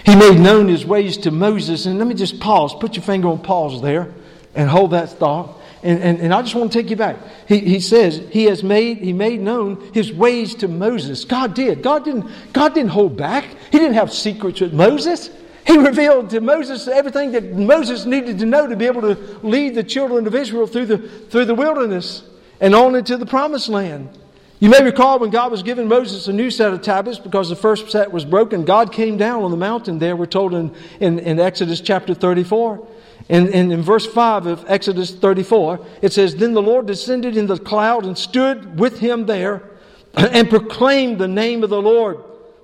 He 0.03 0.15
made 0.15 0.39
known 0.39 0.67
his 0.67 0.83
ways 0.83 1.15
to 1.17 1.29
Moses. 1.29 1.85
And 1.85 1.99
let 1.99 2.07
me 2.07 2.15
just 2.15 2.39
pause, 2.39 2.73
put 2.73 2.95
your 2.95 3.03
finger 3.03 3.27
on 3.27 3.37
pause 3.37 3.79
there 3.79 4.11
and 4.55 4.67
hold 4.67 4.91
that 4.91 5.09
thought. 5.09 5.61
And, 5.83 6.01
and, 6.01 6.19
and 6.21 6.33
I 6.33 6.41
just 6.41 6.55
want 6.55 6.71
to 6.71 6.81
take 6.81 6.89
you 6.89 6.95
back. 6.95 7.17
He, 7.47 7.59
he 7.59 7.79
says 7.81 8.23
he 8.31 8.45
has 8.45 8.63
made 8.63 8.97
he 8.97 9.13
made 9.13 9.39
known 9.39 9.91
his 9.93 10.11
ways 10.11 10.55
to 10.55 10.67
Moses. 10.67 11.23
God 11.23 11.53
did. 11.53 11.83
God 11.83 12.03
didn't 12.03 12.31
God 12.53 12.73
didn't 12.73 12.89
hold 12.89 13.15
back. 13.15 13.45
He 13.71 13.77
didn't 13.77 13.93
have 13.93 14.11
secrets 14.11 14.61
with 14.61 14.73
Moses. 14.73 15.29
He 15.67 15.77
revealed 15.77 16.31
to 16.31 16.41
Moses 16.41 16.87
everything 16.87 17.33
that 17.33 17.43
Moses 17.53 18.07
needed 18.07 18.39
to 18.39 18.47
know 18.47 18.65
to 18.65 18.75
be 18.75 18.87
able 18.87 19.01
to 19.01 19.13
lead 19.43 19.75
the 19.75 19.83
children 19.83 20.25
of 20.25 20.33
Israel 20.33 20.65
through 20.65 20.87
the 20.87 20.97
through 20.97 21.45
the 21.45 21.53
wilderness 21.53 22.23
and 22.61 22.73
on 22.73 22.95
into 22.95 23.17
the 23.17 23.25
promised 23.25 23.67
land. 23.67 24.17
You 24.59 24.69
may 24.69 24.83
recall 24.83 25.17
when 25.17 25.31
God 25.31 25.51
was 25.51 25.63
giving 25.63 25.87
Moses 25.87 26.27
a 26.27 26.33
new 26.33 26.51
set 26.51 26.71
of 26.71 26.83
tablets 26.83 27.17
because 27.17 27.49
the 27.49 27.55
first 27.55 27.89
set 27.89 28.11
was 28.11 28.23
broken, 28.23 28.63
God 28.63 28.93
came 28.93 29.17
down 29.17 29.41
on 29.41 29.49
the 29.49 29.57
mountain 29.57 29.97
there, 29.97 30.15
we're 30.15 30.27
told 30.27 30.53
in, 30.53 30.73
in, 30.99 31.17
in 31.17 31.39
Exodus 31.39 31.81
chapter 31.81 32.13
34. 32.13 32.87
And, 33.27 33.49
and 33.49 33.71
in 33.71 33.81
verse 33.81 34.05
5 34.05 34.45
of 34.45 34.65
Exodus 34.67 35.11
34, 35.11 35.85
it 36.01 36.13
says, 36.13 36.35
Then 36.35 36.53
the 36.53 36.61
Lord 36.61 36.85
descended 36.85 37.35
in 37.35 37.47
the 37.47 37.57
cloud 37.57 38.05
and 38.05 38.17
stood 38.17 38.79
with 38.79 38.99
him 38.99 39.25
there 39.25 39.63
and 40.13 40.49
proclaimed 40.49 41.17
the 41.17 41.27
name 41.27 41.63
of 41.63 41.69
the 41.69 41.81
Lord. 41.81 42.17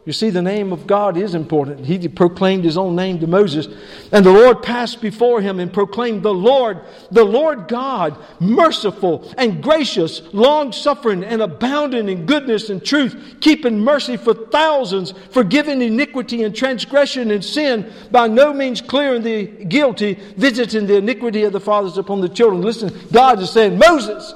You 0.08 0.14
see, 0.14 0.30
the 0.30 0.42
name 0.42 0.72
of 0.72 0.88
God 0.88 1.18
is 1.18 1.36
important. 1.36 1.86
He 1.86 2.08
proclaimed 2.08 2.64
his 2.64 2.78
own 2.78 2.96
name 2.96 3.20
to 3.20 3.28
Moses. 3.28 3.68
And 4.14 4.26
the 4.26 4.32
Lord 4.32 4.64
passed 4.64 5.02
before 5.02 5.42
him 5.42 5.60
and 5.60 5.74
proclaimed, 5.74 6.24
The 6.24 6.34
Lord, 6.34 6.80
the 7.12 7.26
Lord 7.26 7.68
God, 7.68 8.18
merciful 8.40 9.30
and 9.38 9.62
gracious, 9.62 10.22
long 10.32 10.72
suffering 10.72 11.26
and 11.26 11.42
abounding 11.42 12.08
in 12.08 12.26
goodness 12.26 12.70
and 12.70 12.82
truth, 12.82 13.36
keeping 13.42 13.82
mercy 13.82 14.16
for 14.16 14.34
thousands, 14.34 15.14
forgiving 15.32 15.82
iniquity 15.82 16.44
and 16.44 16.56
transgression 16.56 17.30
and 17.30 17.44
sin, 17.44 17.92
by 18.10 18.28
no 18.30 18.54
means 18.54 18.80
clearing 18.80 19.24
the 19.24 19.46
guilty, 19.66 20.14
visiting 20.38 20.88
the 20.88 20.96
iniquity 20.96 21.44
of 21.44 21.52
the 21.52 21.60
fathers 21.60 21.98
upon 21.98 22.22
the 22.22 22.30
children. 22.30 22.62
Listen, 22.62 22.98
God 23.12 23.42
is 23.42 23.50
saying, 23.50 23.78
Moses, 23.78 24.34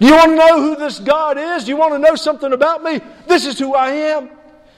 do 0.00 0.08
you 0.08 0.14
want 0.14 0.30
to 0.30 0.36
know 0.36 0.60
who 0.62 0.74
this 0.74 0.98
God 0.98 1.38
is? 1.38 1.62
Do 1.62 1.70
you 1.70 1.76
want 1.76 1.92
to 1.92 2.00
know 2.00 2.16
something 2.16 2.52
about 2.52 2.82
me? 2.82 3.00
This 3.28 3.46
is 3.46 3.56
who 3.56 3.72
I 3.72 3.90
am. 3.90 4.35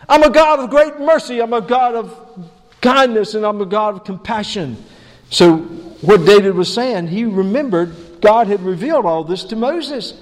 I'm 0.08 0.22
a 0.22 0.30
God 0.30 0.60
of 0.60 0.70
great 0.70 0.98
mercy. 0.98 1.40
I'm 1.40 1.52
a 1.52 1.60
God 1.60 1.94
of 1.94 2.50
kindness 2.80 3.34
and 3.34 3.44
I'm 3.44 3.60
a 3.60 3.66
God 3.66 3.96
of 3.96 4.04
compassion. 4.04 4.82
So, 5.30 5.58
what 6.00 6.24
David 6.24 6.54
was 6.54 6.72
saying, 6.72 7.08
he 7.08 7.24
remembered 7.24 8.20
God 8.20 8.46
had 8.46 8.62
revealed 8.62 9.04
all 9.04 9.24
this 9.24 9.44
to 9.44 9.56
Moses. 9.56 10.14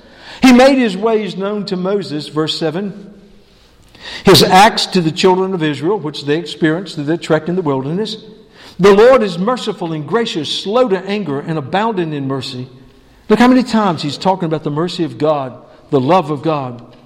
He 0.43 0.53
made 0.53 0.79
his 0.79 0.97
ways 0.97 1.37
known 1.37 1.67
to 1.67 1.77
Moses, 1.77 2.29
verse 2.29 2.59
7. 2.59 3.15
His 4.25 4.43
acts 4.43 4.87
to 4.87 5.01
the 5.01 5.13
children 5.13 5.55
of 5.55 5.63
Israel, 5.63 5.99
which 5.99 6.25
they 6.25 6.39
experienced 6.39 6.95
through 6.95 7.05
their 7.05 7.17
trek 7.17 7.49
in 7.49 7.57
the 7.57 7.63
wilderness. 7.63 8.17
The 8.79 8.93
Lord 8.93 9.23
is 9.23 9.39
merciful 9.39 9.93
and 9.93 10.07
gracious, 10.07 10.53
slow 10.63 10.89
to 10.89 10.99
anger, 10.99 11.41
and 11.41 11.59
abounding 11.59 12.13
in 12.13 12.29
mercy. 12.29 12.69
Look 13.29 13.39
how 13.39 13.49
many 13.49 13.63
times 13.63 14.03
he's 14.03 14.19
talking 14.19 14.47
about 14.47 14.65
the 14.65 14.71
mercy 14.71 15.05
of 15.05 15.19
God, 15.19 15.65
the 15.91 16.01
love 16.01 16.31
of 16.31 16.43
God. 16.43 16.97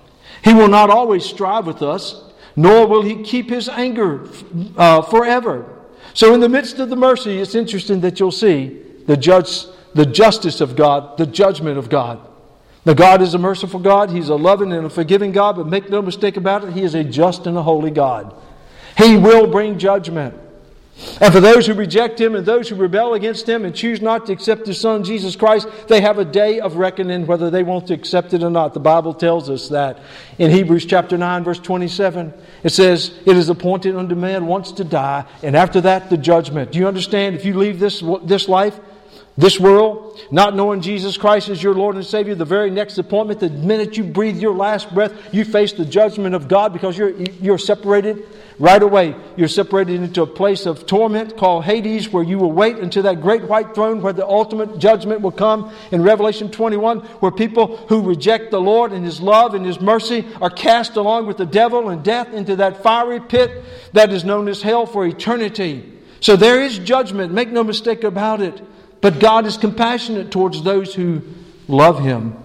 He 0.43 0.53
will 0.53 0.69
not 0.69 0.91
always 0.91 1.25
strive 1.25 1.67
with 1.67 1.83
us, 1.83 2.30
nor 2.57 2.87
will 2.87 3.03
he 3.03 3.23
keep 3.23 3.51
his 3.51 3.69
anger 3.69 4.29
uh, 4.77 5.03
forever. 5.03 5.67
So, 6.15 6.35
in 6.35 6.41
the 6.41 6.49
midst 6.49 6.79
of 6.79 6.91
the 6.91 6.97
mercy, 6.97 7.39
it's 7.39 7.55
interesting 7.55 8.01
that 8.01 8.19
you'll 8.19 8.33
see 8.33 8.81
the, 9.07 9.17
judge, 9.17 9.67
the 9.95 10.07
justice 10.07 10.61
of 10.61 10.77
God, 10.77 11.17
the 11.19 11.27
judgment 11.27 11.79
of 11.79 11.89
God. 11.89 12.21
The 12.85 12.95
God 12.95 13.21
is 13.23 13.35
a 13.35 13.39
merciful 13.39 13.81
God, 13.81 14.11
He's 14.11 14.29
a 14.29 14.35
loving 14.35 14.73
and 14.73 14.87
a 14.87 14.91
forgiving 14.91 15.33
God, 15.33 15.57
but 15.57 15.67
make 15.67 15.91
no 15.91 16.03
mistake 16.03 16.37
about 16.37 16.65
it, 16.65 16.73
He 16.73 16.83
is 16.83 16.95
a 16.95 17.05
just 17.05 17.47
and 17.47 17.57
a 17.57 17.63
holy 17.63 17.91
God. 17.91 18.35
He 18.97 19.17
will 19.17 19.47
bring 19.47 19.79
judgment. 19.79 20.35
And 21.21 21.33
for 21.33 21.41
those 21.41 21.67
who 21.67 21.75
reject 21.75 22.21
him 22.21 22.35
and 22.35 22.45
those 22.45 22.69
who 22.69 22.75
rebel 22.75 23.15
against 23.15 23.49
him 23.49 23.65
and 23.65 23.75
choose 23.75 24.03
not 24.03 24.27
to 24.27 24.33
accept 24.33 24.67
his 24.67 24.81
son 24.81 25.03
Jesus 25.03 25.35
Christ, 25.37 25.69
they 25.89 26.01
have 26.01 26.19
a 26.19 26.25
day 26.25 26.61
of 26.61 26.77
reckoning 26.77 27.27
whether 27.27 27.51
they 27.51 27.63
want 27.63 27.87
to 27.87 27.95
accept 27.95 28.35
it 28.35 28.43
or 28.43 28.51
not. 28.51 28.75
The 28.75 28.81
Bible 28.81 29.15
tells 29.15 29.49
us 29.49 29.69
that. 29.69 29.99
In 30.39 30.51
Hebrews 30.51 30.87
chapter 30.87 31.17
9 31.17 31.45
verse 31.45 31.59
27, 31.59 32.35
it 32.63 32.73
says, 32.73 33.13
"It 33.25 33.37
is 33.37 33.49
appointed 33.49 33.97
unto 33.97 34.15
man 34.15 34.47
once 34.47 34.73
to 34.73 34.85
die, 34.85 35.25
and 35.43 35.57
after 35.57 35.81
that 35.83 36.11
the 36.11 36.19
judgment." 36.19 36.73
Do 36.73 36.79
you 36.79 36.87
understand 36.87 37.35
if 37.35 37.45
you 37.45 37.57
leave 37.57 37.81
this 37.81 38.03
this 38.25 38.49
life, 38.49 38.79
this 39.39 39.59
world, 39.59 40.21
not 40.31 40.55
knowing 40.55 40.83
Jesus 40.83 41.17
Christ 41.17 41.49
as 41.49 41.63
your 41.63 41.75
Lord 41.75 41.97
and 41.97 42.05
Savior, 42.05 42.35
the 42.35 42.45
very 42.45 42.71
next 42.71 42.99
appointment, 42.99 43.41
the 43.41 43.49
minute 43.49 43.97
you 43.97 44.05
breathe 44.05 44.39
your 44.39 44.55
last 44.55 44.93
breath, 44.93 45.13
you 45.33 45.45
face 45.45 45.73
the 45.73 45.85
judgment 45.85 46.35
of 46.35 46.47
God 46.47 46.75
because 46.75 46.99
you're, 46.99 47.13
you're 47.41 47.59
separated 47.59 48.23
right 48.61 48.83
away. 48.83 49.17
You're 49.37 49.49
separated 49.49 50.03
into 50.03 50.21
a 50.23 50.27
place 50.27 50.67
of 50.67 50.87
torment 50.87 51.39
called 51.39 51.65
Hades, 51.65 52.13
where 52.13 52.23
you 52.23 52.39
will 52.39 52.53
wait 52.53 52.77
until 52.77 53.03
that 53.05 53.23
great 53.23 53.43
white 53.45 53.75
throne 53.75 54.03
where 54.03 54.13
the 54.13 54.27
ultimate 54.27 54.79
judgment 54.79 55.23
will 55.23 55.33
come 55.33 55.73
in 55.91 56.03
Revelation 56.03 56.51
21, 56.51 57.01
where 57.01 57.33
people 57.33 57.79
who 57.89 58.03
reject 58.03 58.51
the 58.51 58.61
Lord 58.61 58.93
and 58.93 59.03
His 59.03 59.19
love 59.19 59.55
and 59.55 59.65
His 59.65 59.81
mercy 59.81 60.27
are 60.43 60.51
cast 60.51 60.97
along 60.97 61.27
with 61.27 61.39
the 61.39 61.47
devil 61.47 61.89
and 61.89 62.05
death 62.05 62.35
into 62.35 62.55
that 62.57 62.83
fiery 62.83 63.19
pit 63.19 63.65
that 63.95 64.13
is 64.13 64.25
known 64.25 64.47
as 64.47 64.61
hell 64.61 64.85
for 64.85 65.07
eternity. 65.07 65.91
So 66.21 66.37
there 66.37 66.63
is 66.63 66.79
judgment, 66.79 67.33
make 67.33 67.49
no 67.49 67.65
mistake 67.65 68.05
about 68.05 68.43
it. 68.43 68.61
But 69.01 69.19
God 69.19 69.47
is 69.47 69.57
compassionate 69.57 70.31
towards 70.31 70.63
those 70.63 70.95
who 70.95 71.23
love 71.67 72.03
Him. 72.03 72.37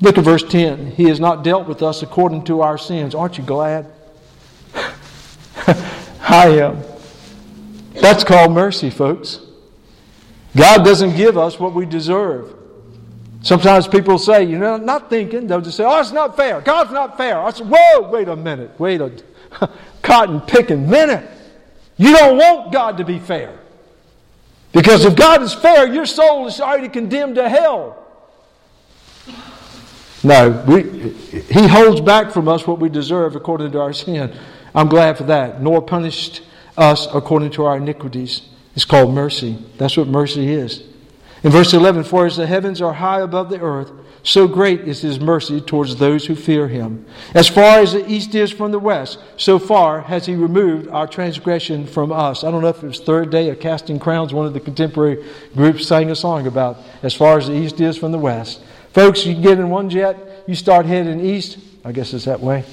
Look 0.00 0.16
at 0.16 0.24
verse 0.24 0.42
10. 0.42 0.92
He 0.92 1.04
has 1.04 1.20
not 1.20 1.44
dealt 1.44 1.68
with 1.68 1.82
us 1.82 2.02
according 2.02 2.44
to 2.44 2.62
our 2.62 2.78
sins. 2.78 3.14
Aren't 3.14 3.36
you 3.36 3.44
glad? 3.44 3.92
I 6.20 6.48
am. 6.60 6.82
That's 7.94 8.24
called 8.24 8.52
mercy, 8.52 8.90
folks. 8.90 9.40
God 10.56 10.84
doesn't 10.84 11.16
give 11.16 11.38
us 11.38 11.58
what 11.58 11.74
we 11.74 11.86
deserve. 11.86 12.54
Sometimes 13.42 13.88
people 13.88 14.18
say, 14.18 14.44
you 14.44 14.58
know, 14.58 14.76
not 14.76 15.08
thinking, 15.08 15.46
they'll 15.46 15.60
just 15.60 15.76
say, 15.76 15.84
oh, 15.84 16.00
it's 16.00 16.12
not 16.12 16.36
fair. 16.36 16.60
God's 16.60 16.92
not 16.92 17.16
fair. 17.16 17.40
I 17.40 17.50
said, 17.50 17.68
whoa, 17.70 18.10
wait 18.10 18.28
a 18.28 18.36
minute. 18.36 18.78
Wait 18.78 19.00
a 19.00 19.12
cotton 20.02 20.40
picking 20.42 20.88
minute. 20.88 21.28
You 21.96 22.16
don't 22.16 22.36
want 22.36 22.72
God 22.72 22.98
to 22.98 23.04
be 23.04 23.18
fair. 23.18 23.58
Because 24.72 25.04
if 25.04 25.16
God 25.16 25.42
is 25.42 25.54
fair, 25.54 25.92
your 25.92 26.06
soul 26.06 26.46
is 26.46 26.60
already 26.60 26.88
condemned 26.88 27.36
to 27.36 27.48
hell. 27.48 27.96
No, 30.22 30.64
we, 30.66 30.82
He 31.50 31.66
holds 31.66 32.00
back 32.00 32.30
from 32.30 32.46
us 32.46 32.66
what 32.66 32.78
we 32.78 32.88
deserve 32.88 33.36
according 33.36 33.72
to 33.72 33.80
our 33.80 33.92
sin. 33.92 34.36
I'm 34.74 34.88
glad 34.88 35.18
for 35.18 35.24
that. 35.24 35.62
Nor 35.62 35.82
punished 35.82 36.42
us 36.76 37.06
according 37.12 37.50
to 37.52 37.64
our 37.64 37.76
iniquities. 37.76 38.42
It's 38.74 38.84
called 38.84 39.14
mercy. 39.14 39.58
That's 39.78 39.96
what 39.96 40.06
mercy 40.06 40.52
is. 40.52 40.84
In 41.42 41.50
verse 41.50 41.72
11, 41.72 42.04
for 42.04 42.26
as 42.26 42.36
the 42.36 42.46
heavens 42.46 42.82
are 42.82 42.92
high 42.92 43.20
above 43.20 43.48
the 43.48 43.60
earth, 43.60 43.90
so 44.22 44.46
great 44.46 44.80
is 44.82 45.00
his 45.00 45.18
mercy 45.18 45.60
towards 45.60 45.96
those 45.96 46.26
who 46.26 46.34
fear 46.34 46.68
him. 46.68 47.06
As 47.34 47.48
far 47.48 47.78
as 47.78 47.94
the 47.94 48.06
east 48.10 48.34
is 48.34 48.50
from 48.50 48.70
the 48.70 48.78
west, 48.78 49.18
so 49.38 49.58
far 49.58 50.02
has 50.02 50.26
he 50.26 50.34
removed 50.34 50.88
our 50.88 51.06
transgression 51.06 51.86
from 51.86 52.12
us. 52.12 52.44
I 52.44 52.50
don't 52.50 52.60
know 52.60 52.68
if 52.68 52.82
it 52.82 52.86
was 52.86 53.00
Third 53.00 53.30
Day 53.30 53.48
of 53.48 53.60
Casting 53.60 53.98
Crowns, 53.98 54.34
one 54.34 54.46
of 54.46 54.52
the 54.52 54.60
contemporary 54.60 55.24
groups 55.54 55.86
sang 55.86 56.10
a 56.10 56.16
song 56.16 56.46
about 56.46 56.78
as 57.02 57.14
far 57.14 57.38
as 57.38 57.46
the 57.46 57.54
east 57.54 57.80
is 57.80 57.96
from 57.96 58.12
the 58.12 58.18
west. 58.18 58.62
Folks, 58.92 59.24
you 59.24 59.34
get 59.40 59.58
in 59.58 59.70
one 59.70 59.88
jet, 59.88 60.44
you 60.46 60.54
start 60.54 60.84
heading 60.84 61.20
east. 61.20 61.58
I 61.82 61.92
guess 61.92 62.12
it's 62.12 62.26
that 62.26 62.40
way. 62.40 62.64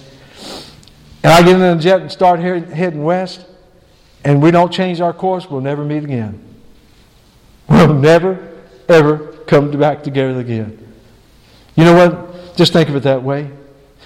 And 1.23 1.33
I 1.33 1.41
get 1.41 1.55
in 1.55 1.61
a 1.61 1.75
jet 1.77 2.01
and 2.01 2.11
start 2.11 2.39
heading 2.39 3.03
west, 3.03 3.45
and 4.23 4.41
we 4.41 4.51
don't 4.51 4.71
change 4.71 5.01
our 5.01 5.13
course, 5.13 5.49
we'll 5.49 5.61
never 5.61 5.83
meet 5.83 6.03
again. 6.03 6.43
We'll 7.69 7.93
never, 7.93 8.63
ever 8.87 9.33
come 9.47 9.71
back 9.71 10.03
together 10.03 10.39
again. 10.39 10.77
You 11.75 11.85
know 11.85 11.93
what? 11.95 12.55
Just 12.55 12.73
think 12.73 12.89
of 12.89 12.95
it 12.95 13.03
that 13.03 13.23
way. 13.23 13.51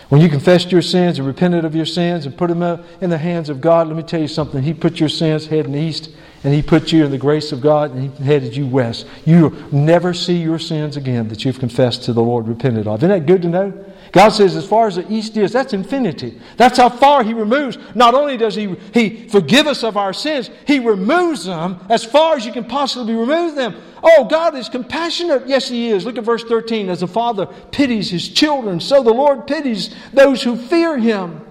When 0.09 0.19
you 0.19 0.27
confessed 0.27 0.73
your 0.73 0.81
sins 0.81 1.19
and 1.19 1.27
repented 1.27 1.63
of 1.63 1.73
your 1.73 1.85
sins 1.85 2.25
and 2.25 2.37
put 2.37 2.49
them 2.49 2.61
in 2.99 3.09
the 3.09 3.17
hands 3.17 3.47
of 3.49 3.61
God, 3.61 3.87
let 3.87 3.95
me 3.95 4.03
tell 4.03 4.19
you 4.19 4.27
something. 4.27 4.61
He 4.61 4.73
put 4.73 4.99
your 4.99 5.07
sins 5.07 5.47
heading 5.47 5.73
east, 5.73 6.09
and 6.43 6.53
He 6.53 6.61
put 6.61 6.91
you 6.91 7.05
in 7.05 7.11
the 7.11 7.17
grace 7.17 7.53
of 7.53 7.61
God, 7.61 7.91
and 7.91 8.11
He 8.11 8.23
headed 8.23 8.55
you 8.55 8.67
west. 8.67 9.07
You'll 9.23 9.51
never 9.71 10.13
see 10.13 10.35
your 10.35 10.59
sins 10.59 10.97
again 10.97 11.29
that 11.29 11.45
you've 11.45 11.59
confessed 11.59 12.03
to 12.03 12.13
the 12.13 12.21
Lord, 12.21 12.47
repented 12.47 12.87
of. 12.87 12.99
Isn't 12.99 13.09
that 13.09 13.25
good 13.25 13.41
to 13.43 13.47
know? 13.47 13.85
God 14.11 14.29
says, 14.29 14.57
as 14.57 14.67
far 14.67 14.87
as 14.87 14.95
the 14.95 15.09
east 15.11 15.37
is, 15.37 15.53
that's 15.53 15.71
infinity. 15.71 16.39
That's 16.57 16.77
how 16.77 16.89
far 16.89 17.23
He 17.23 17.33
removes. 17.33 17.77
Not 17.95 18.13
only 18.13 18.35
does 18.35 18.55
He, 18.55 18.75
he 18.93 19.29
forgive 19.29 19.67
us 19.67 19.83
of 19.83 19.95
our 19.95 20.11
sins, 20.11 20.49
He 20.67 20.79
removes 20.79 21.45
them 21.45 21.79
as 21.89 22.03
far 22.03 22.35
as 22.35 22.45
you 22.45 22.51
can 22.51 22.65
possibly 22.65 23.13
remove 23.13 23.55
them. 23.55 23.81
Oh, 24.03 24.25
God 24.25 24.55
is 24.55 24.67
compassionate. 24.67 25.47
Yes, 25.47 25.69
He 25.69 25.91
is. 25.91 26.05
Look 26.05 26.17
at 26.17 26.25
verse 26.25 26.43
13. 26.43 26.89
As 26.89 27.03
a 27.03 27.07
father 27.07 27.45
pities 27.45 28.09
his 28.09 28.27
children, 28.27 28.81
so 28.81 29.01
the 29.01 29.13
Lord 29.13 29.47
pities 29.47 29.95
those 30.11 30.43
who 30.43 30.57
fear 30.57 30.97
Him. 30.97 31.45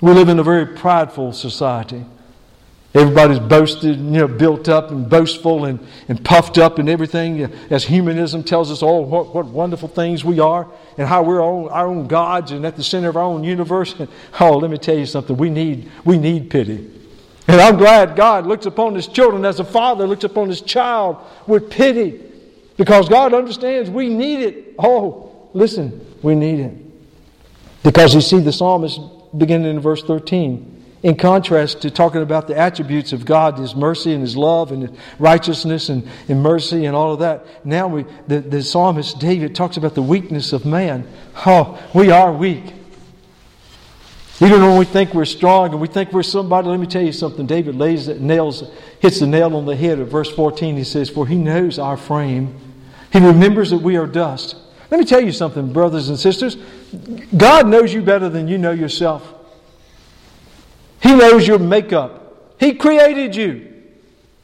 We 0.00 0.12
live 0.12 0.28
in 0.28 0.38
a 0.38 0.44
very 0.44 0.66
prideful 0.66 1.32
society. 1.32 2.04
Everybody's 2.96 3.38
boasted, 3.38 3.98
you 3.98 4.02
know, 4.02 4.26
built 4.26 4.70
up 4.70 4.90
and 4.90 5.08
boastful 5.08 5.66
and, 5.66 5.78
and 6.08 6.24
puffed 6.24 6.56
up 6.56 6.78
and 6.78 6.88
everything. 6.88 7.44
Uh, 7.44 7.48
as 7.68 7.84
humanism 7.84 8.42
tells 8.42 8.70
us, 8.70 8.82
all 8.82 9.04
what, 9.04 9.34
what 9.34 9.44
wonderful 9.44 9.88
things 9.88 10.24
we 10.24 10.40
are 10.40 10.66
and 10.96 11.06
how 11.06 11.22
we're 11.22 11.42
own, 11.42 11.68
our 11.68 11.86
own 11.86 12.06
gods 12.06 12.52
and 12.52 12.64
at 12.64 12.74
the 12.74 12.82
center 12.82 13.10
of 13.10 13.16
our 13.16 13.22
own 13.22 13.44
universe. 13.44 13.94
Oh, 14.40 14.58
let 14.58 14.70
me 14.70 14.78
tell 14.78 14.96
you 14.96 15.06
something. 15.06 15.36
We 15.36 15.50
need, 15.50 15.90
we 16.04 16.18
need 16.18 16.50
pity. 16.50 16.90
And 17.48 17.60
I'm 17.60 17.76
glad 17.76 18.16
God 18.16 18.46
looks 18.46 18.66
upon 18.66 18.94
his 18.94 19.06
children 19.06 19.44
as 19.44 19.60
a 19.60 19.64
father 19.64 20.06
looks 20.06 20.24
upon 20.24 20.48
his 20.48 20.60
child 20.60 21.16
with 21.46 21.70
pity 21.70 22.20
because 22.76 23.08
God 23.08 23.34
understands 23.34 23.90
we 23.90 24.08
need 24.08 24.40
it. 24.40 24.74
Oh, 24.78 25.48
listen, 25.52 26.06
we 26.22 26.34
need 26.34 26.60
it. 26.60 26.74
Because 27.82 28.14
you 28.14 28.20
see, 28.20 28.40
the 28.40 28.52
psalmist 28.52 29.00
beginning 29.36 29.70
in 29.70 29.80
verse 29.80 30.02
13 30.02 30.75
in 31.06 31.14
contrast 31.14 31.82
to 31.82 31.88
talking 31.88 32.20
about 32.20 32.48
the 32.48 32.58
attributes 32.58 33.12
of 33.12 33.24
God, 33.24 33.56
His 33.58 33.76
mercy 33.76 34.12
and 34.12 34.20
His 34.20 34.36
love 34.36 34.72
and 34.72 34.88
His 34.88 34.98
righteousness 35.20 35.88
and, 35.88 36.08
and 36.28 36.42
mercy 36.42 36.84
and 36.84 36.96
all 36.96 37.12
of 37.12 37.20
that. 37.20 37.64
Now 37.64 37.86
we, 37.86 38.06
the, 38.26 38.40
the 38.40 38.60
psalmist 38.60 39.20
David 39.20 39.54
talks 39.54 39.76
about 39.76 39.94
the 39.94 40.02
weakness 40.02 40.52
of 40.52 40.66
man. 40.66 41.06
Oh, 41.46 41.80
we 41.94 42.10
are 42.10 42.32
weak. 42.32 42.74
Even 44.40 44.60
when 44.60 44.76
we 44.76 44.84
think 44.84 45.14
we're 45.14 45.26
strong 45.26 45.70
and 45.70 45.80
we 45.80 45.86
think 45.86 46.10
we're 46.10 46.24
somebody, 46.24 46.66
let 46.66 46.80
me 46.80 46.88
tell 46.88 47.04
you 47.04 47.12
something. 47.12 47.46
David 47.46 47.76
lays 47.76 48.08
nails, 48.08 48.68
hits 48.98 49.20
the 49.20 49.28
nail 49.28 49.54
on 49.54 49.64
the 49.64 49.76
head 49.76 50.00
of 50.00 50.08
verse 50.08 50.32
14. 50.32 50.76
He 50.76 50.82
says, 50.82 51.08
For 51.08 51.24
he 51.24 51.36
knows 51.36 51.78
our 51.78 51.96
frame. 51.96 52.58
He 53.12 53.20
remembers 53.20 53.70
that 53.70 53.78
we 53.78 53.96
are 53.96 54.08
dust. 54.08 54.56
Let 54.90 54.98
me 54.98 55.06
tell 55.06 55.20
you 55.20 55.30
something, 55.30 55.72
brothers 55.72 56.08
and 56.08 56.18
sisters. 56.18 56.56
God 57.36 57.68
knows 57.68 57.94
you 57.94 58.02
better 58.02 58.28
than 58.28 58.48
you 58.48 58.58
know 58.58 58.72
yourself. 58.72 59.34
He 61.16 61.22
knows 61.22 61.48
your 61.48 61.58
makeup. 61.58 62.52
He 62.60 62.74
created 62.74 63.34
you, 63.34 63.72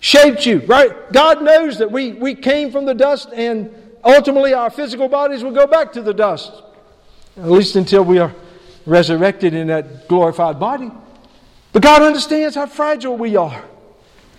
shaped 0.01 0.47
you, 0.47 0.61
right? 0.61 1.13
God 1.13 1.43
knows 1.43 1.77
that 1.79 1.93
we, 1.93 2.13
we 2.13 2.35
came 2.35 2.73
from 2.73 2.87
the 2.87 2.95
dust 2.95 3.29
and 3.35 3.75
ultimately 4.03 4.55
our 4.55 4.71
physical 4.71 5.07
bodies 5.07 5.45
will 5.45 5.53
go 5.53 5.67
back 5.67 5.93
to 5.93 6.01
the 6.01 6.15
dust. 6.15 6.51
At 7.37 7.51
least 7.51 7.77
until 7.77 8.05
we 8.05 8.19
are 8.19 8.35
resurrected 8.87 9.53
in 9.53 9.67
that 9.67 10.09
glorified 10.09 10.59
body. 10.59 10.91
But 11.75 11.83
God 11.83 12.01
understands 12.01 12.55
how 12.55 12.65
fragile 12.65 13.19
we 13.19 13.37
are. 13.37 13.63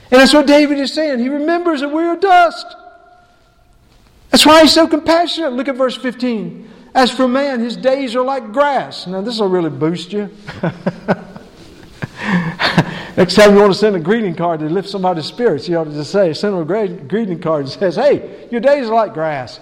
And 0.09 0.19
that's 0.19 0.33
what 0.33 0.47
David 0.47 0.79
is 0.79 0.91
saying. 0.91 1.19
He 1.19 1.29
remembers 1.29 1.81
that 1.81 1.89
we 1.89 2.03
are 2.03 2.15
dust. 2.15 2.65
That's 4.31 4.43
why 4.43 4.63
he's 4.63 4.73
so 4.73 4.87
compassionate. 4.87 5.53
Look 5.53 5.67
at 5.67 5.75
verse 5.75 5.95
15. 5.95 6.67
As 6.95 7.11
for 7.11 7.27
man, 7.27 7.59
his 7.59 7.77
days 7.77 8.15
are 8.15 8.23
like 8.23 8.51
grass. 8.51 9.05
Now, 9.05 9.21
this 9.21 9.39
will 9.39 9.49
really 9.49 9.69
boost 9.69 10.11
you. 10.11 10.31
Next 13.17 13.35
time 13.35 13.53
you 13.53 13.59
want 13.59 13.73
to 13.73 13.77
send 13.77 13.95
a 13.95 13.99
greeting 13.99 14.33
card 14.33 14.61
to 14.61 14.65
lift 14.67 14.89
somebody's 14.89 15.25
spirits, 15.25 15.67
you 15.67 15.77
ought 15.77 15.83
to 15.85 15.91
just 15.91 16.11
say, 16.11 16.33
send 16.33 16.53
them 16.53 16.61
a 16.61 16.87
greeting 16.87 17.39
card 17.39 17.67
that 17.67 17.71
says, 17.71 17.95
Hey, 17.95 18.47
your 18.51 18.61
days 18.61 18.87
are 18.87 18.93
like 18.93 19.13
grass. 19.13 19.59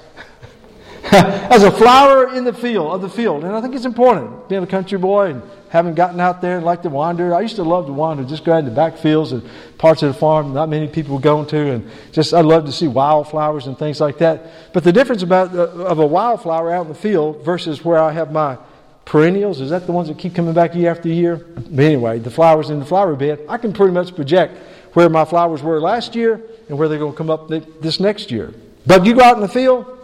as 1.11 1.63
a 1.63 1.71
flower 1.71 2.33
in 2.35 2.43
the 2.43 2.53
field 2.53 2.91
of 2.91 3.01
the 3.01 3.09
field. 3.09 3.43
And 3.43 3.55
I 3.55 3.61
think 3.61 3.73
it's 3.73 3.85
important 3.85 4.47
being 4.47 4.61
a 4.61 4.67
country 4.67 4.99
boy 4.99 5.31
and 5.31 5.41
having 5.69 5.95
gotten 5.95 6.19
out 6.19 6.41
there 6.41 6.57
and 6.57 6.65
like 6.65 6.83
to 6.83 6.89
wander. 6.89 7.33
I 7.33 7.41
used 7.41 7.55
to 7.55 7.63
love 7.63 7.87
to 7.87 7.93
wander, 7.93 8.23
just 8.23 8.45
go 8.45 8.53
out 8.53 8.59
in 8.59 8.65
the 8.65 8.71
back 8.71 8.97
fields 8.97 9.31
and 9.31 9.41
parts 9.79 10.03
of 10.03 10.13
the 10.13 10.19
farm 10.19 10.53
not 10.53 10.69
many 10.69 10.87
people 10.87 11.15
were 11.15 11.21
going 11.21 11.47
to, 11.47 11.71
and 11.71 11.89
just 12.11 12.33
I 12.33 12.41
love 12.41 12.65
to 12.65 12.71
see 12.71 12.87
wildflowers 12.87 13.67
and 13.67 13.77
things 13.77 13.99
like 13.99 14.19
that. 14.19 14.73
But 14.73 14.83
the 14.83 14.91
difference 14.91 15.23
about 15.23 15.55
uh, 15.55 15.69
of 15.85 15.97
a 15.99 16.05
wildflower 16.05 16.71
out 16.71 16.83
in 16.83 16.89
the 16.89 16.99
field 16.99 17.43
versus 17.43 17.83
where 17.83 17.97
I 17.97 18.11
have 18.11 18.31
my 18.31 18.57
perennials 19.05 19.61
is 19.61 19.69
that 19.69 19.85
the 19.85 19.91
ones 19.91 20.07
that 20.07 20.17
keep 20.17 20.35
coming 20.35 20.53
back 20.53 20.75
year 20.75 20.91
after 20.91 21.09
year. 21.09 21.35
But 21.35 21.83
anyway, 21.83 22.19
the 22.19 22.31
flowers 22.31 22.69
in 22.69 22.79
the 22.79 22.85
flower 22.85 23.15
bed, 23.15 23.39
I 23.49 23.57
can 23.57 23.73
pretty 23.73 23.93
much 23.93 24.15
project 24.15 24.57
where 24.93 25.09
my 25.09 25.25
flowers 25.25 25.61
were 25.63 25.79
last 25.79 26.15
year 26.15 26.41
and 26.69 26.77
where 26.77 26.87
they're 26.87 26.99
going 26.99 27.13
to 27.13 27.17
come 27.17 27.29
up 27.29 27.47
this 27.47 27.99
next 27.99 28.31
year. 28.31 28.53
But 28.85 29.05
you 29.05 29.15
go 29.15 29.21
out 29.21 29.35
in 29.35 29.41
the 29.41 29.47
field 29.47 29.99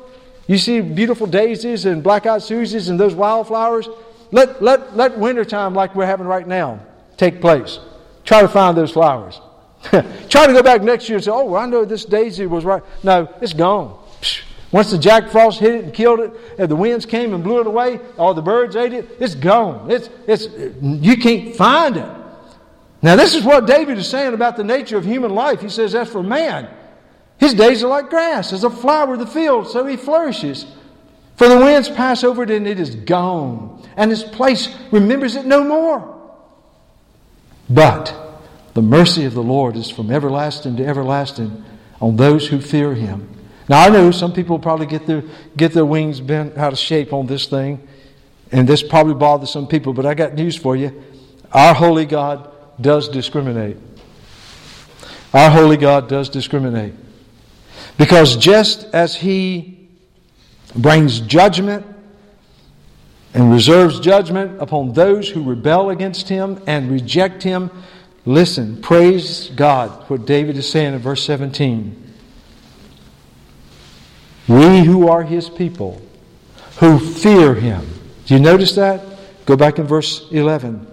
you 0.48 0.58
see 0.58 0.80
beautiful 0.80 1.28
daisies 1.28 1.86
and 1.86 2.02
black 2.02 2.26
eyed 2.26 2.42
Susies 2.42 2.90
and 2.90 3.00
those 3.00 3.14
wildflowers. 3.14 3.90
Let, 4.32 4.64
let, 4.64 4.96
let 4.96 5.18
wintertime, 5.18 5.74
like 5.74 5.94
we're 5.94 6.06
having 6.06 6.26
right 6.26 6.48
now, 6.48 6.80
take 7.18 7.42
place. 7.42 7.80
Try 8.24 8.42
to 8.42 8.48
find 8.48 8.76
those 8.76 8.92
flowers. 8.92 9.40
Try 10.30 10.48
to 10.48 10.54
go 10.54 10.64
back 10.64 10.82
next 10.82 11.08
year 11.08 11.18
and 11.18 11.24
say, 11.24 11.32
oh, 11.32 11.46
well, 11.46 11.62
I 11.62 11.66
know 11.66 11.86
this 11.86 12.06
daisy 12.06 12.46
was 12.46 12.66
right. 12.66 12.82
No, 13.04 13.30
it's 13.42 13.54
gone. 13.54 13.98
Once 14.72 14.92
the 14.92 14.98
jack 14.98 15.30
frost 15.30 15.60
hit 15.60 15.74
it 15.74 15.84
and 15.86 15.94
killed 15.94 16.20
it, 16.20 16.32
and 16.60 16.70
the 16.70 16.76
winds 16.76 17.06
came 17.06 17.34
and 17.34 17.44
blew 17.44 17.62
it 17.62 17.68
away, 17.68 18.00
all 18.18 18.34
the 18.34 18.42
birds 18.42 18.76
ate 18.76 18.94
it, 18.94 19.08
it's 19.20 19.36
gone. 19.36 19.90
It's, 19.90 20.10
it's, 20.28 20.48
you 20.82 21.16
can't 21.18 21.56
find 21.56 21.98
it. 21.98 22.10
Now, 23.02 23.16
this 23.16 23.36
is 23.36 23.44
what 23.44 23.68
David 23.68 23.98
is 23.98 24.10
saying 24.10 24.34
about 24.34 24.58
the 24.58 24.64
nature 24.64 24.98
of 24.98 25.06
human 25.06 25.34
life. 25.34 25.62
He 25.62 25.70
says, 25.70 25.96
as 25.96 26.10
for 26.10 26.24
man, 26.24 26.68
his 27.38 27.54
days 27.54 27.84
are 27.84 27.88
like 27.88 28.10
grass, 28.10 28.52
as 28.52 28.64
a 28.64 28.70
flower 28.70 29.14
of 29.14 29.20
the 29.20 29.28
field, 29.28 29.68
so 29.68 29.86
he 29.86 29.96
flourishes. 29.96 30.66
For 31.38 31.48
the 31.48 31.58
winds 31.58 31.88
pass 31.88 32.24
over 32.24 32.44
it 32.44 32.50
and 32.50 32.68
it 32.68 32.80
is 32.80 32.96
gone, 32.96 33.88
and 33.96 34.10
his 34.10 34.24
place 34.24 34.76
remembers 34.92 35.36
it 35.36 35.46
no 35.46 35.64
more. 35.64 36.16
But 37.70 38.16
the 38.74 38.82
mercy 38.82 39.26
of 39.26 39.36
the 39.36 39.44
Lord 39.44 39.76
is 39.76 39.90
from 39.90 40.12
everlasting 40.12 40.78
to 40.78 40.86
everlasting 40.86 41.64
on 42.02 42.16
those 42.16 42.48
who 42.48 42.60
fear 42.60 42.96
him. 42.96 43.37
Now 43.70 43.82
I 43.82 43.90
know 43.90 44.12
some 44.12 44.34
people 44.34 44.60
probably 44.60 44.86
get 44.86 45.06
their 45.06 45.24
get 45.56 45.74
their 45.74 45.86
wings 45.86 46.22
bent 46.22 46.58
out 46.58 46.74
of 46.74 46.80
shape 46.80 47.12
on 47.12 47.28
this 47.28 47.48
thing, 47.48 47.86
and 48.52 48.68
this 48.68 48.82
probably 48.82 49.14
bothers 49.14 49.52
some 49.52 49.68
people, 49.68 49.94
but 49.94 50.06
I 50.06 50.14
got 50.14 50.34
news 50.34 50.56
for 50.56 50.76
you. 50.76 51.04
Our 51.52 51.74
holy 51.74 52.06
God 52.06 52.52
does 52.80 53.10
discriminate. 53.10 53.78
Our 55.34 55.50
holy 55.50 55.78
God 55.78 56.08
does 56.08 56.30
discriminate. 56.30 56.94
Because 57.98 58.38
just 58.38 58.84
as 58.94 59.16
he 59.16 59.90
brings 60.76 61.20
judgment 61.22 61.86
and 63.34 63.52
reserves 63.52 64.00
judgment 64.00 64.62
upon 64.62 64.94
those 64.94 65.30
who 65.30 65.44
rebel 65.44 65.90
against 65.90 66.30
him 66.30 66.62
and 66.68 66.92
reject 66.92 67.44
him, 67.44 67.72
listen, 68.26 68.82
praise 68.82 69.50
God, 69.50 70.10
what 70.10 70.26
David 70.26 70.58
is 70.58 70.70
saying 70.70 70.94
in 70.94 71.00
verse 71.00 71.24
17. 71.26 72.07
We 74.48 74.84
who 74.84 75.08
are 75.08 75.24
his 75.24 75.50
people, 75.50 76.02
who 76.78 77.00
fear 77.00 77.56
him. 77.56 77.86
Do 78.26 78.34
you 78.34 78.40
notice 78.40 78.76
that? 78.76 79.02
Go 79.46 79.56
back 79.56 79.80
in 79.80 79.86
verse 79.86 80.28
11. 80.32 80.86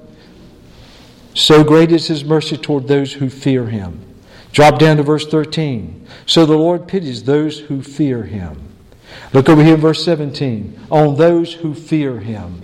So 1.35 1.65
great 1.65 1.91
is 1.93 2.07
his 2.07 2.25
mercy 2.25 2.57
toward 2.57 2.87
those 2.87 3.13
who 3.13 3.29
fear 3.29 3.67
him. 3.67 4.01
Drop 4.53 4.79
down 4.79 4.99
to 4.99 5.03
verse 5.03 5.27
13. 5.27 6.07
So 6.27 6.47
the 6.47 6.57
Lord 6.57 6.87
pities 6.87 7.25
those 7.25 7.59
who 7.59 7.83
fear 7.83 8.23
him. 8.23 8.69
Look 9.33 9.49
over 9.49 9.63
here 9.63 9.75
in 9.75 9.81
verse 9.81 10.05
17. 10.05 10.87
On 10.91 11.17
those 11.17 11.53
who 11.53 11.75
fear 11.75 12.21
him. 12.21 12.63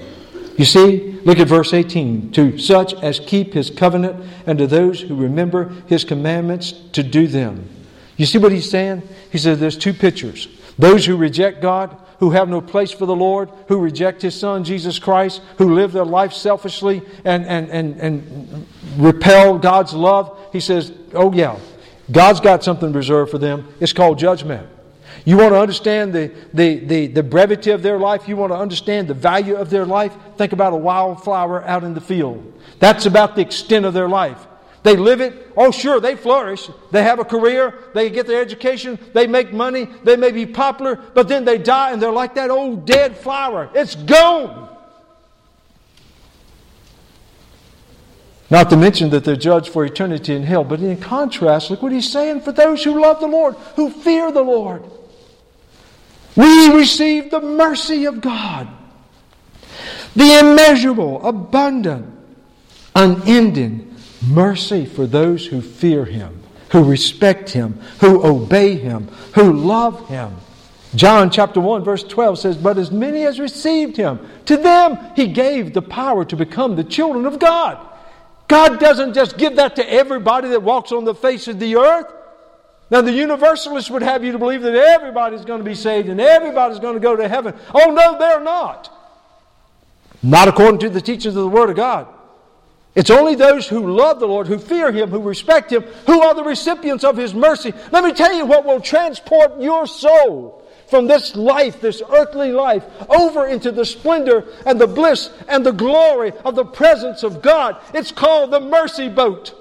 You 0.56 0.64
see, 0.64 1.18
look 1.24 1.38
at 1.38 1.48
verse 1.48 1.72
18. 1.72 2.32
To 2.32 2.58
such 2.58 2.94
as 2.94 3.18
keep 3.18 3.54
his 3.54 3.70
covenant 3.70 4.24
and 4.46 4.58
to 4.58 4.66
those 4.66 5.00
who 5.00 5.16
remember 5.16 5.70
his 5.86 6.04
commandments 6.04 6.72
to 6.92 7.02
do 7.02 7.26
them. 7.26 7.68
You 8.16 8.26
see 8.26 8.38
what 8.38 8.52
he's 8.52 8.70
saying? 8.70 9.02
He 9.32 9.38
says 9.38 9.58
there's 9.58 9.78
two 9.78 9.94
pictures. 9.94 10.48
Those 10.80 11.04
who 11.04 11.16
reject 11.16 11.60
God, 11.60 11.94
who 12.20 12.30
have 12.30 12.48
no 12.48 12.62
place 12.62 12.90
for 12.90 13.04
the 13.04 13.14
Lord, 13.14 13.50
who 13.68 13.78
reject 13.78 14.22
his 14.22 14.34
son, 14.34 14.64
Jesus 14.64 14.98
Christ, 14.98 15.42
who 15.58 15.74
live 15.74 15.92
their 15.92 16.06
life 16.06 16.32
selfishly 16.32 17.02
and, 17.24 17.44
and, 17.44 17.70
and, 17.70 18.00
and 18.00 18.66
repel 18.96 19.58
God's 19.58 19.92
love. 19.92 20.38
He 20.52 20.60
says, 20.60 20.92
oh 21.12 21.32
yeah, 21.32 21.58
God's 22.10 22.40
got 22.40 22.64
something 22.64 22.92
reserved 22.92 23.30
for 23.30 23.38
them. 23.38 23.68
It's 23.78 23.92
called 23.92 24.18
judgment. 24.18 24.68
You 25.26 25.36
want 25.36 25.52
to 25.52 25.60
understand 25.60 26.14
the, 26.14 26.32
the, 26.54 26.78
the, 26.78 27.06
the, 27.08 27.22
brevity 27.22 27.72
of 27.72 27.82
their 27.82 27.98
life? 27.98 28.26
You 28.26 28.36
want 28.36 28.52
to 28.52 28.56
understand 28.56 29.06
the 29.06 29.14
value 29.14 29.56
of 29.56 29.68
their 29.68 29.84
life? 29.84 30.14
Think 30.38 30.54
about 30.54 30.72
a 30.72 30.76
wildflower 30.76 31.62
out 31.64 31.84
in 31.84 31.92
the 31.92 32.00
field. 32.00 32.58
That's 32.78 33.04
about 33.04 33.36
the 33.36 33.42
extent 33.42 33.84
of 33.84 33.92
their 33.92 34.08
life. 34.08 34.46
They 34.82 34.96
live 34.96 35.20
it. 35.20 35.52
Oh, 35.56 35.70
sure, 35.70 36.00
they 36.00 36.16
flourish. 36.16 36.70
They 36.90 37.02
have 37.02 37.18
a 37.18 37.24
career. 37.24 37.74
They 37.94 38.08
get 38.08 38.26
their 38.26 38.40
education. 38.40 38.98
They 39.12 39.26
make 39.26 39.52
money. 39.52 39.88
They 40.04 40.16
may 40.16 40.30
be 40.30 40.46
popular, 40.46 40.96
but 40.96 41.28
then 41.28 41.44
they 41.44 41.58
die 41.58 41.92
and 41.92 42.00
they're 42.00 42.10
like 42.10 42.34
that 42.36 42.50
old 42.50 42.86
dead 42.86 43.16
flower. 43.18 43.70
It's 43.74 43.94
gone. 43.94 44.68
Not 48.48 48.70
to 48.70 48.76
mention 48.76 49.10
that 49.10 49.24
they're 49.24 49.36
judged 49.36 49.68
for 49.68 49.84
eternity 49.84 50.34
in 50.34 50.42
hell. 50.42 50.64
But 50.64 50.80
in 50.80 50.96
contrast, 50.96 51.70
look 51.70 51.82
what 51.82 51.92
he's 51.92 52.10
saying 52.10 52.40
for 52.40 52.50
those 52.50 52.82
who 52.82 53.00
love 53.00 53.20
the 53.20 53.28
Lord, 53.28 53.54
who 53.76 53.90
fear 53.90 54.32
the 54.32 54.42
Lord. 54.42 54.82
We 56.36 56.74
receive 56.74 57.30
the 57.30 57.40
mercy 57.40 58.06
of 58.06 58.20
God, 58.20 58.66
the 60.16 60.38
immeasurable, 60.40 61.24
abundant, 61.26 62.18
unending 62.96 63.89
mercy 64.22 64.86
for 64.86 65.06
those 65.06 65.46
who 65.46 65.60
fear 65.60 66.04
Him, 66.04 66.42
who 66.70 66.84
respect 66.84 67.50
Him, 67.50 67.80
who 68.00 68.24
obey 68.24 68.76
Him, 68.76 69.08
who 69.34 69.52
love 69.52 70.08
Him. 70.08 70.36
John 70.94 71.30
chapter 71.30 71.60
1 71.60 71.84
verse 71.84 72.02
12 72.02 72.38
says, 72.38 72.56
But 72.56 72.78
as 72.78 72.90
many 72.90 73.24
as 73.24 73.38
received 73.38 73.96
Him, 73.96 74.18
to 74.46 74.56
them 74.56 74.98
He 75.14 75.28
gave 75.28 75.72
the 75.72 75.82
power 75.82 76.24
to 76.24 76.36
become 76.36 76.76
the 76.76 76.84
children 76.84 77.26
of 77.26 77.38
God 77.38 77.86
God 78.50 78.80
doesn't 78.80 79.14
just 79.14 79.38
give 79.38 79.56
that 79.56 79.76
to 79.76 79.88
everybody 79.88 80.48
that 80.48 80.64
walks 80.64 80.90
on 80.90 81.04
the 81.04 81.14
face 81.14 81.46
of 81.46 81.60
the 81.60 81.76
earth. 81.76 82.12
Now, 82.90 83.00
the 83.00 83.12
universalists 83.12 83.88
would 83.92 84.02
have 84.02 84.24
you 84.24 84.32
to 84.32 84.40
believe 84.40 84.62
that 84.62 84.74
everybody's 84.74 85.44
going 85.44 85.60
to 85.60 85.64
be 85.64 85.76
saved 85.76 86.08
and 86.08 86.20
everybody's 86.20 86.80
going 86.80 86.94
to 86.94 87.00
go 87.00 87.14
to 87.14 87.28
heaven. 87.28 87.54
Oh, 87.72 87.92
no, 87.92 88.18
they're 88.18 88.40
not. 88.40 88.92
Not 90.20 90.48
according 90.48 90.80
to 90.80 90.90
the 90.90 91.00
teachings 91.00 91.36
of 91.36 91.44
the 91.44 91.48
Word 91.48 91.70
of 91.70 91.76
God. 91.76 92.08
It's 92.94 93.10
only 93.10 93.36
those 93.36 93.68
who 93.68 93.96
love 93.96 94.18
the 94.18 94.26
Lord, 94.26 94.48
who 94.48 94.58
fear 94.58 94.90
Him, 94.90 95.10
who 95.10 95.20
respect 95.20 95.70
Him, 95.72 95.82
who 96.06 96.22
are 96.22 96.34
the 96.34 96.42
recipients 96.42 97.04
of 97.04 97.16
His 97.16 97.34
mercy. 97.34 97.72
Let 97.92 98.02
me 98.02 98.12
tell 98.12 98.34
you 98.34 98.44
what 98.44 98.64
will 98.64 98.80
transport 98.80 99.60
your 99.60 99.86
soul 99.86 100.68
from 100.88 101.06
this 101.06 101.36
life, 101.36 101.80
this 101.80 102.02
earthly 102.10 102.50
life, 102.50 102.84
over 103.08 103.46
into 103.46 103.70
the 103.70 103.84
splendor 103.84 104.44
and 104.66 104.80
the 104.80 104.88
bliss 104.88 105.30
and 105.46 105.64
the 105.64 105.70
glory 105.70 106.32
of 106.44 106.56
the 106.56 106.64
presence 106.64 107.22
of 107.22 107.40
God. 107.40 107.76
It's 107.94 108.10
called 108.10 108.50
the 108.50 108.58
mercy 108.58 109.08
boat. 109.08 109.54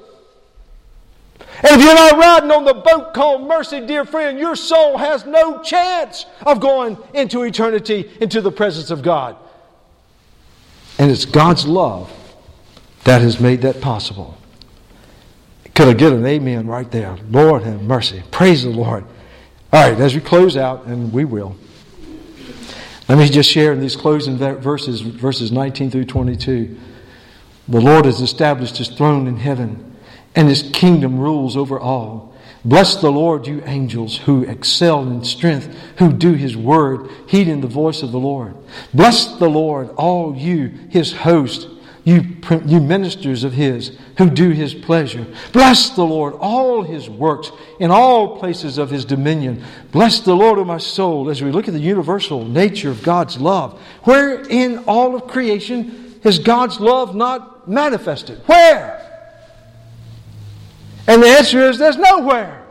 And 1.62 1.80
if 1.80 1.82
you're 1.84 1.94
not 1.94 2.18
riding 2.18 2.52
on 2.52 2.64
the 2.64 2.74
boat 2.74 3.14
called 3.14 3.48
mercy, 3.48 3.86
dear 3.86 4.06
friend, 4.06 4.40
your 4.40 4.56
soul 4.56 4.98
has 4.98 5.26
no 5.26 5.62
chance 5.62 6.26
of 6.48 6.60
going 6.60 6.98
into 7.14 7.44
eternity, 7.44 8.10
into 8.20 8.42
the 8.42 8.52
presence 8.52 8.90
of 8.90 9.04
God. 9.04 9.36
And 10.98 11.12
it's 11.12 11.26
God's 11.26 11.68
love 11.68 12.12
that 13.10 13.24
has 13.24 13.40
made 13.40 13.64
that 13.64 13.82
possible. 13.82 14.38
Could 15.74 15.88
I 15.88 15.94
get 15.94 16.14
an 16.14 16.24
amen 16.28 16.68
right 16.68 16.92
there? 16.92 17.18
Lord 17.32 17.64
have 17.64 17.82
mercy. 17.82 18.22
Praise 18.30 18.62
the 18.62 18.70
Lord. 18.70 19.04
All 19.74 19.90
right, 19.90 20.00
as 20.00 20.14
we 20.14 20.22
close 20.22 20.56
out, 20.56 20.86
and 20.86 21.12
we 21.12 21.26
will, 21.26 21.56
let 23.08 23.18
me 23.18 23.28
just 23.28 23.50
share 23.50 23.74
in 23.74 23.80
these 23.80 23.96
closing 23.96 24.38
verses, 24.38 25.02
verses 25.02 25.52
19 25.52 25.90
through 25.90 26.06
22. 26.06 26.78
The 27.68 27.82
Lord 27.82 28.06
has 28.06 28.22
established 28.22 28.78
his 28.78 28.90
throne 28.90 29.26
in 29.26 29.38
heaven, 29.38 29.98
and 30.36 30.48
his 30.48 30.70
kingdom 30.72 31.20
rules 31.20 31.58
over 31.58 31.80
all. 31.80 32.36
Bless 32.64 32.98
the 32.98 33.12
Lord, 33.12 33.48
you 33.48 33.64
angels 33.66 34.18
who 34.18 34.44
excel 34.44 35.02
in 35.02 35.24
strength, 35.24 35.76
who 35.98 36.14
do 36.14 36.34
his 36.34 36.56
word, 36.56 37.10
heeding 37.26 37.62
the 37.62 37.68
voice 37.68 38.04
of 38.04 38.12
the 38.12 38.20
Lord. 38.20 38.54
Bless 38.94 39.36
the 39.40 39.50
Lord, 39.50 39.90
all 39.96 40.36
you, 40.36 40.68
his 40.92 41.12
host 41.12 41.70
you, 42.10 42.36
you 42.66 42.80
ministers 42.80 43.44
of 43.44 43.54
His 43.54 43.98
who 44.18 44.30
do 44.30 44.50
His 44.50 44.74
pleasure. 44.74 45.28
Bless 45.54 45.92
the 45.92 46.04
Lord, 46.04 46.34
all 46.40 46.82
His 46.82 47.08
works 47.08 47.52
in 47.80 47.92
all 47.92 48.40
places 48.40 48.80
of 48.80 48.90
His 48.90 49.06
dominion. 49.06 49.64
Bless 49.92 50.20
the 50.20 50.36
Lord, 50.36 50.58
of 50.58 50.66
my 50.66 50.80
soul, 50.80 51.30
as 51.30 51.44
we 51.44 51.52
look 51.52 51.68
at 51.68 51.74
the 51.74 51.80
universal 51.80 52.44
nature 52.46 52.90
of 52.90 53.04
God's 53.04 53.40
love. 53.40 53.80
Where 54.04 54.42
in 54.42 54.80
all 54.88 55.16
of 55.16 55.28
creation 55.28 56.20
is 56.24 56.40
God's 56.40 56.80
love 56.80 57.16
not 57.16 57.70
manifested? 57.70 58.40
Where? 58.48 58.96
And 61.08 61.22
the 61.22 61.28
answer 61.28 61.70
is 61.70 61.78
there's 61.78 61.98
nowhere. 61.98 62.66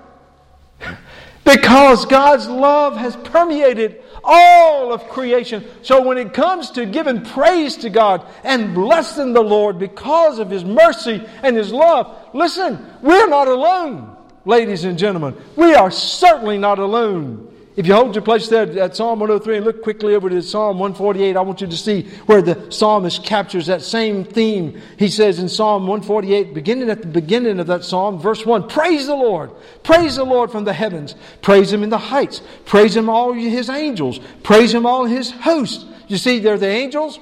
Because 1.44 2.04
God's 2.04 2.46
love 2.46 2.98
has 2.98 3.16
permeated 3.16 4.02
all 4.28 4.92
of 4.92 5.08
creation. 5.08 5.64
So 5.82 6.02
when 6.02 6.18
it 6.18 6.34
comes 6.34 6.70
to 6.72 6.84
giving 6.84 7.24
praise 7.24 7.78
to 7.78 7.88
God 7.90 8.26
and 8.44 8.74
blessing 8.74 9.32
the 9.32 9.40
Lord 9.42 9.78
because 9.78 10.38
of 10.38 10.50
His 10.50 10.64
mercy 10.64 11.26
and 11.42 11.56
His 11.56 11.72
love, 11.72 12.14
listen, 12.34 12.78
we're 13.00 13.28
not 13.28 13.48
alone, 13.48 14.14
ladies 14.44 14.84
and 14.84 14.98
gentlemen. 14.98 15.34
We 15.56 15.74
are 15.74 15.90
certainly 15.90 16.58
not 16.58 16.78
alone. 16.78 17.47
If 17.78 17.86
you 17.86 17.94
hold 17.94 18.16
your 18.16 18.22
place 18.22 18.48
there 18.48 18.64
at 18.80 18.96
Psalm 18.96 19.20
103 19.20 19.58
and 19.58 19.64
look 19.64 19.84
quickly 19.84 20.16
over 20.16 20.28
to 20.28 20.42
Psalm 20.42 20.80
148, 20.80 21.36
I 21.36 21.40
want 21.42 21.60
you 21.60 21.68
to 21.68 21.76
see 21.76 22.08
where 22.26 22.42
the 22.42 22.72
psalmist 22.72 23.22
captures 23.22 23.66
that 23.66 23.82
same 23.82 24.24
theme. 24.24 24.82
He 24.98 25.06
says 25.06 25.38
in 25.38 25.48
Psalm 25.48 25.86
148, 25.86 26.54
beginning 26.54 26.90
at 26.90 27.02
the 27.02 27.06
beginning 27.06 27.60
of 27.60 27.68
that 27.68 27.84
psalm, 27.84 28.18
verse 28.18 28.44
1, 28.44 28.68
Praise 28.68 29.06
the 29.06 29.14
Lord! 29.14 29.52
Praise 29.84 30.16
the 30.16 30.24
Lord 30.24 30.50
from 30.50 30.64
the 30.64 30.72
heavens! 30.72 31.14
Praise 31.40 31.72
Him 31.72 31.84
in 31.84 31.90
the 31.90 31.98
heights! 31.98 32.42
Praise 32.64 32.96
Him 32.96 33.08
all 33.08 33.32
His 33.32 33.70
angels! 33.70 34.18
Praise 34.42 34.74
Him 34.74 34.84
all 34.84 35.04
His 35.04 35.30
hosts! 35.30 35.86
You 36.08 36.16
see, 36.16 36.40
they're 36.40 36.58
the 36.58 36.66
angels, 36.66 37.20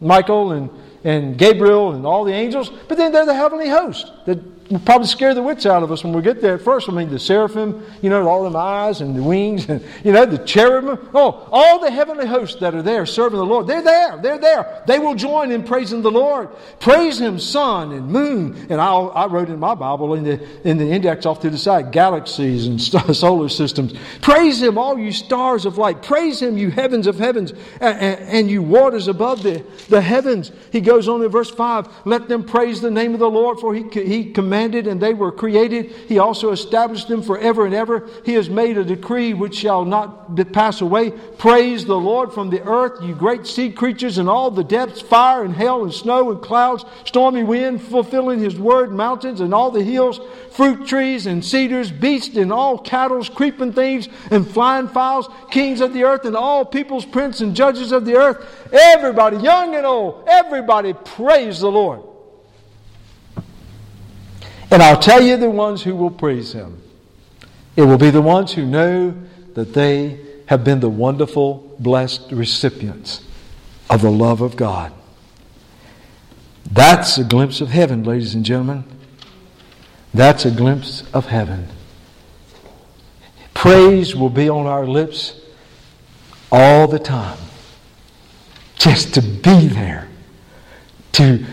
Michael 0.00 0.52
and, 0.52 0.70
and 1.02 1.36
Gabriel 1.36 1.94
and 1.94 2.06
all 2.06 2.22
the 2.22 2.32
angels, 2.32 2.70
but 2.86 2.96
then 2.96 3.10
they're 3.10 3.26
the 3.26 3.34
heavenly 3.34 3.68
host 3.68 4.12
that 4.26 4.38
will 4.70 4.80
probably 4.80 5.06
scare 5.06 5.34
the 5.34 5.42
wits 5.42 5.64
out 5.64 5.82
of 5.82 5.92
us 5.92 6.02
when 6.02 6.12
we 6.12 6.22
get 6.22 6.40
there 6.40 6.54
at 6.54 6.62
first. 6.62 6.88
I 6.88 6.92
mean, 6.92 7.08
the 7.08 7.18
seraphim, 7.18 7.84
you 8.02 8.10
know, 8.10 8.28
all 8.28 8.44
them 8.44 8.56
eyes 8.56 9.00
and 9.00 9.14
the 9.14 9.22
wings, 9.22 9.68
and, 9.68 9.84
you 10.02 10.12
know, 10.12 10.26
the 10.26 10.38
cherubim. 10.38 11.08
Oh, 11.14 11.48
all 11.52 11.78
the 11.78 11.90
heavenly 11.90 12.26
hosts 12.26 12.60
that 12.60 12.74
are 12.74 12.82
there 12.82 13.06
serving 13.06 13.38
the 13.38 13.46
Lord. 13.46 13.66
They're 13.66 13.82
there. 13.82 14.18
They're 14.20 14.38
there. 14.38 14.82
They 14.86 14.98
will 14.98 15.14
join 15.14 15.52
in 15.52 15.62
praising 15.62 16.02
the 16.02 16.10
Lord. 16.10 16.48
Praise 16.80 17.20
Him, 17.20 17.38
sun 17.38 17.92
and 17.92 18.08
moon. 18.08 18.66
And 18.68 18.80
I, 18.80 18.92
I 18.92 19.26
wrote 19.26 19.48
in 19.48 19.60
my 19.60 19.74
Bible 19.74 20.14
in 20.14 20.24
the, 20.24 20.68
in 20.68 20.78
the 20.78 20.90
index 20.90 21.26
off 21.26 21.40
to 21.40 21.50
the 21.50 21.58
side, 21.58 21.92
galaxies 21.92 22.66
and 22.66 22.80
solar 23.16 23.48
systems. 23.48 23.94
Praise 24.20 24.60
Him, 24.60 24.78
all 24.78 24.98
you 24.98 25.12
stars 25.12 25.64
of 25.64 25.78
light. 25.78 26.02
Praise 26.02 26.42
Him, 26.42 26.58
you 26.58 26.70
heavens 26.70 27.06
of 27.06 27.18
heavens, 27.18 27.52
and, 27.80 27.98
and, 28.00 28.20
and 28.20 28.50
you 28.50 28.62
waters 28.62 29.06
above 29.06 29.42
the, 29.42 29.64
the 29.88 30.00
heavens. 30.00 30.50
He 30.72 30.80
goes 30.80 31.08
on 31.08 31.22
in 31.22 31.28
verse 31.28 31.50
5 31.50 31.88
Let 32.04 32.28
them 32.28 32.44
praise 32.44 32.80
the 32.80 32.90
name 32.90 33.14
of 33.14 33.20
the 33.20 33.30
Lord, 33.30 33.60
for 33.60 33.72
He, 33.72 33.84
he 33.90 34.32
commanded 34.32 34.55
commanded 34.56 34.86
and 34.86 35.00
they 35.00 35.12
were 35.12 35.30
created. 35.30 35.92
He 36.08 36.18
also 36.18 36.50
established 36.50 37.08
them 37.08 37.22
forever 37.22 37.66
and 37.66 37.74
ever. 37.74 38.08
He 38.24 38.32
has 38.34 38.48
made 38.48 38.78
a 38.78 38.84
decree 38.84 39.34
which 39.34 39.54
shall 39.54 39.84
not 39.84 40.34
pass 40.54 40.80
away. 40.80 41.10
Praise 41.10 41.84
the 41.84 41.98
Lord 41.98 42.32
from 42.32 42.48
the 42.48 42.62
earth, 42.62 43.02
you 43.02 43.14
great 43.14 43.46
sea 43.46 43.70
creatures 43.70 44.16
and 44.16 44.30
all 44.30 44.50
the 44.50 44.64
depths, 44.64 45.02
fire 45.02 45.44
and 45.44 45.54
hail 45.54 45.82
and 45.82 45.92
snow 45.92 46.30
and 46.30 46.40
clouds, 46.40 46.86
stormy 47.04 47.42
wind, 47.42 47.82
fulfilling 47.82 48.38
his 48.38 48.58
word, 48.58 48.92
mountains 48.92 49.40
and 49.40 49.52
all 49.52 49.70
the 49.70 49.82
hills, 49.82 50.20
fruit 50.52 50.86
trees 50.86 51.26
and 51.26 51.44
cedars, 51.44 51.90
beasts 51.90 52.36
and 52.36 52.50
all 52.50 52.78
cattle, 52.78 53.22
creeping 53.24 53.74
things 53.74 54.08
and 54.30 54.48
flying 54.48 54.88
fowls, 54.88 55.28
kings 55.50 55.82
of 55.82 55.92
the 55.92 56.04
earth 56.04 56.24
and 56.24 56.34
all 56.34 56.64
peoples, 56.64 57.04
princes 57.04 57.42
and 57.42 57.54
judges 57.54 57.92
of 57.92 58.06
the 58.06 58.16
earth. 58.16 58.38
Everybody, 58.72 59.36
young 59.36 59.74
and 59.74 59.84
old, 59.84 60.24
everybody 60.26 60.94
praise 60.94 61.60
the 61.60 61.70
Lord. 61.70 62.15
And 64.70 64.82
I'll 64.82 64.98
tell 64.98 65.22
you 65.22 65.36
the 65.36 65.50
ones 65.50 65.82
who 65.82 65.94
will 65.94 66.10
praise 66.10 66.52
him. 66.52 66.82
It 67.76 67.82
will 67.82 67.98
be 67.98 68.10
the 68.10 68.22
ones 68.22 68.52
who 68.52 68.64
know 68.66 69.14
that 69.54 69.74
they 69.74 70.20
have 70.46 70.64
been 70.64 70.80
the 70.80 70.88
wonderful, 70.88 71.76
blessed 71.78 72.32
recipients 72.32 73.24
of 73.88 74.02
the 74.02 74.10
love 74.10 74.40
of 74.40 74.56
God. 74.56 74.92
That's 76.70 77.18
a 77.18 77.24
glimpse 77.24 77.60
of 77.60 77.68
heaven, 77.68 78.02
ladies 78.02 78.34
and 78.34 78.44
gentlemen. 78.44 78.84
That's 80.12 80.44
a 80.44 80.50
glimpse 80.50 81.04
of 81.12 81.26
heaven. 81.26 81.68
Praise 83.54 84.16
will 84.16 84.30
be 84.30 84.48
on 84.48 84.66
our 84.66 84.86
lips 84.86 85.40
all 86.50 86.86
the 86.86 86.98
time. 86.98 87.38
Just 88.76 89.14
to 89.14 89.22
be 89.22 89.66
there, 89.66 90.08
to 91.12 91.44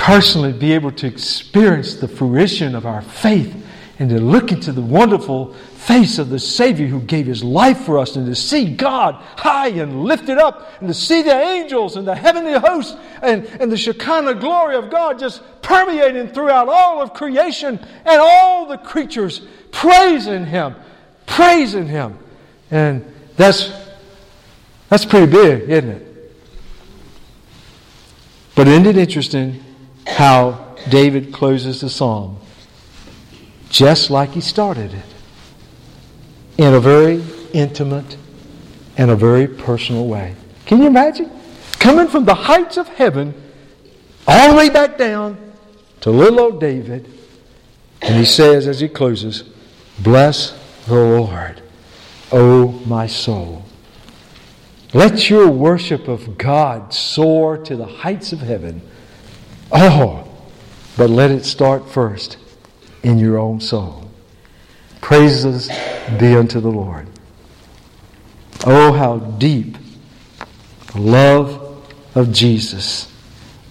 personally 0.00 0.50
be 0.50 0.72
able 0.72 0.90
to 0.90 1.06
experience 1.06 1.96
the 1.96 2.08
fruition 2.08 2.74
of 2.74 2.86
our 2.86 3.02
faith 3.02 3.54
and 3.98 4.08
to 4.08 4.18
look 4.18 4.50
into 4.50 4.72
the 4.72 4.80
wonderful 4.80 5.52
face 5.52 6.18
of 6.18 6.30
the 6.30 6.38
Savior 6.38 6.86
who 6.86 7.02
gave 7.02 7.26
his 7.26 7.44
life 7.44 7.80
for 7.80 7.98
us 7.98 8.16
and 8.16 8.24
to 8.24 8.34
see 8.34 8.74
God 8.74 9.16
high 9.36 9.68
and 9.68 10.04
lifted 10.04 10.38
up 10.38 10.72
and 10.80 10.88
to 10.88 10.94
see 10.94 11.20
the 11.20 11.38
angels 11.38 11.96
and 11.96 12.08
the 12.08 12.14
heavenly 12.14 12.58
hosts 12.58 12.96
and, 13.20 13.44
and 13.60 13.70
the 13.70 13.76
Shekinah 13.76 14.36
glory 14.36 14.76
of 14.76 14.88
God 14.88 15.18
just 15.18 15.42
permeating 15.60 16.28
throughout 16.28 16.70
all 16.70 17.02
of 17.02 17.12
creation 17.12 17.78
and 18.06 18.20
all 18.22 18.64
the 18.64 18.78
creatures 18.78 19.42
praising 19.70 20.46
Him, 20.46 20.76
praising 21.26 21.86
Him. 21.86 22.18
And 22.70 23.04
that's, 23.36 23.70
that's 24.88 25.04
pretty 25.04 25.30
big, 25.30 25.68
isn't 25.68 25.90
it? 25.90 26.06
But 28.54 28.66
isn't 28.66 28.86
it 28.86 28.96
interesting 28.96 29.62
how 30.16 30.76
David 30.88 31.32
closes 31.32 31.80
the 31.80 31.88
psalm, 31.88 32.38
just 33.68 34.10
like 34.10 34.30
he 34.30 34.40
started 34.40 34.92
it, 34.92 35.04
in 36.58 36.74
a 36.74 36.80
very 36.80 37.22
intimate 37.52 38.16
and 38.96 39.10
a 39.10 39.16
very 39.16 39.46
personal 39.46 40.06
way. 40.06 40.34
Can 40.66 40.78
you 40.80 40.86
imagine? 40.86 41.30
Coming 41.78 42.08
from 42.08 42.24
the 42.24 42.34
heights 42.34 42.76
of 42.76 42.88
heaven 42.88 43.34
all 44.26 44.50
the 44.50 44.56
way 44.56 44.68
back 44.68 44.98
down 44.98 45.38
to 46.00 46.10
little 46.10 46.40
old 46.40 46.60
David, 46.60 47.10
and 48.02 48.16
he 48.16 48.24
says 48.24 48.66
as 48.66 48.80
he 48.80 48.88
closes, 48.88 49.44
Bless 49.98 50.58
the 50.86 50.94
Lord, 50.94 51.62
O 52.32 52.68
my 52.86 53.06
soul. 53.06 53.64
Let 54.92 55.30
your 55.30 55.48
worship 55.48 56.08
of 56.08 56.36
God 56.36 56.92
soar 56.92 57.56
to 57.58 57.76
the 57.76 57.86
heights 57.86 58.32
of 58.32 58.40
heaven 58.40 58.82
Oh, 59.72 60.26
but 60.96 61.10
let 61.10 61.30
it 61.30 61.44
start 61.44 61.88
first 61.88 62.36
in 63.02 63.18
your 63.18 63.38
own 63.38 63.60
soul. 63.60 64.10
Praises 65.00 65.68
be 66.18 66.36
unto 66.36 66.60
the 66.60 66.68
Lord. 66.68 67.08
Oh, 68.66 68.92
how 68.92 69.18
deep 69.18 69.76
the 70.92 71.00
love 71.00 71.86
of 72.14 72.32
Jesus. 72.32 73.10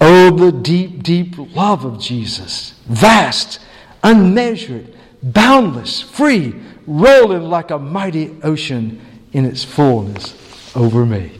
Oh, 0.01 0.31
the 0.31 0.51
deep, 0.51 1.03
deep 1.03 1.35
love 1.55 1.85
of 1.85 1.99
Jesus. 1.99 2.73
Vast, 2.87 3.59
unmeasured, 4.03 4.95
boundless, 5.21 6.01
free, 6.01 6.55
rolling 6.87 7.43
like 7.43 7.71
a 7.71 7.77
mighty 7.77 8.35
ocean 8.41 9.01
in 9.33 9.45
its 9.45 9.63
fullness 9.63 10.35
over 10.75 11.05
me. 11.05 11.38